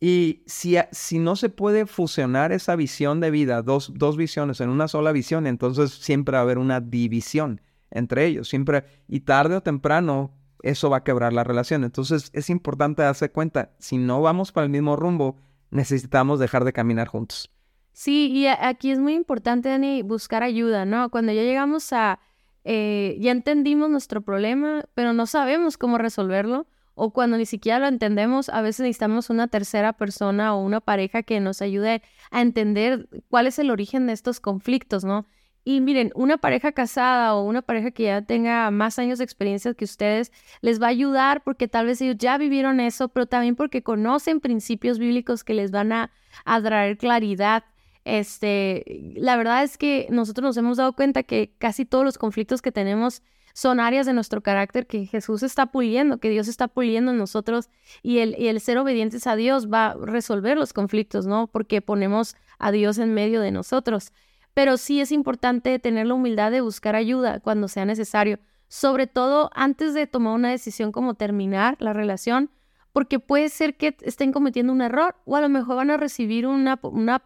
Y 0.00 0.42
si, 0.46 0.76
si 0.90 1.20
no 1.20 1.36
se 1.36 1.48
puede 1.48 1.86
fusionar 1.86 2.50
esa 2.50 2.74
visión 2.74 3.20
de 3.20 3.30
vida, 3.30 3.62
dos, 3.62 3.92
dos 3.94 4.16
visiones 4.16 4.60
en 4.60 4.70
una 4.70 4.88
sola 4.88 5.12
visión, 5.12 5.46
entonces 5.46 5.92
siempre 5.92 6.32
va 6.32 6.40
a 6.40 6.42
haber 6.42 6.58
una 6.58 6.80
división 6.80 7.60
entre 7.92 8.26
ellos. 8.26 8.48
Siempre, 8.48 8.84
y 9.06 9.20
tarde 9.20 9.54
o 9.54 9.62
temprano, 9.62 10.32
eso 10.62 10.90
va 10.90 10.98
a 10.98 11.04
quebrar 11.04 11.32
la 11.32 11.44
relación. 11.44 11.84
Entonces 11.84 12.30
es 12.32 12.50
importante 12.50 13.02
darse 13.02 13.30
cuenta, 13.30 13.70
si 13.78 13.96
no 13.96 14.20
vamos 14.22 14.50
para 14.50 14.64
el 14.64 14.70
mismo 14.72 14.96
rumbo, 14.96 15.36
necesitamos 15.70 16.40
dejar 16.40 16.64
de 16.64 16.72
caminar 16.72 17.06
juntos. 17.06 17.50
Sí, 17.92 18.28
y 18.32 18.48
aquí 18.48 18.90
es 18.90 18.98
muy 18.98 19.14
importante, 19.14 19.68
Dani, 19.68 20.02
buscar 20.02 20.42
ayuda, 20.42 20.84
¿no? 20.84 21.10
Cuando 21.10 21.32
ya 21.32 21.42
llegamos 21.42 21.92
a 21.92 22.18
eh, 22.64 23.16
ya 23.20 23.30
entendimos 23.30 23.90
nuestro 23.90 24.22
problema, 24.22 24.84
pero 24.94 25.12
no 25.12 25.26
sabemos 25.26 25.76
cómo 25.76 25.98
resolverlo, 25.98 26.66
o 26.94 27.10
cuando 27.12 27.36
ni 27.36 27.46
siquiera 27.46 27.78
lo 27.78 27.86
entendemos, 27.86 28.48
a 28.48 28.62
veces 28.62 28.80
necesitamos 28.80 29.28
una 29.28 29.48
tercera 29.48 29.92
persona 29.92 30.54
o 30.54 30.62
una 30.62 30.80
pareja 30.80 31.22
que 31.22 31.40
nos 31.40 31.60
ayude 31.60 32.02
a 32.30 32.40
entender 32.40 33.08
cuál 33.28 33.46
es 33.46 33.58
el 33.58 33.70
origen 33.70 34.06
de 34.06 34.12
estos 34.12 34.40
conflictos, 34.40 35.04
¿no? 35.04 35.26
Y 35.66 35.80
miren, 35.80 36.12
una 36.14 36.36
pareja 36.36 36.72
casada 36.72 37.34
o 37.34 37.42
una 37.42 37.62
pareja 37.62 37.90
que 37.90 38.04
ya 38.04 38.22
tenga 38.22 38.70
más 38.70 38.98
años 38.98 39.18
de 39.18 39.24
experiencia 39.24 39.72
que 39.72 39.86
ustedes 39.86 40.30
les 40.60 40.80
va 40.80 40.86
a 40.86 40.90
ayudar 40.90 41.42
porque 41.42 41.68
tal 41.68 41.86
vez 41.86 42.02
ellos 42.02 42.16
ya 42.18 42.36
vivieron 42.36 42.80
eso, 42.80 43.08
pero 43.08 43.26
también 43.26 43.56
porque 43.56 43.82
conocen 43.82 44.40
principios 44.40 44.98
bíblicos 44.98 45.42
que 45.42 45.54
les 45.54 45.70
van 45.70 45.92
a, 45.92 46.10
a 46.44 46.60
traer 46.60 46.98
claridad 46.98 47.64
este, 48.04 48.84
la 49.16 49.36
verdad 49.36 49.64
es 49.64 49.78
que 49.78 50.06
nosotros 50.10 50.44
nos 50.44 50.56
hemos 50.56 50.76
dado 50.76 50.92
cuenta 50.92 51.22
que 51.22 51.54
casi 51.58 51.84
todos 51.84 52.04
los 52.04 52.18
conflictos 52.18 52.62
que 52.62 52.72
tenemos 52.72 53.22
son 53.54 53.78
áreas 53.78 54.04
de 54.04 54.12
nuestro 54.12 54.42
carácter 54.42 54.86
que 54.86 55.06
Jesús 55.06 55.42
está 55.42 55.66
puliendo, 55.66 56.18
que 56.18 56.28
Dios 56.28 56.48
está 56.48 56.68
puliendo 56.68 57.12
en 57.12 57.18
nosotros 57.18 57.70
y 58.02 58.18
el, 58.18 58.34
y 58.38 58.48
el 58.48 58.60
ser 58.60 58.78
obedientes 58.78 59.26
a 59.26 59.36
Dios 59.36 59.72
va 59.72 59.86
a 59.86 59.94
resolver 59.94 60.58
los 60.58 60.72
conflictos, 60.72 61.26
¿no? 61.26 61.46
Porque 61.46 61.80
ponemos 61.80 62.34
a 62.58 62.72
Dios 62.72 62.98
en 62.98 63.14
medio 63.14 63.40
de 63.40 63.52
nosotros. 63.52 64.12
Pero 64.54 64.76
sí 64.76 65.00
es 65.00 65.12
importante 65.12 65.78
tener 65.78 66.06
la 66.06 66.14
humildad 66.14 66.50
de 66.50 66.60
buscar 66.60 66.96
ayuda 66.96 67.40
cuando 67.40 67.68
sea 67.68 67.84
necesario, 67.84 68.40
sobre 68.68 69.06
todo 69.06 69.50
antes 69.54 69.94
de 69.94 70.08
tomar 70.08 70.34
una 70.34 70.50
decisión 70.50 70.90
como 70.90 71.14
terminar 71.14 71.76
la 71.78 71.92
relación, 71.92 72.50
porque 72.92 73.20
puede 73.20 73.48
ser 73.48 73.76
que 73.76 73.96
estén 74.02 74.32
cometiendo 74.32 74.72
un 74.72 74.82
error 74.82 75.16
o 75.24 75.36
a 75.36 75.40
lo 75.40 75.48
mejor 75.48 75.76
van 75.76 75.90
a 75.90 75.96
recibir 75.96 76.46
una, 76.46 76.78
una 76.82 77.22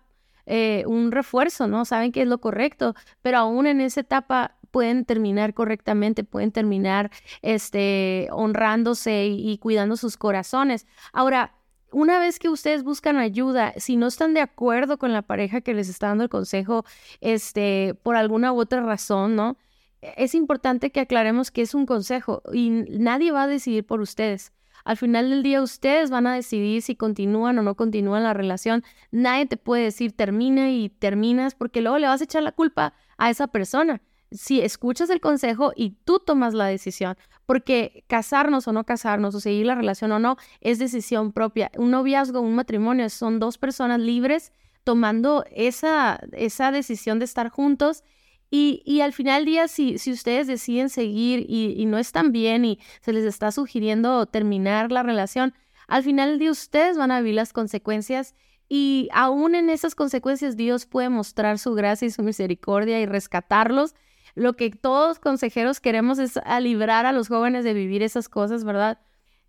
eh, 0.51 0.85
un 0.87 1.13
refuerzo, 1.13 1.69
¿no? 1.69 1.85
Saben 1.85 2.11
que 2.11 2.23
es 2.23 2.29
lo 2.29 2.39
correcto, 2.39 2.95
pero 3.21 3.39
aún 3.39 3.67
en 3.67 3.83
esa 3.83 4.01
etapa 4.01 4.57
pueden 4.71 5.05
terminar 5.05 5.53
correctamente, 5.53 6.25
pueden 6.25 6.53
terminar 6.53 7.11
este, 7.43 8.29
honrándose 8.33 9.27
y, 9.27 9.59
cuidando 9.59 9.97
sus 9.97 10.17
corazones. 10.17 10.87
Ahora, 11.13 11.55
una 11.93 12.19
vez 12.19 12.39
que 12.39 12.49
ustedes 12.49 12.83
buscan 12.83 13.19
ayuda, 13.19 13.75
si 13.77 13.97
no 13.97 14.07
están 14.07 14.33
de 14.33 14.41
acuerdo 14.41 14.99
con 14.99 15.13
la 15.13 15.23
pareja 15.23 15.61
que 15.61 15.75
les 15.75 15.89
está 15.91 16.09
dando 16.09 16.25
el 16.25 16.31
consejo, 16.31 16.85
este, 17.21 17.95
por 18.03 18.17
alguna 18.17 18.53
u 18.53 18.61
otra 18.61 18.83
razón, 18.83 19.37
¿no? 19.37 19.59
Es 20.01 20.35
importante 20.35 20.91
que 20.93 21.01
aclaremos 21.01 21.51
que 21.51 21.63
es 21.63 21.75
un 21.75 21.85
consejo 21.85 22.43
y 22.55 22.71
nadie 22.71 23.33
va 23.33 23.43
a 23.43 23.47
decidir 23.49 23.85
por 23.85 24.01
ustedes. 24.01 24.53
Al 24.85 24.97
final 24.97 25.31
del 25.31 25.43
día 25.43 25.63
ustedes 25.63 26.11
van 26.11 26.27
a 26.27 26.35
decidir 26.35 26.83
si 26.83 26.97
continúan 26.97 27.59
o 27.59 27.63
no 27.63 27.75
continúan 27.75 28.23
la 28.23 28.35
relación. 28.35 28.85
Nadie 29.11 29.47
te 29.47 29.57
puede 29.57 29.85
decir 29.85 30.13
termina 30.13 30.71
y 30.71 30.89
terminas 30.89 31.55
porque 31.55 31.81
luego 31.81 31.99
le 31.99 32.07
vas 32.07 32.21
a 32.21 32.25
echar 32.25 32.43
la 32.43 32.53
culpa 32.53 32.95
a 33.17 33.31
esa 33.31 33.49
persona. 33.49 34.01
Si 34.31 34.61
escuchas 34.61 35.09
el 35.11 35.21
consejo 35.21 35.73
y 35.75 35.97
tú 36.05 36.19
tomas 36.19 36.53
la 36.53 36.67
decisión, 36.67 37.17
porque 37.47 38.05
casarnos 38.09 38.69
o 38.69 38.73
no 38.73 38.85
casarnos 38.85 39.35
o 39.35 39.41
seguir 39.41 39.65
la 39.65 39.75
relación 39.75 40.13
o 40.13 40.19
no 40.19 40.37
es 40.61 40.79
decisión 40.79 41.33
propia. 41.33 41.71
Un 41.79 41.91
noviazgo, 41.91 42.41
un 42.41 42.55
matrimonio 42.55 43.09
son 43.09 43.39
dos 43.39 43.57
personas 43.57 44.01
libres 44.01 44.53
tomando 44.85 45.45
esa, 45.51 46.21
esa 46.33 46.73
decisión 46.73 47.19
de 47.19 47.25
estar 47.25 47.49
juntos 47.49 48.05
y, 48.51 49.01
al 49.03 49.13
final 49.13 49.45
del 49.45 49.53
día, 49.53 49.69
si, 49.69 49.97
ustedes 50.11 50.47
deciden 50.47 50.89
seguir 50.89 51.45
y, 51.49 51.85
no 51.87 51.99
están 51.99 52.33
bien 52.33 52.65
y 52.65 52.79
se 53.01 53.13
les 53.13 53.25
está 53.25 53.53
sugiriendo 53.53 54.25
terminar 54.27 54.91
la 54.91 55.03
relación, 55.03 55.55
al 55.87 56.03
final 56.03 56.31
del 56.31 56.39
día 56.39 56.51
ustedes 56.51 56.97
van 56.97 57.11
a 57.11 57.21
vivir 57.21 57.35
las 57.35 57.53
consecuencias 57.53 58.35
y 58.69 59.09
aún 59.13 59.55
en 59.55 59.71
esas 59.71 59.95
consecuencias 59.95 60.57
Dios 60.57 60.87
puede 60.87 61.09
mostrar 61.09 61.59
su 61.59 61.75
gracia 61.75 62.07
y 62.07 62.11
su 62.11 62.23
misericordia 62.23 63.01
y 63.01 63.07
rescatarlos. 63.07 63.95
Lo 64.35 64.55
que 64.57 64.71
todos 64.71 65.19
consejeros 65.19 65.81
queremos 65.81 66.19
es 66.19 66.37
a 66.39 66.61
librar 66.61 67.07
a 67.07 67.13
los 67.13 67.29
jóvenes 67.29 67.65
de 67.65 67.75
vivir 67.75 68.03
esas 68.03 68.29
cosas, 68.29 68.65
¿verdad? 68.65 69.01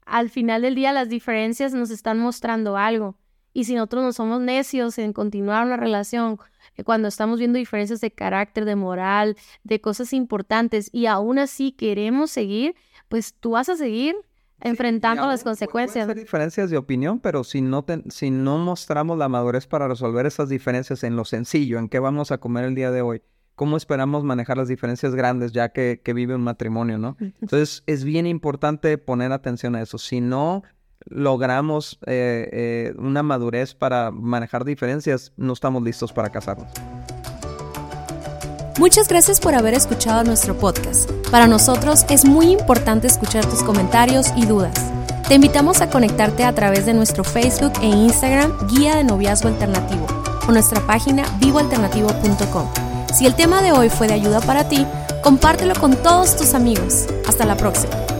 Al 0.05 0.29
final 0.29 0.61
del 0.61 0.75
día 0.75 0.93
las 0.93 1.09
diferencias 1.09 1.73
nos 1.73 1.89
están 1.89 2.19
mostrando 2.19 2.77
algo. 2.77 3.17
Y 3.53 3.63
si 3.63 3.75
nosotros 3.75 4.03
no 4.03 4.13
somos 4.13 4.41
necios 4.41 4.97
en 4.97 5.13
continuar 5.13 5.65
una 5.65 5.77
relación 5.77 6.37
eh, 6.75 6.83
cuando 6.83 7.07
estamos 7.07 7.39
viendo 7.39 7.57
diferencias 7.57 8.01
de 8.01 8.11
carácter, 8.11 8.65
de 8.65 8.75
moral, 8.75 9.35
de 9.63 9.81
cosas 9.81 10.13
importantes 10.13 10.89
y 10.93 11.07
aún 11.07 11.39
así 11.39 11.71
queremos 11.71 12.31
seguir, 12.31 12.75
pues 13.07 13.33
tú 13.33 13.51
vas 13.51 13.69
a 13.69 13.75
seguir 13.75 14.15
enfrentando 14.61 15.25
las 15.27 15.43
consecuencias. 15.43 16.05
Puede 16.05 16.19
diferencias 16.19 16.69
de 16.69 16.77
opinión, 16.77 17.19
pero 17.19 17.43
si 17.43 17.61
no, 17.61 17.85
si 18.09 18.29
no 18.29 18.57
mostramos 18.57 19.17
la 19.17 19.29
madurez 19.29 19.67
para 19.67 19.87
resolver 19.87 20.25
esas 20.25 20.49
diferencias 20.49 21.03
en 21.03 21.15
lo 21.15 21.25
sencillo, 21.25 21.79
en 21.79 21.89
qué 21.89 21.99
vamos 21.99 22.31
a 22.31 22.39
comer 22.39 22.65
el 22.65 22.75
día 22.75 22.91
de 22.91 23.01
hoy, 23.01 23.21
¿cómo 23.55 23.77
esperamos 23.77 24.23
manejar 24.23 24.57
las 24.57 24.67
diferencias 24.67 25.15
grandes 25.15 25.51
ya 25.51 25.69
que, 25.69 26.01
que 26.03 26.13
vive 26.13 26.35
un 26.35 26.43
matrimonio, 26.43 26.97
no? 26.97 27.17
Entonces 27.19 27.83
es 27.87 28.03
bien 28.03 28.27
importante 28.27 28.97
poner 28.97 29.31
atención 29.31 29.75
a 29.75 29.81
eso. 29.81 29.97
Si 29.97 30.21
no 30.21 30.63
logramos 31.09 31.99
eh, 32.05 32.49
eh, 32.51 32.93
una 32.97 33.23
madurez 33.23 33.73
para 33.73 34.11
manejar 34.11 34.65
diferencias, 34.65 35.31
no 35.37 35.53
estamos 35.53 35.83
listos 35.83 36.13
para 36.13 36.29
casarnos. 36.29 36.67
Muchas 38.79 39.09
gracias 39.09 39.41
por 39.41 39.55
haber 39.55 39.73
escuchado 39.73 40.23
nuestro 40.23 40.55
podcast. 40.57 41.11
Para 41.31 41.47
nosotros 41.47 42.05
es 42.09 42.23
muy 42.23 42.51
importante 42.51 43.07
escuchar 43.07 43.45
tus 43.45 43.61
comentarios 43.61 44.27
y 44.37 44.45
dudas. 44.45 44.73
Te 45.27 45.35
invitamos 45.35 45.81
a 45.81 45.89
conectarte 45.89 46.45
a 46.45 46.55
través 46.55 46.85
de 46.85 46.93
nuestro 46.93 47.23
Facebook 47.23 47.73
e 47.81 47.87
Instagram 47.87 48.53
Guía 48.67 48.95
de 48.95 49.03
Noviazgo 49.03 49.49
Alternativo 49.49 50.07
o 50.47 50.51
nuestra 50.51 50.79
página 50.87 51.23
vivoalternativo.com. 51.39 52.67
Si 53.13 53.25
el 53.25 53.35
tema 53.35 53.61
de 53.61 53.71
hoy 53.73 53.89
fue 53.89 54.07
de 54.07 54.13
ayuda 54.13 54.39
para 54.39 54.69
ti, 54.69 54.85
compártelo 55.21 55.75
con 55.75 55.95
todos 55.97 56.37
tus 56.37 56.53
amigos. 56.53 57.05
Hasta 57.27 57.45
la 57.45 57.57
próxima. 57.57 58.18